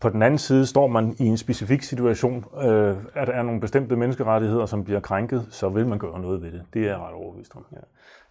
På 0.00 0.08
den 0.08 0.22
anden 0.22 0.38
side 0.38 0.66
står 0.66 0.86
man 0.86 1.16
i 1.18 1.26
en 1.26 1.36
specifik 1.36 1.82
situation, 1.82 2.44
øh, 2.62 2.96
at 3.14 3.26
der 3.26 3.32
er 3.32 3.42
nogle 3.42 3.60
bestemte 3.60 3.96
menneskerettigheder, 3.96 4.66
som 4.66 4.84
bliver 4.84 5.00
krænket, 5.00 5.46
så 5.50 5.68
vil 5.68 5.86
man 5.86 5.98
gøre 5.98 6.20
noget 6.20 6.42
ved 6.42 6.52
det. 6.52 6.62
Det 6.74 6.82
er 6.82 6.86
jeg 6.86 6.98
ret 6.98 7.14
overbevist 7.14 7.56
om. 7.56 7.66
Ja. 7.72 7.78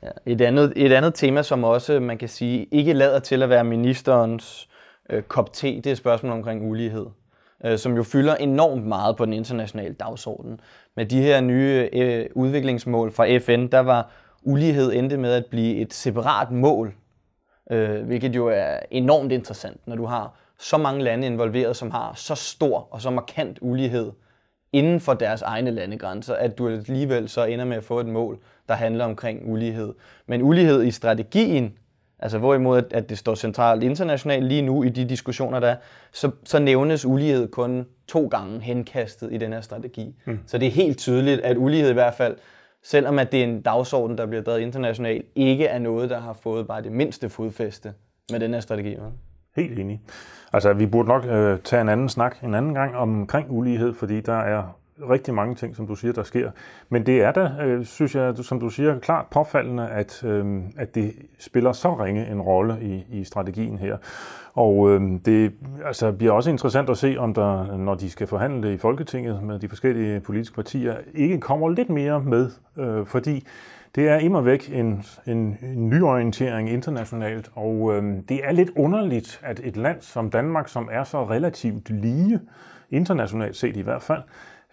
Ja. 0.03 0.11
Et, 0.25 0.41
andet, 0.41 0.73
et 0.75 0.91
andet 0.91 1.13
tema, 1.13 1.41
som 1.41 1.63
også, 1.63 1.99
man 1.99 2.17
kan 2.17 2.29
sige, 2.29 2.65
ikke 2.65 2.93
lader 2.93 3.19
til 3.19 3.43
at 3.43 3.49
være 3.49 3.63
ministerens 3.63 4.69
øh, 5.09 5.23
kop 5.23 5.53
te, 5.53 5.67
det 5.67 5.87
er 5.87 5.95
spørgsmålet 5.95 6.37
omkring 6.37 6.69
ulighed 6.69 7.05
øh, 7.65 7.77
som 7.77 7.95
jo 7.95 8.03
fylder 8.03 8.35
enormt 8.35 8.85
meget 8.85 9.15
på 9.15 9.25
den 9.25 9.33
internationale 9.33 9.93
dagsorden. 9.93 10.59
Med 10.95 11.05
de 11.05 11.21
her 11.21 11.41
nye 11.41 11.89
øh, 11.93 12.25
udviklingsmål 12.35 13.11
fra 13.11 13.37
FN, 13.37 13.67
der 13.67 13.79
var 13.79 14.11
ulighed 14.43 14.93
endte 14.93 15.17
med 15.17 15.33
at 15.33 15.45
blive 15.45 15.75
et 15.75 15.93
separat 15.93 16.51
mål, 16.51 16.93
øh, 17.71 18.05
hvilket 18.05 18.35
jo 18.35 18.47
er 18.47 18.79
enormt 18.91 19.31
interessant, 19.31 19.87
når 19.87 19.95
du 19.95 20.05
har 20.05 20.39
så 20.59 20.77
mange 20.77 21.03
lande 21.03 21.27
involveret, 21.27 21.75
som 21.75 21.91
har 21.91 22.13
så 22.15 22.35
stor 22.35 22.87
og 22.91 23.01
så 23.01 23.09
markant 23.09 23.57
ulighed 23.61 24.11
inden 24.73 24.99
for 24.99 25.13
deres 25.13 25.41
egne 25.41 25.71
landegrænser, 25.71 26.35
at 26.35 26.57
du 26.57 26.67
alligevel 26.69 27.29
så 27.29 27.45
ender 27.45 27.65
med 27.65 27.77
at 27.77 27.83
få 27.83 27.99
et 27.99 28.05
mål, 28.05 28.39
der 28.67 28.73
handler 28.73 29.05
omkring 29.05 29.51
ulighed. 29.51 29.93
Men 30.27 30.41
ulighed 30.41 30.83
i 30.83 30.91
strategien 30.91 31.77
Altså 32.25 32.37
hvorimod 32.37 32.83
at 32.91 33.09
det 33.09 33.17
står 33.17 33.35
centralt 33.35 33.83
internationalt 33.83 34.45
lige 34.45 34.61
nu 34.61 34.83
i 34.83 34.89
de 34.89 35.05
diskussioner, 35.05 35.59
der 35.59 35.67
er, 35.67 35.75
så, 36.11 36.31
så 36.43 36.59
nævnes 36.59 37.05
ulighed 37.05 37.47
kun 37.47 37.85
to 38.07 38.27
gange 38.27 38.59
henkastet 38.59 39.33
i 39.33 39.37
den 39.37 39.53
her 39.53 39.61
strategi. 39.61 40.15
Mm. 40.25 40.39
Så 40.45 40.57
det 40.57 40.67
er 40.67 40.71
helt 40.71 40.97
tydeligt, 40.97 41.41
at 41.41 41.57
ulighed 41.57 41.89
i 41.89 41.93
hvert 41.93 42.13
fald, 42.13 42.35
selvom 42.83 43.19
at 43.19 43.31
det 43.31 43.39
er 43.39 43.43
en 43.43 43.61
dagsorden, 43.61 44.17
der 44.17 44.25
bliver 44.25 44.43
drevet 44.43 44.59
internationalt, 44.59 45.25
ikke 45.35 45.65
er 45.65 45.79
noget, 45.79 46.09
der 46.09 46.19
har 46.19 46.33
fået 46.33 46.67
bare 46.67 46.81
det 46.81 46.91
mindste 46.91 47.29
fodfæste 47.29 47.93
med 48.31 48.39
den 48.39 48.53
her 48.53 48.59
strategi. 48.59 48.89
Ja? 48.89 48.97
Helt 49.55 49.79
enig. 49.79 50.01
Altså 50.53 50.73
vi 50.73 50.85
burde 50.85 51.07
nok 51.07 51.25
øh, 51.25 51.59
tage 51.59 51.81
en 51.81 51.89
anden 51.89 52.09
snak 52.09 52.43
en 52.43 52.55
anden 52.55 52.73
gang 52.73 52.95
omkring 52.95 53.47
ulighed, 53.49 53.93
fordi 53.93 54.21
der 54.21 54.37
er 54.39 54.77
rigtig 55.01 55.33
mange 55.33 55.55
ting, 55.55 55.75
som 55.75 55.87
du 55.87 55.95
siger, 55.95 56.13
der 56.13 56.23
sker. 56.23 56.51
Men 56.89 57.05
det 57.05 57.23
er 57.23 57.31
da, 57.31 57.51
øh, 57.63 57.85
synes 57.85 58.15
jeg, 58.15 58.35
som 58.37 58.59
du 58.59 58.69
siger, 58.69 58.99
klart 58.99 59.25
påfaldende, 59.31 59.89
at, 59.89 60.23
øh, 60.23 60.61
at 60.77 60.95
det 60.95 61.13
spiller 61.39 61.71
så 61.71 61.93
ringe 61.93 62.27
en 62.27 62.41
rolle 62.41 62.77
i, 62.81 63.05
i 63.19 63.23
strategien 63.23 63.77
her. 63.77 63.97
Og 64.53 64.91
øh, 64.91 65.01
det 65.25 65.51
altså, 65.85 66.11
bliver 66.11 66.31
også 66.31 66.49
interessant 66.49 66.89
at 66.89 66.97
se, 66.97 67.15
om 67.17 67.33
der, 67.33 67.77
når 67.77 67.95
de 67.95 68.09
skal 68.09 68.27
forhandle 68.27 68.73
i 68.73 68.77
Folketinget 68.77 69.43
med 69.43 69.59
de 69.59 69.69
forskellige 69.69 70.19
politiske 70.19 70.55
partier, 70.55 70.95
ikke 71.13 71.39
kommer 71.39 71.69
lidt 71.69 71.89
mere 71.89 72.19
med, 72.19 72.49
øh, 72.77 73.05
fordi 73.05 73.47
det 73.95 74.09
er 74.09 74.17
immer 74.17 74.41
væk 74.41 74.71
en, 74.73 75.03
en, 75.27 75.57
en 75.63 75.89
nyorientering 75.89 76.69
internationalt, 76.69 77.51
og 77.53 77.95
øh, 77.95 78.03
det 78.29 78.39
er 78.43 78.51
lidt 78.51 78.69
underligt, 78.75 79.39
at 79.43 79.61
et 79.63 79.77
land 79.77 80.01
som 80.01 80.29
Danmark, 80.29 80.67
som 80.67 80.89
er 80.91 81.03
så 81.03 81.29
relativt 81.29 81.89
lige, 81.89 82.39
internationalt 82.91 83.55
set 83.55 83.77
i 83.77 83.81
hvert 83.81 84.01
fald, 84.01 84.21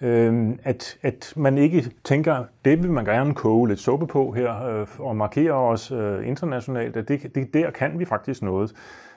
øh, 0.02 0.58
at, 0.62 0.98
at 1.02 1.32
man 1.36 1.58
ikke 1.58 1.90
tænker, 2.04 2.44
det 2.64 2.82
vil 2.82 2.90
man 2.90 3.04
gerne 3.04 3.34
koge 3.34 3.68
lidt 3.68 3.80
suppe 3.80 4.06
på 4.06 4.32
her, 4.32 4.64
øh, 4.64 4.86
og 4.98 5.16
markere 5.16 5.52
os 5.52 5.90
øh, 5.90 6.28
internationalt, 6.28 6.96
at 6.96 7.08
det, 7.08 7.34
det, 7.34 7.54
der 7.54 7.70
kan 7.70 7.98
vi 7.98 8.04
faktisk 8.04 8.42
noget. 8.42 8.72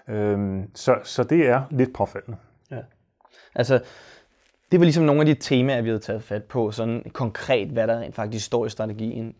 Øh, 0.07 0.63
så, 0.73 0.95
så 1.03 1.23
det 1.23 1.47
er 1.47 1.61
lidt 1.71 1.93
påfaldende. 1.93 2.37
Ja. 2.71 2.79
Altså, 3.55 3.79
det 4.71 4.79
var 4.79 4.83
ligesom 4.83 5.03
nogle 5.03 5.21
af 5.21 5.25
de 5.25 5.33
temaer, 5.33 5.81
vi 5.81 5.89
havde 5.89 5.99
taget 5.99 6.23
fat 6.23 6.43
på, 6.43 6.71
sådan 6.71 7.03
konkret, 7.13 7.67
hvad 7.67 7.87
der 7.87 8.11
faktisk 8.11 8.45
står 8.45 8.65
i 8.65 8.69
strategien. 8.69 9.35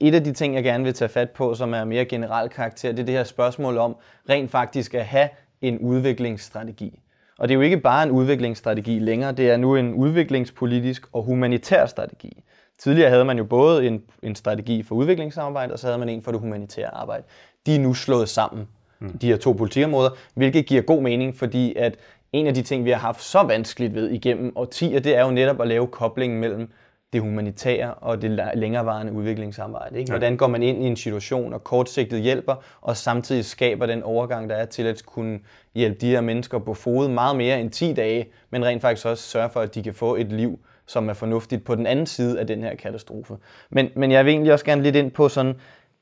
Et 0.00 0.14
af 0.14 0.24
de 0.24 0.32
ting, 0.32 0.54
jeg 0.54 0.64
gerne 0.64 0.84
vil 0.84 0.94
tage 0.94 1.08
fat 1.08 1.30
på, 1.30 1.54
som 1.54 1.74
er 1.74 1.84
mere 1.84 2.04
generel 2.04 2.48
karakter, 2.48 2.92
det 2.92 3.00
er 3.00 3.04
det 3.04 3.14
her 3.14 3.24
spørgsmål 3.24 3.78
om 3.78 3.96
rent 4.28 4.50
faktisk 4.50 4.94
at 4.94 5.04
have 5.04 5.28
en 5.60 5.78
udviklingsstrategi. 5.78 7.00
Og 7.38 7.48
det 7.48 7.54
er 7.54 7.56
jo 7.56 7.60
ikke 7.60 7.78
bare 7.78 8.02
en 8.02 8.10
udviklingsstrategi 8.10 8.98
længere, 8.98 9.32
det 9.32 9.50
er 9.50 9.56
nu 9.56 9.76
en 9.76 9.94
udviklingspolitisk 9.94 11.06
og 11.12 11.22
humanitær 11.22 11.86
strategi. 11.86 12.42
Tidligere 12.78 13.10
havde 13.10 13.24
man 13.24 13.38
jo 13.38 13.44
både 13.44 13.86
en, 13.86 14.02
en 14.22 14.34
strategi 14.34 14.82
for 14.82 14.94
udviklingssamarbejde, 14.94 15.72
og 15.72 15.78
så 15.78 15.86
havde 15.86 15.98
man 15.98 16.08
en 16.08 16.22
for 16.22 16.32
det 16.32 16.40
humanitære 16.40 16.94
arbejde. 16.94 17.24
De 17.66 17.74
er 17.74 17.78
nu 17.78 17.94
slået 17.94 18.28
sammen, 18.28 18.68
mm. 19.00 19.18
de 19.18 19.26
her 19.26 19.36
to 19.36 19.52
politikområder, 19.52 20.10
hvilket 20.34 20.66
giver 20.66 20.82
god 20.82 21.02
mening, 21.02 21.36
fordi 21.36 21.74
at 21.76 21.96
en 22.32 22.46
af 22.46 22.54
de 22.54 22.62
ting, 22.62 22.84
vi 22.84 22.90
har 22.90 22.98
haft 22.98 23.22
så 23.22 23.42
vanskeligt 23.42 23.94
ved 23.94 24.10
igennem 24.10 24.52
årtier, 24.56 25.00
det 25.00 25.16
er 25.16 25.24
jo 25.24 25.30
netop 25.30 25.60
at 25.60 25.68
lave 25.68 25.86
koblingen 25.86 26.40
mellem 26.40 26.70
det 27.12 27.20
humanitære 27.20 27.94
og 27.94 28.22
det 28.22 28.40
længerevarende 28.54 29.12
udviklingsarbejde. 29.12 29.98
Ikke? 29.98 30.10
Hvordan 30.12 30.36
går 30.36 30.46
man 30.46 30.62
ind 30.62 30.82
i 30.82 30.86
en 30.86 30.96
situation 30.96 31.52
og 31.52 31.64
kortsigtet 31.64 32.20
hjælper, 32.20 32.54
og 32.80 32.96
samtidig 32.96 33.44
skaber 33.44 33.86
den 33.86 34.02
overgang, 34.02 34.50
der 34.50 34.56
er 34.56 34.64
til 34.64 34.82
at 34.82 35.02
kunne 35.06 35.40
hjælpe 35.74 36.00
de 36.00 36.10
her 36.10 36.20
mennesker 36.20 36.58
på 36.58 36.74
fod 36.74 37.08
meget 37.08 37.36
mere 37.36 37.60
end 37.60 37.70
10 37.70 37.92
dage, 37.92 38.28
men 38.50 38.64
rent 38.64 38.82
faktisk 38.82 39.06
også 39.06 39.22
sørge 39.22 39.50
for, 39.50 39.60
at 39.60 39.74
de 39.74 39.82
kan 39.82 39.94
få 39.94 40.16
et 40.16 40.32
liv, 40.32 40.58
som 40.86 41.08
er 41.08 41.14
fornuftigt 41.14 41.64
på 41.64 41.74
den 41.74 41.86
anden 41.86 42.06
side 42.06 42.40
af 42.40 42.46
den 42.46 42.62
her 42.62 42.74
katastrofe. 42.74 43.34
Men, 43.70 43.88
men 43.96 44.12
jeg 44.12 44.24
vil 44.24 44.30
egentlig 44.30 44.52
også 44.52 44.64
gerne 44.64 44.82
lidt 44.82 44.96
ind 44.96 45.10
på 45.10 45.28
sådan 45.28 45.54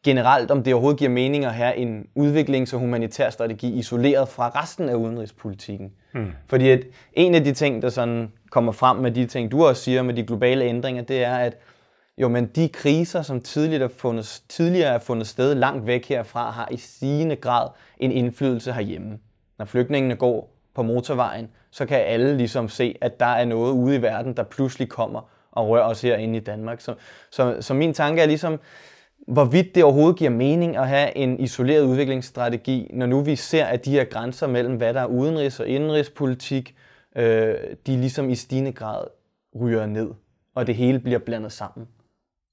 generelt, 0.05 0.51
om 0.51 0.62
det 0.62 0.74
overhovedet 0.74 0.99
giver 0.99 1.11
mening 1.11 1.44
at 1.44 1.55
have 1.55 1.76
en 1.76 2.07
udviklings- 2.18 2.74
og 2.74 2.80
humanitær 2.80 3.30
strategi 3.30 3.72
isoleret 3.78 4.28
fra 4.28 4.62
resten 4.62 4.88
af 4.88 4.94
udenrigspolitikken. 4.94 5.92
Mm. 6.14 6.32
Fordi 6.47 6.70
at 6.70 6.80
en 7.12 7.34
af 7.34 7.44
de 7.44 7.53
ting, 7.53 7.82
der 7.82 7.88
sådan 7.88 8.32
kommer 8.51 8.72
frem 8.72 8.97
med 8.97 9.11
de 9.11 9.26
ting, 9.26 9.53
du 9.53 9.64
også 9.64 9.82
siger 9.82 10.03
med 10.03 10.14
de 10.14 10.22
globale 10.22 10.64
ændringer, 10.64 11.03
det 11.03 11.24
er, 11.24 11.36
at 11.36 11.59
jo, 12.18 12.28
men 12.28 12.47
de 12.47 12.68
kriser, 12.68 13.22
som 13.22 13.40
tidligere 13.40 13.84
er 13.84 13.88
fundet, 13.88 14.42
tidligere 14.49 14.94
er 14.94 14.99
fundet 14.99 15.26
sted 15.26 15.55
langt 15.55 15.86
væk 15.86 16.09
herfra, 16.09 16.51
har 16.51 16.68
i 16.70 16.76
stigende 16.76 17.36
grad 17.36 17.68
en 17.99 18.12
indflydelse 18.12 18.72
herhjemme. 18.72 19.18
Når 19.59 19.64
flygtningene 19.64 20.16
går 20.16 20.57
på 20.74 20.82
motorvejen, 20.82 21.49
så 21.70 21.86
kan 21.86 21.99
alle 21.99 22.36
ligesom 22.36 22.68
se, 22.68 22.97
at 23.01 23.20
der 23.20 23.26
er 23.26 23.44
noget 23.44 23.72
ude 23.72 23.97
i 23.97 24.03
verden, 24.03 24.36
der 24.36 24.42
pludselig 24.42 24.88
kommer 24.88 25.30
og 25.53 25.68
rører 25.68 25.84
os 25.84 26.01
herinde 26.01 26.36
i 26.36 26.40
Danmark. 26.40 26.80
Så, 26.80 26.94
så, 27.30 27.57
så 27.61 27.74
min 27.74 27.94
tanke 27.94 28.22
er 28.22 28.26
ligesom, 28.26 28.59
hvorvidt 29.29 29.75
det 29.75 29.85
overhovedet 29.85 30.17
giver 30.17 30.31
mening 30.31 30.77
at 30.77 30.89
have 30.89 31.17
en 31.17 31.41
isoleret 31.41 31.85
udviklingsstrategi, 31.85 32.91
når 32.95 33.07
nu 33.07 33.21
vi 33.21 33.37
ser, 33.37 33.64
at 33.64 33.85
de 33.85 33.91
her 33.91 34.05
grænser 34.05 34.47
mellem, 34.47 34.77
hvad 34.77 34.95
der 34.95 35.01
er 35.01 35.07
udenrigs- 35.07 35.61
og 35.61 35.67
indenrigspolitik, 35.67 36.75
øh, 37.17 37.55
de 37.87 37.97
ligesom 37.97 38.31
i 38.31 38.35
stigende 38.35 38.73
grad 38.73 39.05
ryger 39.61 39.87
ned, 39.87 40.11
og 40.55 40.67
det 40.67 40.75
hele 40.75 40.99
bliver 40.99 41.19
blandet 41.19 41.53
sammen. 41.53 41.89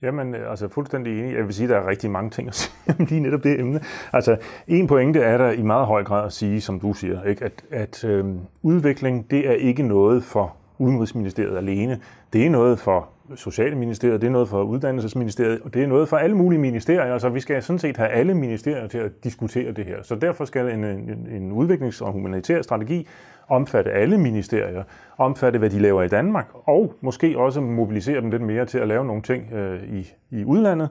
Jamen, 0.02 0.36
øh, 0.36 0.52
altså 0.52 0.68
fuldstændig 0.68 1.20
enig. 1.20 1.36
Jeg 1.36 1.46
vil 1.46 1.54
sige, 1.54 1.64
at 1.64 1.70
der 1.70 1.78
er 1.78 1.88
rigtig 1.88 2.12
mange 2.12 2.30
ting 2.30 2.48
at 2.48 2.56
sige 2.60 2.96
om 3.00 3.06
lige 3.06 3.22
netop 3.22 3.44
det 3.44 3.60
emne. 3.60 3.82
Altså, 4.14 4.38
en 4.68 4.88
pointe 4.88 5.20
er 5.20 5.38
der 5.38 5.52
i 5.52 5.62
meget 5.62 5.88
høj 5.88 6.04
grad 6.04 6.26
at 6.26 6.34
sige, 6.34 6.62
som 6.62 6.80
du 6.80 6.94
siger, 6.94 7.24
ikke? 7.24 7.46
at, 7.46 7.64
at 7.72 8.04
øh, 8.04 8.26
udvikling, 8.62 9.32
det 9.32 9.50
er 9.50 9.54
ikke 9.54 9.84
noget 9.84 10.24
for 10.24 10.56
Udenrigsministeriet 10.84 11.58
alene. 11.58 12.00
Det 12.34 12.46
er 12.46 12.50
noget 12.50 12.80
for 12.80 13.10
Socialministeriet, 13.36 14.22
det 14.22 14.28
er 14.28 14.32
noget 14.32 14.50
for 14.50 14.64
Uddannelsesministeriet, 14.64 15.60
og 15.62 15.74
det 15.74 15.84
er 15.84 15.88
noget 15.88 16.10
for 16.10 16.18
alle 16.18 16.38
mulige 16.38 16.60
ministerier. 16.60 17.14
Altså, 17.14 17.30
vi 17.30 17.40
skal 17.40 17.64
sådan 17.64 17.80
set 17.80 17.98
have 17.98 18.10
alle 18.10 18.34
ministerier 18.34 18.88
til 18.88 18.98
at 18.98 19.24
diskutere 19.24 19.72
det 19.72 19.86
her. 19.86 19.98
Så 20.02 20.16
derfor 20.16 20.46
skal 20.46 20.70
en, 20.70 20.84
en, 20.84 21.28
en 21.32 21.52
udviklings- 21.52 22.02
og 22.02 22.12
humanitær 22.12 22.62
strategi 22.62 23.08
omfatte 23.48 23.92
alle 23.92 24.18
ministerier, 24.18 24.84
omfatte, 25.18 25.60
hvad 25.60 25.70
de 25.70 25.80
laver 25.80 26.04
i 26.04 26.08
Danmark, 26.08 26.48
og 26.54 26.94
måske 27.02 27.38
også 27.38 27.62
mobilisere 27.62 28.22
dem 28.22 28.32
lidt 28.32 28.42
mere 28.42 28.66
til 28.66 28.78
at 28.78 28.88
lave 28.88 29.06
nogle 29.06 29.22
ting 29.22 29.54
øh, 29.54 29.84
i, 29.84 30.14
i 30.32 30.46
udlandet, 30.46 30.90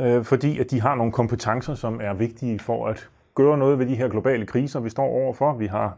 øh, 0.00 0.24
fordi 0.24 0.58
at 0.58 0.70
de 0.70 0.80
har 0.80 0.94
nogle 0.94 1.12
kompetencer, 1.12 1.74
som 1.74 2.00
er 2.02 2.14
vigtige 2.14 2.58
for 2.58 2.86
at 2.86 3.08
gøre 3.36 3.58
noget 3.58 3.78
ved 3.78 3.86
de 3.86 3.94
her 3.94 4.08
globale 4.08 4.46
kriser, 4.46 4.80
vi 4.80 4.90
står 4.90 5.06
overfor. 5.06 5.54
Vi 5.54 5.66
har 5.66 5.96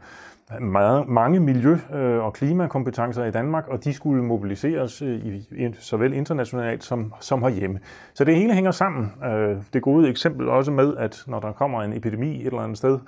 meget, 0.60 1.08
mange 1.08 1.40
miljø- 1.40 1.96
øh, 1.96 2.24
og 2.24 2.32
klimakompetencer 2.32 3.24
i 3.24 3.30
Danmark, 3.30 3.68
og 3.68 3.84
de 3.84 3.92
skulle 3.92 4.24
mobiliseres 4.24 5.02
øh, 5.02 5.26
i, 5.26 5.74
såvel 5.78 6.12
internationalt 6.12 6.84
som, 6.84 7.12
som 7.20 7.42
herhjemme. 7.42 7.78
Så 8.14 8.24
det 8.24 8.36
hele 8.36 8.54
hænger 8.54 8.70
sammen. 8.70 9.12
Øh, 9.24 9.56
det 9.72 9.82
gode 9.82 10.08
eksempel 10.08 10.48
også 10.48 10.70
med, 10.70 10.96
at 10.96 11.22
når 11.26 11.40
der 11.40 11.52
kommer 11.52 11.82
en 11.82 11.92
epidemi 11.92 12.40
et 12.40 12.46
eller 12.46 12.60
andet 12.60 12.78
sted 12.78 12.98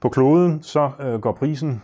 på 0.00 0.08
kloden, 0.08 0.62
så 0.62 0.90
går 1.20 1.32
prisen 1.32 1.82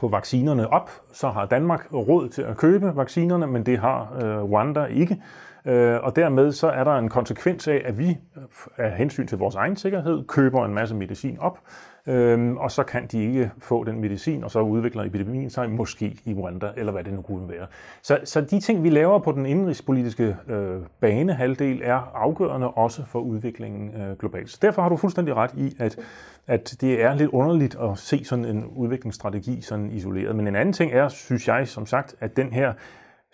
på 0.00 0.08
vaccinerne 0.08 0.72
op, 0.72 0.90
så 1.12 1.28
har 1.28 1.46
Danmark 1.46 1.86
råd 1.92 2.28
til 2.28 2.42
at 2.42 2.56
købe 2.56 2.96
vaccinerne, 2.96 3.46
men 3.46 3.66
det 3.66 3.78
har 3.78 4.08
Rwanda 4.42 4.84
ikke. 4.84 5.22
Øh, 5.66 5.98
og 6.02 6.16
dermed 6.16 6.52
så 6.52 6.68
er 6.68 6.84
der 6.84 6.98
en 6.98 7.08
konsekvens 7.08 7.68
af, 7.68 7.82
at 7.84 7.98
vi 7.98 8.08
øh, 8.08 8.42
af 8.76 8.96
hensyn 8.96 9.26
til 9.26 9.38
vores 9.38 9.54
egen 9.54 9.76
sikkerhed 9.76 10.24
køber 10.28 10.64
en 10.64 10.74
masse 10.74 10.94
medicin 10.94 11.38
op, 11.40 11.58
Øhm, 12.06 12.56
og 12.56 12.70
så 12.70 12.82
kan 12.82 13.06
de 13.06 13.24
ikke 13.24 13.50
få 13.58 13.84
den 13.84 14.00
medicin, 14.00 14.44
og 14.44 14.50
så 14.50 14.60
udvikler 14.60 15.04
epidemien 15.04 15.50
sig 15.50 15.70
måske 15.70 16.16
i 16.24 16.34
Rwanda, 16.34 16.70
eller 16.76 16.92
hvad 16.92 17.04
det 17.04 17.12
nu 17.12 17.22
kunne 17.22 17.48
være. 17.48 17.66
Så, 18.02 18.18
så 18.24 18.40
de 18.40 18.60
ting, 18.60 18.82
vi 18.82 18.90
laver 18.90 19.18
på 19.18 19.32
den 19.32 19.46
indrigspolitiske 19.46 20.36
øh, 20.48 20.80
banehalvdel, 21.00 21.80
er 21.84 22.12
afgørende 22.14 22.70
også 22.70 23.04
for 23.06 23.18
udviklingen 23.18 24.02
øh, 24.02 24.18
globalt. 24.18 24.50
Så 24.50 24.58
derfor 24.62 24.82
har 24.82 24.88
du 24.88 24.96
fuldstændig 24.96 25.34
ret 25.34 25.50
i, 25.56 25.76
at, 25.78 25.98
at 26.46 26.76
det 26.80 27.02
er 27.02 27.14
lidt 27.14 27.30
underligt 27.30 27.76
at 27.82 27.98
se 27.98 28.24
sådan 28.24 28.44
en 28.44 28.64
udviklingsstrategi 28.76 29.60
sådan 29.60 29.90
isoleret. 29.90 30.36
Men 30.36 30.46
en 30.46 30.56
anden 30.56 30.72
ting 30.72 30.92
er, 30.92 31.08
synes 31.08 31.48
jeg 31.48 31.68
som 31.68 31.86
sagt, 31.86 32.14
at 32.20 32.36
den 32.36 32.52
her 32.52 32.72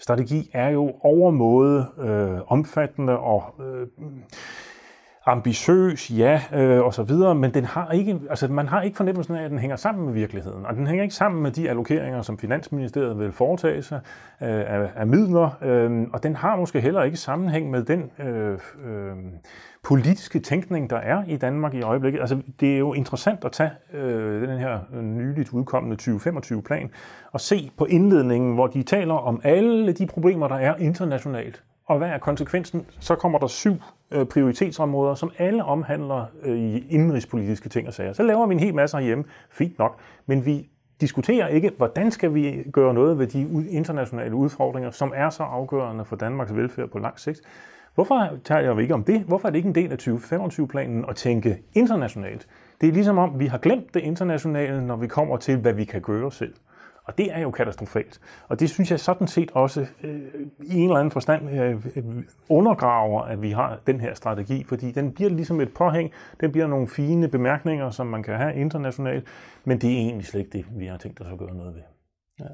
strategi 0.00 0.50
er 0.52 0.68
jo 0.68 0.92
overmåde 1.00 1.86
øh, 1.98 2.40
omfattende 2.46 3.18
og 3.18 3.42
øh, 3.60 3.86
ambitiøs, 5.26 6.10
ja, 6.10 6.42
øh, 6.54 6.80
og 6.80 6.94
så 6.94 7.02
videre, 7.02 7.34
men 7.34 7.54
den 7.54 7.64
har 7.64 7.90
ikke, 7.90 8.20
altså, 8.30 8.48
man 8.48 8.68
har 8.68 8.82
ikke 8.82 8.96
fornemmelsen 8.96 9.34
af, 9.34 9.44
at 9.44 9.50
den 9.50 9.58
hænger 9.58 9.76
sammen 9.76 10.04
med 10.04 10.14
virkeligheden. 10.14 10.66
Og 10.66 10.74
den 10.74 10.86
hænger 10.86 11.02
ikke 11.02 11.14
sammen 11.14 11.42
med 11.42 11.50
de 11.50 11.68
allokeringer, 11.68 12.22
som 12.22 12.38
Finansministeriet 12.38 13.18
vil 13.18 13.32
foretage 13.32 13.82
sig 13.82 14.00
øh, 14.42 14.48
af, 14.48 14.90
af 14.96 15.06
midler, 15.06 15.58
øh, 15.62 16.06
og 16.12 16.22
den 16.22 16.36
har 16.36 16.56
måske 16.56 16.80
heller 16.80 17.02
ikke 17.02 17.16
sammenhæng 17.16 17.70
med 17.70 17.84
den 17.84 18.10
øh, 18.18 18.58
øh, 18.84 19.16
politiske 19.82 20.40
tænkning, 20.40 20.90
der 20.90 20.96
er 20.96 21.24
i 21.26 21.36
Danmark 21.36 21.74
i 21.74 21.82
øjeblikket. 21.82 22.20
Altså, 22.20 22.42
det 22.60 22.74
er 22.74 22.78
jo 22.78 22.92
interessant 22.92 23.44
at 23.44 23.52
tage 23.52 23.70
øh, 23.92 24.48
den 24.48 24.58
her 24.58 24.78
øh, 24.94 25.02
nyligt 25.02 25.52
udkommende 25.52 25.96
2025-plan 26.02 26.90
og 27.32 27.40
se 27.40 27.70
på 27.76 27.84
indledningen, 27.84 28.54
hvor 28.54 28.66
de 28.66 28.82
taler 28.82 29.14
om 29.14 29.40
alle 29.44 29.92
de 29.92 30.06
problemer, 30.06 30.48
der 30.48 30.56
er 30.56 30.76
internationalt 30.76 31.62
og 31.90 31.98
hvad 31.98 32.08
er 32.08 32.18
konsekvensen? 32.18 32.86
Så 33.00 33.14
kommer 33.14 33.38
der 33.38 33.46
syv 33.46 33.74
øh, 34.10 34.26
prioritetsområder, 34.26 35.14
som 35.14 35.32
alle 35.38 35.64
omhandler 35.64 36.24
øh, 36.42 36.58
i 36.58 36.86
indenrigspolitiske 36.88 37.68
ting 37.68 37.88
og 37.88 37.94
sager. 37.94 38.12
Så 38.12 38.22
laver 38.22 38.46
vi 38.46 38.54
en 38.54 38.60
hel 38.60 38.74
masse 38.74 38.96
herhjemme, 38.96 39.24
fint 39.50 39.78
nok, 39.78 39.98
men 40.26 40.46
vi 40.46 40.68
diskuterer 41.00 41.48
ikke, 41.48 41.72
hvordan 41.76 42.10
skal 42.10 42.34
vi 42.34 42.64
gøre 42.72 42.94
noget 42.94 43.18
ved 43.18 43.26
de 43.26 43.68
internationale 43.70 44.34
udfordringer, 44.34 44.90
som 44.90 45.12
er 45.16 45.30
så 45.30 45.42
afgørende 45.42 46.04
for 46.04 46.16
Danmarks 46.16 46.54
velfærd 46.56 46.88
på 46.88 46.98
lang 46.98 47.20
sigt. 47.20 47.40
Hvorfor 48.00 48.38
taler 48.44 48.70
jeg 48.70 48.80
ikke 48.82 48.94
om 48.94 49.04
det? 49.04 49.20
Hvorfor 49.20 49.48
er 49.48 49.50
det 49.52 49.56
ikke 49.56 49.68
en 49.68 49.74
del 49.74 49.92
af 49.92 50.08
2025-planen 50.08 51.04
at 51.08 51.16
tænke 51.16 51.62
internationalt? 51.72 52.48
Det 52.80 52.88
er 52.88 52.92
ligesom 52.92 53.18
om, 53.18 53.40
vi 53.40 53.46
har 53.46 53.58
glemt 53.58 53.94
det 53.94 54.00
internationale, 54.00 54.86
når 54.86 54.96
vi 54.96 55.06
kommer 55.06 55.36
til, 55.36 55.56
hvad 55.56 55.72
vi 55.72 55.84
kan 55.84 56.02
gøre 56.02 56.32
selv. 56.32 56.54
Og 57.04 57.18
det 57.18 57.32
er 57.32 57.38
jo 57.38 57.50
katastrofalt. 57.50 58.20
Og 58.48 58.60
det 58.60 58.70
synes 58.70 58.90
jeg 58.90 59.00
sådan 59.00 59.26
set 59.26 59.50
også 59.50 59.86
øh, 60.04 60.20
i 60.62 60.76
en 60.76 60.82
eller 60.82 60.96
anden 60.96 61.10
forstand 61.10 61.50
øh, 61.50 61.86
øh, 61.96 62.04
undergraver, 62.48 63.22
at 63.22 63.42
vi 63.42 63.50
har 63.50 63.78
den 63.86 64.00
her 64.00 64.14
strategi, 64.14 64.64
fordi 64.64 64.92
den 64.92 65.12
bliver 65.12 65.30
ligesom 65.30 65.60
et 65.60 65.74
påhæng, 65.74 66.10
den 66.40 66.52
bliver 66.52 66.66
nogle 66.66 66.88
fine 66.88 67.28
bemærkninger, 67.28 67.90
som 67.90 68.06
man 68.06 68.22
kan 68.22 68.36
have 68.36 68.54
internationalt, 68.54 69.26
men 69.64 69.80
det 69.80 69.90
er 69.92 69.96
egentlig 69.96 70.26
slet 70.26 70.40
ikke 70.40 70.58
det, 70.58 70.66
vi 70.70 70.86
har 70.86 70.96
tænkt 70.96 71.20
os 71.20 71.26
at 71.32 71.38
gøre 71.38 71.54
noget 71.54 71.74
ved. 71.74 71.82
Ja. 72.40 72.44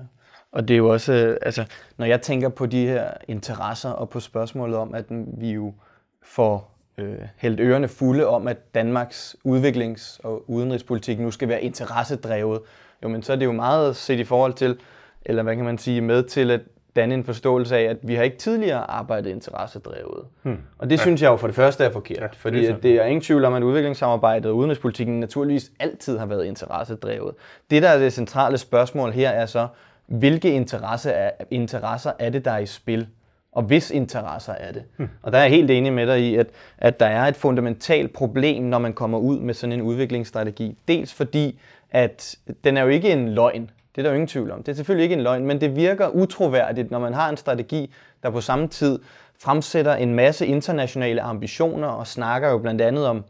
Og 0.52 0.68
det 0.68 0.74
er 0.74 0.78
jo 0.78 0.88
også, 0.88 1.12
øh, 1.12 1.36
altså, 1.42 1.64
når 1.96 2.06
jeg 2.06 2.22
tænker 2.22 2.48
på 2.48 2.66
de 2.66 2.86
her 2.86 3.10
interesser 3.28 3.90
og 3.90 4.08
på 4.08 4.20
spørgsmålet 4.20 4.76
om, 4.76 4.94
at 4.94 5.04
vi 5.38 5.50
jo 5.50 5.74
får 6.22 6.76
øh, 6.98 7.18
hældt 7.36 7.60
ørerne 7.60 7.88
fulde 7.88 8.26
om, 8.26 8.48
at 8.48 8.74
Danmarks 8.74 9.36
udviklings- 9.44 10.20
og 10.24 10.50
udenrigspolitik 10.50 11.20
nu 11.20 11.30
skal 11.30 11.48
være 11.48 11.62
interessedrevet, 11.62 12.60
jo, 13.02 13.08
men 13.08 13.22
så 13.22 13.32
er 13.32 13.36
det 13.36 13.44
jo 13.44 13.52
meget 13.52 13.96
set 13.96 14.18
i 14.18 14.24
forhold 14.24 14.52
til, 14.52 14.78
eller 15.24 15.42
hvad 15.42 15.56
kan 15.56 15.64
man 15.64 15.78
sige, 15.78 16.00
med 16.00 16.22
til 16.22 16.50
at 16.50 16.60
danne 16.96 17.14
en 17.14 17.24
forståelse 17.24 17.76
af, 17.76 17.82
at 17.82 17.96
vi 18.02 18.14
har 18.14 18.22
ikke 18.22 18.36
tidligere 18.36 18.90
arbejdet 18.90 19.30
interessedrevet. 19.30 20.24
Hmm. 20.42 20.58
Og 20.78 20.90
det 20.90 20.96
ja. 20.96 21.02
synes 21.02 21.22
jeg 21.22 21.28
jo 21.28 21.36
for 21.36 21.46
det 21.46 21.56
første 21.56 21.84
er 21.84 21.92
forkert, 21.92 22.22
ja, 22.22 22.26
fordi 22.32 22.60
det 22.60 22.70
er, 22.70 22.76
det 22.76 22.92
er 22.92 23.04
ingen 23.04 23.22
tvivl 23.22 23.44
om, 23.44 23.54
at 23.54 23.62
udviklingssamarbejdet 23.62 24.50
og 24.50 24.56
udenrigspolitikken 24.56 25.20
naturligvis 25.20 25.70
altid 25.80 26.18
har 26.18 26.26
været 26.26 26.44
interessedrevet. 26.44 27.34
Det, 27.70 27.82
der 27.82 27.88
er 27.88 27.98
det 27.98 28.12
centrale 28.12 28.58
spørgsmål 28.58 29.12
her, 29.12 29.30
er 29.30 29.46
så, 29.46 29.68
hvilke 30.06 30.52
interesse 30.52 31.10
er, 31.10 31.30
interesser 31.50 32.12
er 32.18 32.30
det, 32.30 32.44
der 32.44 32.50
er 32.50 32.58
i 32.58 32.66
spil? 32.66 33.06
Og 33.52 33.62
hvis 33.62 33.90
interesser 33.90 34.52
er 34.52 34.72
det? 34.72 34.82
Hmm. 34.96 35.08
Og 35.22 35.32
der 35.32 35.38
er 35.38 35.42
jeg 35.42 35.50
helt 35.50 35.70
enig 35.70 35.92
med 35.92 36.06
dig 36.06 36.20
i, 36.20 36.36
at, 36.36 36.46
at 36.78 37.00
der 37.00 37.06
er 37.06 37.24
et 37.28 37.36
fundamentalt 37.36 38.12
problem, 38.12 38.62
når 38.62 38.78
man 38.78 38.92
kommer 38.92 39.18
ud 39.18 39.38
med 39.38 39.54
sådan 39.54 39.72
en 39.72 39.82
udviklingsstrategi. 39.82 40.78
Dels 40.88 41.14
fordi, 41.14 41.60
at 41.90 42.36
den 42.64 42.76
er 42.76 42.82
jo 42.82 42.88
ikke 42.88 43.12
en 43.12 43.28
løgn. 43.28 43.70
Det 43.94 43.98
er 43.98 44.02
der 44.02 44.10
jo 44.10 44.14
ingen 44.14 44.28
tvivl 44.28 44.50
om. 44.50 44.62
Det 44.62 44.72
er 44.72 44.76
selvfølgelig 44.76 45.02
ikke 45.02 45.14
en 45.14 45.22
løgn, 45.22 45.46
men 45.46 45.60
det 45.60 45.76
virker 45.76 46.08
utroværdigt, 46.08 46.90
når 46.90 46.98
man 46.98 47.14
har 47.14 47.28
en 47.28 47.36
strategi, 47.36 47.92
der 48.22 48.30
på 48.30 48.40
samme 48.40 48.68
tid 48.68 48.98
fremsætter 49.38 49.94
en 49.94 50.14
masse 50.14 50.46
internationale 50.46 51.22
ambitioner 51.22 51.88
og 51.88 52.06
snakker 52.06 52.48
jo 52.48 52.58
blandt 52.58 52.80
andet 52.80 53.06
om, 53.06 53.24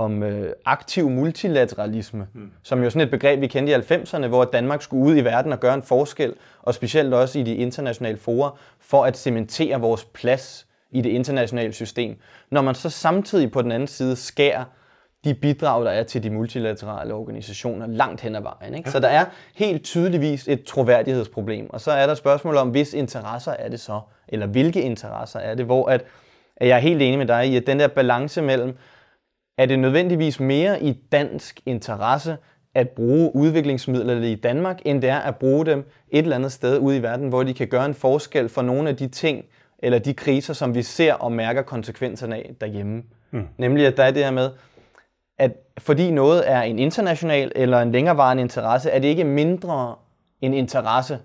om 0.00 0.22
øh, 0.22 0.52
aktiv 0.64 1.10
multilateralisme, 1.10 2.26
mm. 2.34 2.50
som 2.62 2.82
jo 2.82 2.90
sådan 2.90 3.06
et 3.06 3.10
begreb, 3.10 3.40
vi 3.40 3.46
kendte 3.46 3.72
i 3.72 3.76
90'erne, 3.76 4.26
hvor 4.26 4.44
Danmark 4.44 4.82
skulle 4.82 5.04
ud 5.04 5.16
i 5.16 5.24
verden 5.24 5.52
og 5.52 5.60
gøre 5.60 5.74
en 5.74 5.82
forskel, 5.82 6.34
og 6.62 6.74
specielt 6.74 7.14
også 7.14 7.38
i 7.38 7.42
de 7.42 7.54
internationale 7.54 8.18
forer, 8.18 8.58
for 8.80 9.04
at 9.04 9.16
cementere 9.16 9.80
vores 9.80 10.04
plads 10.04 10.66
i 10.90 11.00
det 11.00 11.10
internationale 11.10 11.72
system. 11.72 12.16
Når 12.50 12.62
man 12.62 12.74
så 12.74 12.90
samtidig 12.90 13.52
på 13.52 13.62
den 13.62 13.72
anden 13.72 13.88
side 13.88 14.16
skærer 14.16 14.64
de 15.24 15.34
bidrag, 15.34 15.84
der 15.84 15.90
er 15.90 16.02
til 16.02 16.22
de 16.22 16.30
multilaterale 16.30 17.14
organisationer 17.14 17.86
langt 17.86 18.20
hen 18.20 18.36
ad 18.36 18.42
vejen. 18.42 18.74
Ikke? 18.74 18.88
Ja. 18.88 18.92
Så 18.92 19.00
der 19.00 19.08
er 19.08 19.24
helt 19.54 19.84
tydeligvis 19.84 20.48
et 20.48 20.64
troværdighedsproblem. 20.64 21.70
Og 21.70 21.80
så 21.80 21.90
er 21.90 22.06
der 22.06 22.14
spørgsmål 22.14 22.56
om, 22.56 22.68
hvis 22.68 22.94
interesser 22.94 23.52
er 23.52 23.68
det 23.68 23.80
så, 23.80 24.00
eller 24.28 24.46
hvilke 24.46 24.82
interesser 24.82 25.38
er 25.38 25.54
det, 25.54 25.66
hvor 25.66 25.86
at, 25.86 26.04
at 26.56 26.68
jeg 26.68 26.76
er 26.76 26.80
helt 26.80 27.02
enig 27.02 27.18
med 27.18 27.26
dig 27.26 27.46
i, 27.46 27.56
at 27.56 27.66
den 27.66 27.80
der 27.80 27.88
balance 27.88 28.42
mellem, 28.42 28.76
er 29.60 29.66
det 29.66 29.78
nødvendigvis 29.78 30.40
mere 30.40 30.82
i 30.82 30.92
dansk 31.12 31.60
interesse 31.66 32.36
at 32.74 32.88
bruge 32.88 33.36
udviklingsmidler 33.36 34.22
i 34.22 34.34
Danmark, 34.34 34.80
end 34.84 35.02
det 35.02 35.10
er 35.10 35.18
at 35.18 35.36
bruge 35.36 35.66
dem 35.66 35.78
et 36.10 36.18
eller 36.18 36.36
andet 36.36 36.52
sted 36.52 36.78
ude 36.78 36.96
i 36.96 37.02
verden, 37.02 37.28
hvor 37.28 37.42
de 37.42 37.54
kan 37.54 37.68
gøre 37.68 37.86
en 37.86 37.94
forskel 37.94 38.48
for 38.48 38.62
nogle 38.62 38.88
af 38.88 38.96
de 38.96 39.08
ting, 39.08 39.44
eller 39.78 39.98
de 39.98 40.14
kriser, 40.14 40.54
som 40.54 40.74
vi 40.74 40.82
ser 40.82 41.14
og 41.14 41.32
mærker 41.32 41.62
konsekvenserne 41.62 42.36
af 42.36 42.50
derhjemme. 42.60 43.02
Mm. 43.30 43.46
Nemlig 43.58 43.86
at 43.86 43.96
der 43.96 44.04
er 44.04 44.10
det 44.10 44.24
her 44.24 44.30
med, 44.30 44.50
at 45.38 45.52
fordi 45.78 46.10
noget 46.10 46.50
er 46.50 46.62
en 46.62 46.78
international 46.78 47.52
eller 47.56 47.80
en 47.80 47.92
længerevarende 47.92 48.42
interesse, 48.42 48.90
er 48.90 48.98
det 48.98 49.08
ikke 49.08 49.24
mindre 49.24 49.94
en 50.40 50.54
interesse 50.54 51.18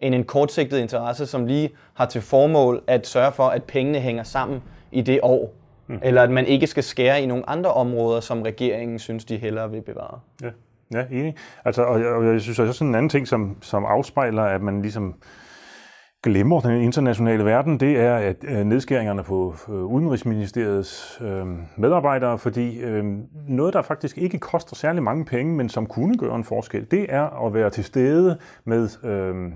end 0.00 0.14
en 0.14 0.24
kortsigtet 0.24 0.78
interesse, 0.78 1.26
som 1.26 1.46
lige 1.46 1.70
har 1.94 2.06
til 2.06 2.20
formål 2.20 2.82
at 2.86 3.06
sørge 3.06 3.32
for, 3.32 3.48
at 3.48 3.64
pengene 3.64 4.00
hænger 4.00 4.22
sammen 4.22 4.62
i 4.92 5.00
det 5.00 5.20
år. 5.22 5.61
Mm. 5.92 5.98
Eller 6.02 6.22
at 6.22 6.30
man 6.30 6.46
ikke 6.46 6.66
skal 6.66 6.82
skære 6.82 7.22
i 7.22 7.26
nogle 7.26 7.50
andre 7.50 7.72
områder, 7.72 8.20
som 8.20 8.42
regeringen 8.42 8.98
synes, 8.98 9.24
de 9.24 9.36
hellere 9.36 9.70
vil 9.70 9.82
bevare. 9.82 10.20
Ja, 10.42 10.50
ja 10.94 11.04
enig. 11.10 11.34
Altså, 11.64 11.82
og, 11.82 12.04
og 12.04 12.26
jeg 12.26 12.40
synes 12.40 12.58
også 12.58 12.72
sådan 12.72 12.88
en 12.88 12.94
anden 12.94 13.08
ting, 13.08 13.28
som, 13.28 13.56
som 13.62 13.84
afspejler, 13.84 14.42
at 14.42 14.62
man 14.62 14.82
ligesom 14.82 15.14
glemmer 16.22 16.60
den 16.60 16.82
internationale 16.82 17.44
verden, 17.44 17.80
det 17.80 18.00
er 18.00 18.14
at 18.14 18.36
øh, 18.44 18.64
nedskæringerne 18.64 19.22
på 19.22 19.54
øh, 19.68 19.84
Udenrigsministeriets 19.84 21.18
øh, 21.20 21.46
medarbejdere, 21.76 22.38
fordi 22.38 22.80
øh, 22.80 23.04
noget, 23.48 23.74
der 23.74 23.82
faktisk 23.82 24.18
ikke 24.18 24.38
koster 24.38 24.76
særlig 24.76 25.02
mange 25.02 25.24
penge, 25.24 25.54
men 25.54 25.68
som 25.68 25.86
kunne 25.86 26.18
gøre 26.18 26.36
en 26.36 26.44
forskel, 26.44 26.90
det 26.90 27.06
er 27.08 27.46
at 27.46 27.54
være 27.54 27.70
til 27.70 27.84
stede 27.84 28.38
med 28.64 28.88
øh, 29.04 29.52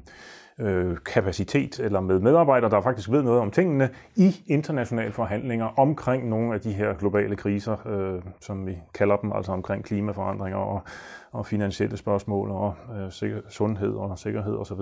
øh, 0.61 0.97
kapacitet 0.97 1.81
eller 1.81 2.01
med 2.01 2.21
medarbejdere, 2.21 2.71
der 2.71 2.81
faktisk 2.81 3.11
ved 3.11 3.23
noget 3.23 3.41
om 3.41 3.51
tingene 3.51 3.91
i 4.17 4.45
internationale 4.47 5.13
forhandlinger 5.13 5.67
omkring 5.79 6.29
nogle 6.29 6.55
af 6.55 6.61
de 6.61 6.73
her 6.73 6.95
globale 6.95 7.37
kriser, 7.37 7.77
øh, 7.87 8.23
som 8.41 8.67
vi 8.67 8.79
kalder 8.95 9.17
dem, 9.17 9.33
altså 9.33 9.53
omkring 9.53 9.85
klimaforandringer 9.85 10.59
og, 10.59 10.83
og 11.33 11.47
finansielle 11.47 11.97
spørgsmål 11.97 12.51
og 12.51 12.75
øh, 12.97 13.13
sikker, 13.13 13.41
sundhed 13.49 13.95
og 13.95 14.19
sikkerhed 14.19 14.55
osv. 14.55 14.81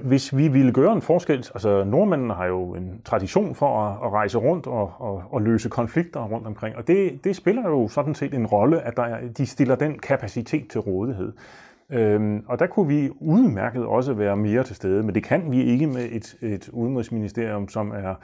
Hvis 0.00 0.36
vi 0.36 0.48
ville 0.48 0.72
gøre 0.72 0.92
en 0.92 1.02
forskel, 1.02 1.38
altså 1.38 1.84
nordmændene 1.84 2.34
har 2.34 2.46
jo 2.46 2.74
en 2.74 3.00
tradition 3.04 3.54
for 3.54 3.80
at, 3.80 4.06
at 4.06 4.12
rejse 4.12 4.38
rundt 4.38 4.66
og, 4.66 4.92
og, 4.98 5.22
og 5.30 5.42
løse 5.42 5.68
konflikter 5.68 6.24
rundt 6.24 6.46
omkring, 6.46 6.76
og 6.76 6.86
det, 6.86 7.24
det 7.24 7.36
spiller 7.36 7.68
jo 7.68 7.88
sådan 7.88 8.14
set 8.14 8.34
en 8.34 8.46
rolle, 8.46 8.80
at 8.80 8.96
der 8.96 9.02
er, 9.02 9.28
de 9.28 9.46
stiller 9.46 9.74
den 9.74 9.98
kapacitet 9.98 10.68
til 10.68 10.80
rådighed. 10.80 11.32
Øhm, 11.92 12.44
og 12.48 12.58
der 12.58 12.66
kunne 12.66 12.88
vi 12.88 13.10
udmærket 13.20 13.86
også 13.86 14.12
være 14.12 14.36
mere 14.36 14.64
til 14.64 14.76
stede, 14.76 15.02
men 15.02 15.14
det 15.14 15.24
kan 15.24 15.50
vi 15.50 15.62
ikke 15.62 15.86
med 15.86 16.08
et, 16.10 16.36
et 16.42 16.68
udenrigsministerium, 16.68 17.68
som 17.68 17.90
er 17.90 18.14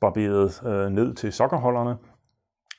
barberet 0.00 0.62
øh, 0.66 0.92
ned 0.92 1.14
til 1.14 1.32
sokkerholderne. 1.32 1.96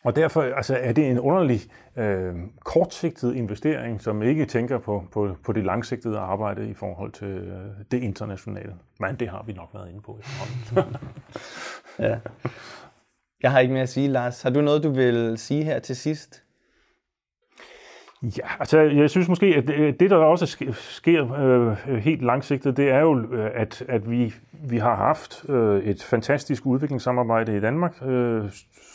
Og 0.04 0.16
derfor 0.16 0.42
altså, 0.42 0.78
er 0.82 0.94
det 0.94 1.10
en 1.10 1.20
underlig 1.20 1.62
øh, 1.96 2.36
kortsigtet 2.66 3.36
investering, 3.36 4.02
som 4.02 4.24
ikke 4.24 4.46
tænker 4.46 4.78
på, 4.78 5.04
på, 5.12 5.36
på 5.44 5.54
det 5.54 5.66
langsigtede 5.66 6.18
arbejde 6.18 6.70
i 6.70 6.74
forhold 6.74 7.12
til 7.12 7.28
øh, 7.28 7.70
det 7.92 8.04
internationale. 8.04 8.74
Men 9.00 9.16
det 9.16 9.30
har 9.30 9.44
vi 9.44 9.54
nok 9.54 9.70
været 9.74 9.90
inde 9.90 10.02
på. 10.02 10.20
ja. 12.00 12.20
Jeg 13.44 13.52
har 13.52 13.60
ikke 13.60 13.74
mere 13.74 13.84
at 13.84 13.90
sige, 13.90 14.08
Lars. 14.08 14.42
Har 14.42 14.50
du 14.50 14.62
noget, 14.62 14.84
du 14.84 14.90
vil 14.90 15.38
sige 15.38 15.64
her 15.64 15.80
til 15.80 15.96
sidst? 15.96 16.43
Ja, 18.24 18.48
altså 18.60 18.80
jeg 18.80 19.10
synes 19.10 19.30
måske, 19.30 19.46
at 19.46 19.70
øh, 19.70 19.94
det, 20.00 20.10
der 20.10 20.16
også 20.18 20.74
sker 20.74 21.34
øh, 21.34 21.98
helt 21.98 22.22
langsigtet, 22.22 22.78
det 22.78 22.90
er 22.90 23.00
jo, 23.00 23.20
øh, 23.32 23.52
at, 23.56 23.84
at 23.88 24.12
vi, 24.12 24.34
vi 24.52 24.78
har 24.78 24.96
haft 24.96 25.46
øh, 25.50 25.84
et 25.84 26.04
fantastisk 26.04 26.66
udviklingssamarbejde 26.66 27.58
i 27.58 27.60
Danmark, 27.60 27.96
øh, 28.06 28.44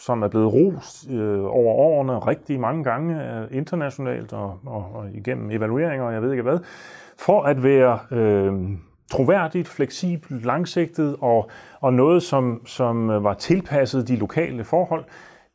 som 0.01 0.23
er 0.23 0.29
blevet 0.29 0.53
rost 0.53 1.11
øh, 1.11 1.45
over 1.45 1.75
årene 1.75 2.19
rigtig 2.19 2.61
mange 2.61 2.85
gange 2.85 3.39
øh, 3.41 3.49
internationalt 3.51 4.33
og, 4.33 4.59
og, 4.67 4.91
og 4.95 5.07
igennem 5.15 5.51
evalueringer 5.51 6.07
og 6.07 6.13
jeg 6.13 6.23
ved 6.23 6.31
ikke 6.31 6.43
hvad, 6.43 6.59
for 7.19 7.43
at 7.43 7.63
være 7.63 7.99
øh, 8.11 8.53
troværdigt, 9.11 9.69
fleksibelt, 9.69 10.45
langsigtet 10.45 11.17
og, 11.21 11.51
og 11.81 11.95
noget, 11.95 12.23
som, 12.23 12.67
som 12.67 13.11
øh, 13.11 13.25
var 13.25 13.35
tilpasset 13.35 14.09
de 14.09 14.17
lokale 14.17 14.65
forhold. 14.65 15.05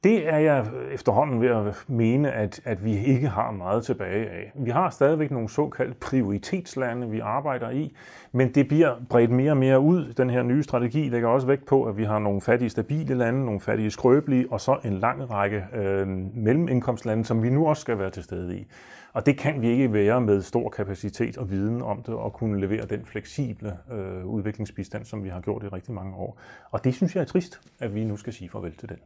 Det 0.04 0.28
er 0.34 0.38
jeg 0.38 0.66
efterhånden 0.92 1.42
ved 1.42 1.48
at 1.48 1.86
mene, 1.88 2.32
at, 2.32 2.62
at 2.66 2.86
vi 2.86 2.98
ikke 3.06 3.28
har 3.28 3.52
meget 3.52 3.86
tilbage 3.86 4.30
af. 4.30 4.52
Vi 4.56 4.70
har 4.70 4.90
stadigvæk 4.90 5.32
nogle 5.32 5.50
såkaldte 5.50 5.96
prioritetslande, 6.02 7.10
vi 7.10 7.20
arbejder 7.20 7.70
i, 7.70 7.96
men 8.32 8.56
det 8.56 8.68
bliver 8.68 8.96
bredt 9.10 9.32
mere 9.32 9.52
og 9.52 9.58
mere 9.58 9.80
ud. 9.80 10.14
Den 10.14 10.30
her 10.30 10.44
nye 10.44 10.64
strategi 10.64 11.10
lægger 11.10 11.30
også 11.30 11.48
vægt 11.48 11.66
på, 11.66 11.84
at 11.84 11.98
vi 11.98 12.04
har 12.04 12.20
nogle 12.20 12.42
fattige 12.42 12.70
stabile 12.70 13.16
lande, 13.16 13.46
nogle 13.46 13.60
fattige 13.60 13.92
skrøbelige, 13.92 14.52
og 14.52 14.62
så 14.62 14.78
en 14.86 14.94
lang 14.94 15.32
række 15.32 15.66
øh, 15.74 16.08
mellemindkomstlande, 16.34 17.26
som 17.26 17.44
vi 17.44 17.50
nu 17.50 17.68
også 17.68 17.82
skal 17.82 18.00
være 18.00 18.10
til 18.10 18.24
stede 18.24 18.58
i. 18.58 18.68
Og 19.14 19.26
det 19.26 19.38
kan 19.38 19.62
vi 19.62 19.68
ikke 19.68 19.94
være 19.94 20.22
med 20.22 20.42
stor 20.42 20.70
kapacitet 20.70 21.38
og 21.38 21.52
viden 21.52 21.82
om 21.82 22.04
det, 22.04 22.14
og 22.14 22.34
kunne 22.34 22.60
levere 22.60 22.86
den 22.86 23.06
fleksible 23.06 23.78
øh, 23.92 24.26
udviklingsbistand, 24.26 25.06
som 25.06 25.24
vi 25.24 25.30
har 25.30 25.42
gjort 25.42 25.64
i 25.64 25.68
rigtig 25.68 25.94
mange 25.94 26.16
år. 26.16 26.40
Og 26.72 26.84
det 26.84 26.96
synes 26.96 27.16
jeg 27.16 27.22
er 27.22 27.26
trist, 27.26 27.62
at 27.80 27.96
vi 27.96 28.04
nu 28.04 28.18
skal 28.18 28.34
sige 28.34 28.50
farvel 28.50 28.76
til 28.76 28.90
den. 28.90 28.98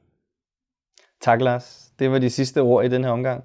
Tak, 1.22 1.42
Lars. 1.42 1.92
Det 2.00 2.12
var 2.12 2.20
de 2.20 2.30
sidste 2.30 2.62
ord 2.62 2.86
i 2.86 2.88
den 2.88 3.04
her 3.04 3.12
omgang. 3.12 3.44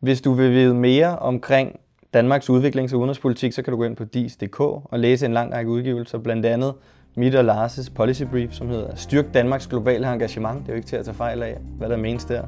Hvis 0.00 0.20
du 0.20 0.32
vil 0.32 0.50
vide 0.50 0.74
mere 0.74 1.18
omkring 1.18 1.80
Danmarks 2.14 2.50
udviklings- 2.50 2.94
og 2.94 2.98
udenrigspolitik, 2.98 3.52
så 3.52 3.62
kan 3.62 3.70
du 3.70 3.76
gå 3.76 3.84
ind 3.84 3.96
på 3.96 4.04
dis.dk 4.04 4.60
og 4.60 4.98
læse 4.98 5.26
en 5.26 5.32
lang 5.32 5.52
række 5.52 5.70
udgivelser, 5.70 6.18
blandt 6.18 6.46
andet 6.46 6.74
mit 7.16 7.34
og 7.34 7.44
Lars' 7.44 7.92
policy 7.94 8.22
brief, 8.22 8.52
som 8.52 8.68
hedder 8.68 8.94
Styrk 8.94 9.24
Danmarks 9.34 9.66
globale 9.66 10.12
engagement. 10.12 10.60
Det 10.60 10.68
er 10.68 10.72
jo 10.72 10.76
ikke 10.76 10.88
til 10.88 10.96
at 10.96 11.04
tage 11.04 11.14
fejl 11.14 11.42
af, 11.42 11.58
hvad 11.78 11.88
der 11.88 11.96
menes 11.96 12.24
der, 12.24 12.42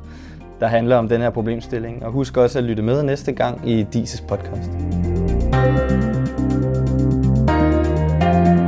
der 0.61 0.67
handler 0.67 0.97
om 0.97 1.09
den 1.09 1.21
her 1.21 1.31
problemstilling. 1.31 2.05
Og 2.05 2.13
husk 2.13 2.37
også 2.37 2.59
at 2.59 2.65
lytte 2.65 2.83
med 2.83 3.03
næste 3.03 3.33
gang 3.33 3.69
i 3.69 3.87
DIS' 3.95 4.27
podcast. 4.27 4.71
thank 8.31 8.63
you 8.63 8.68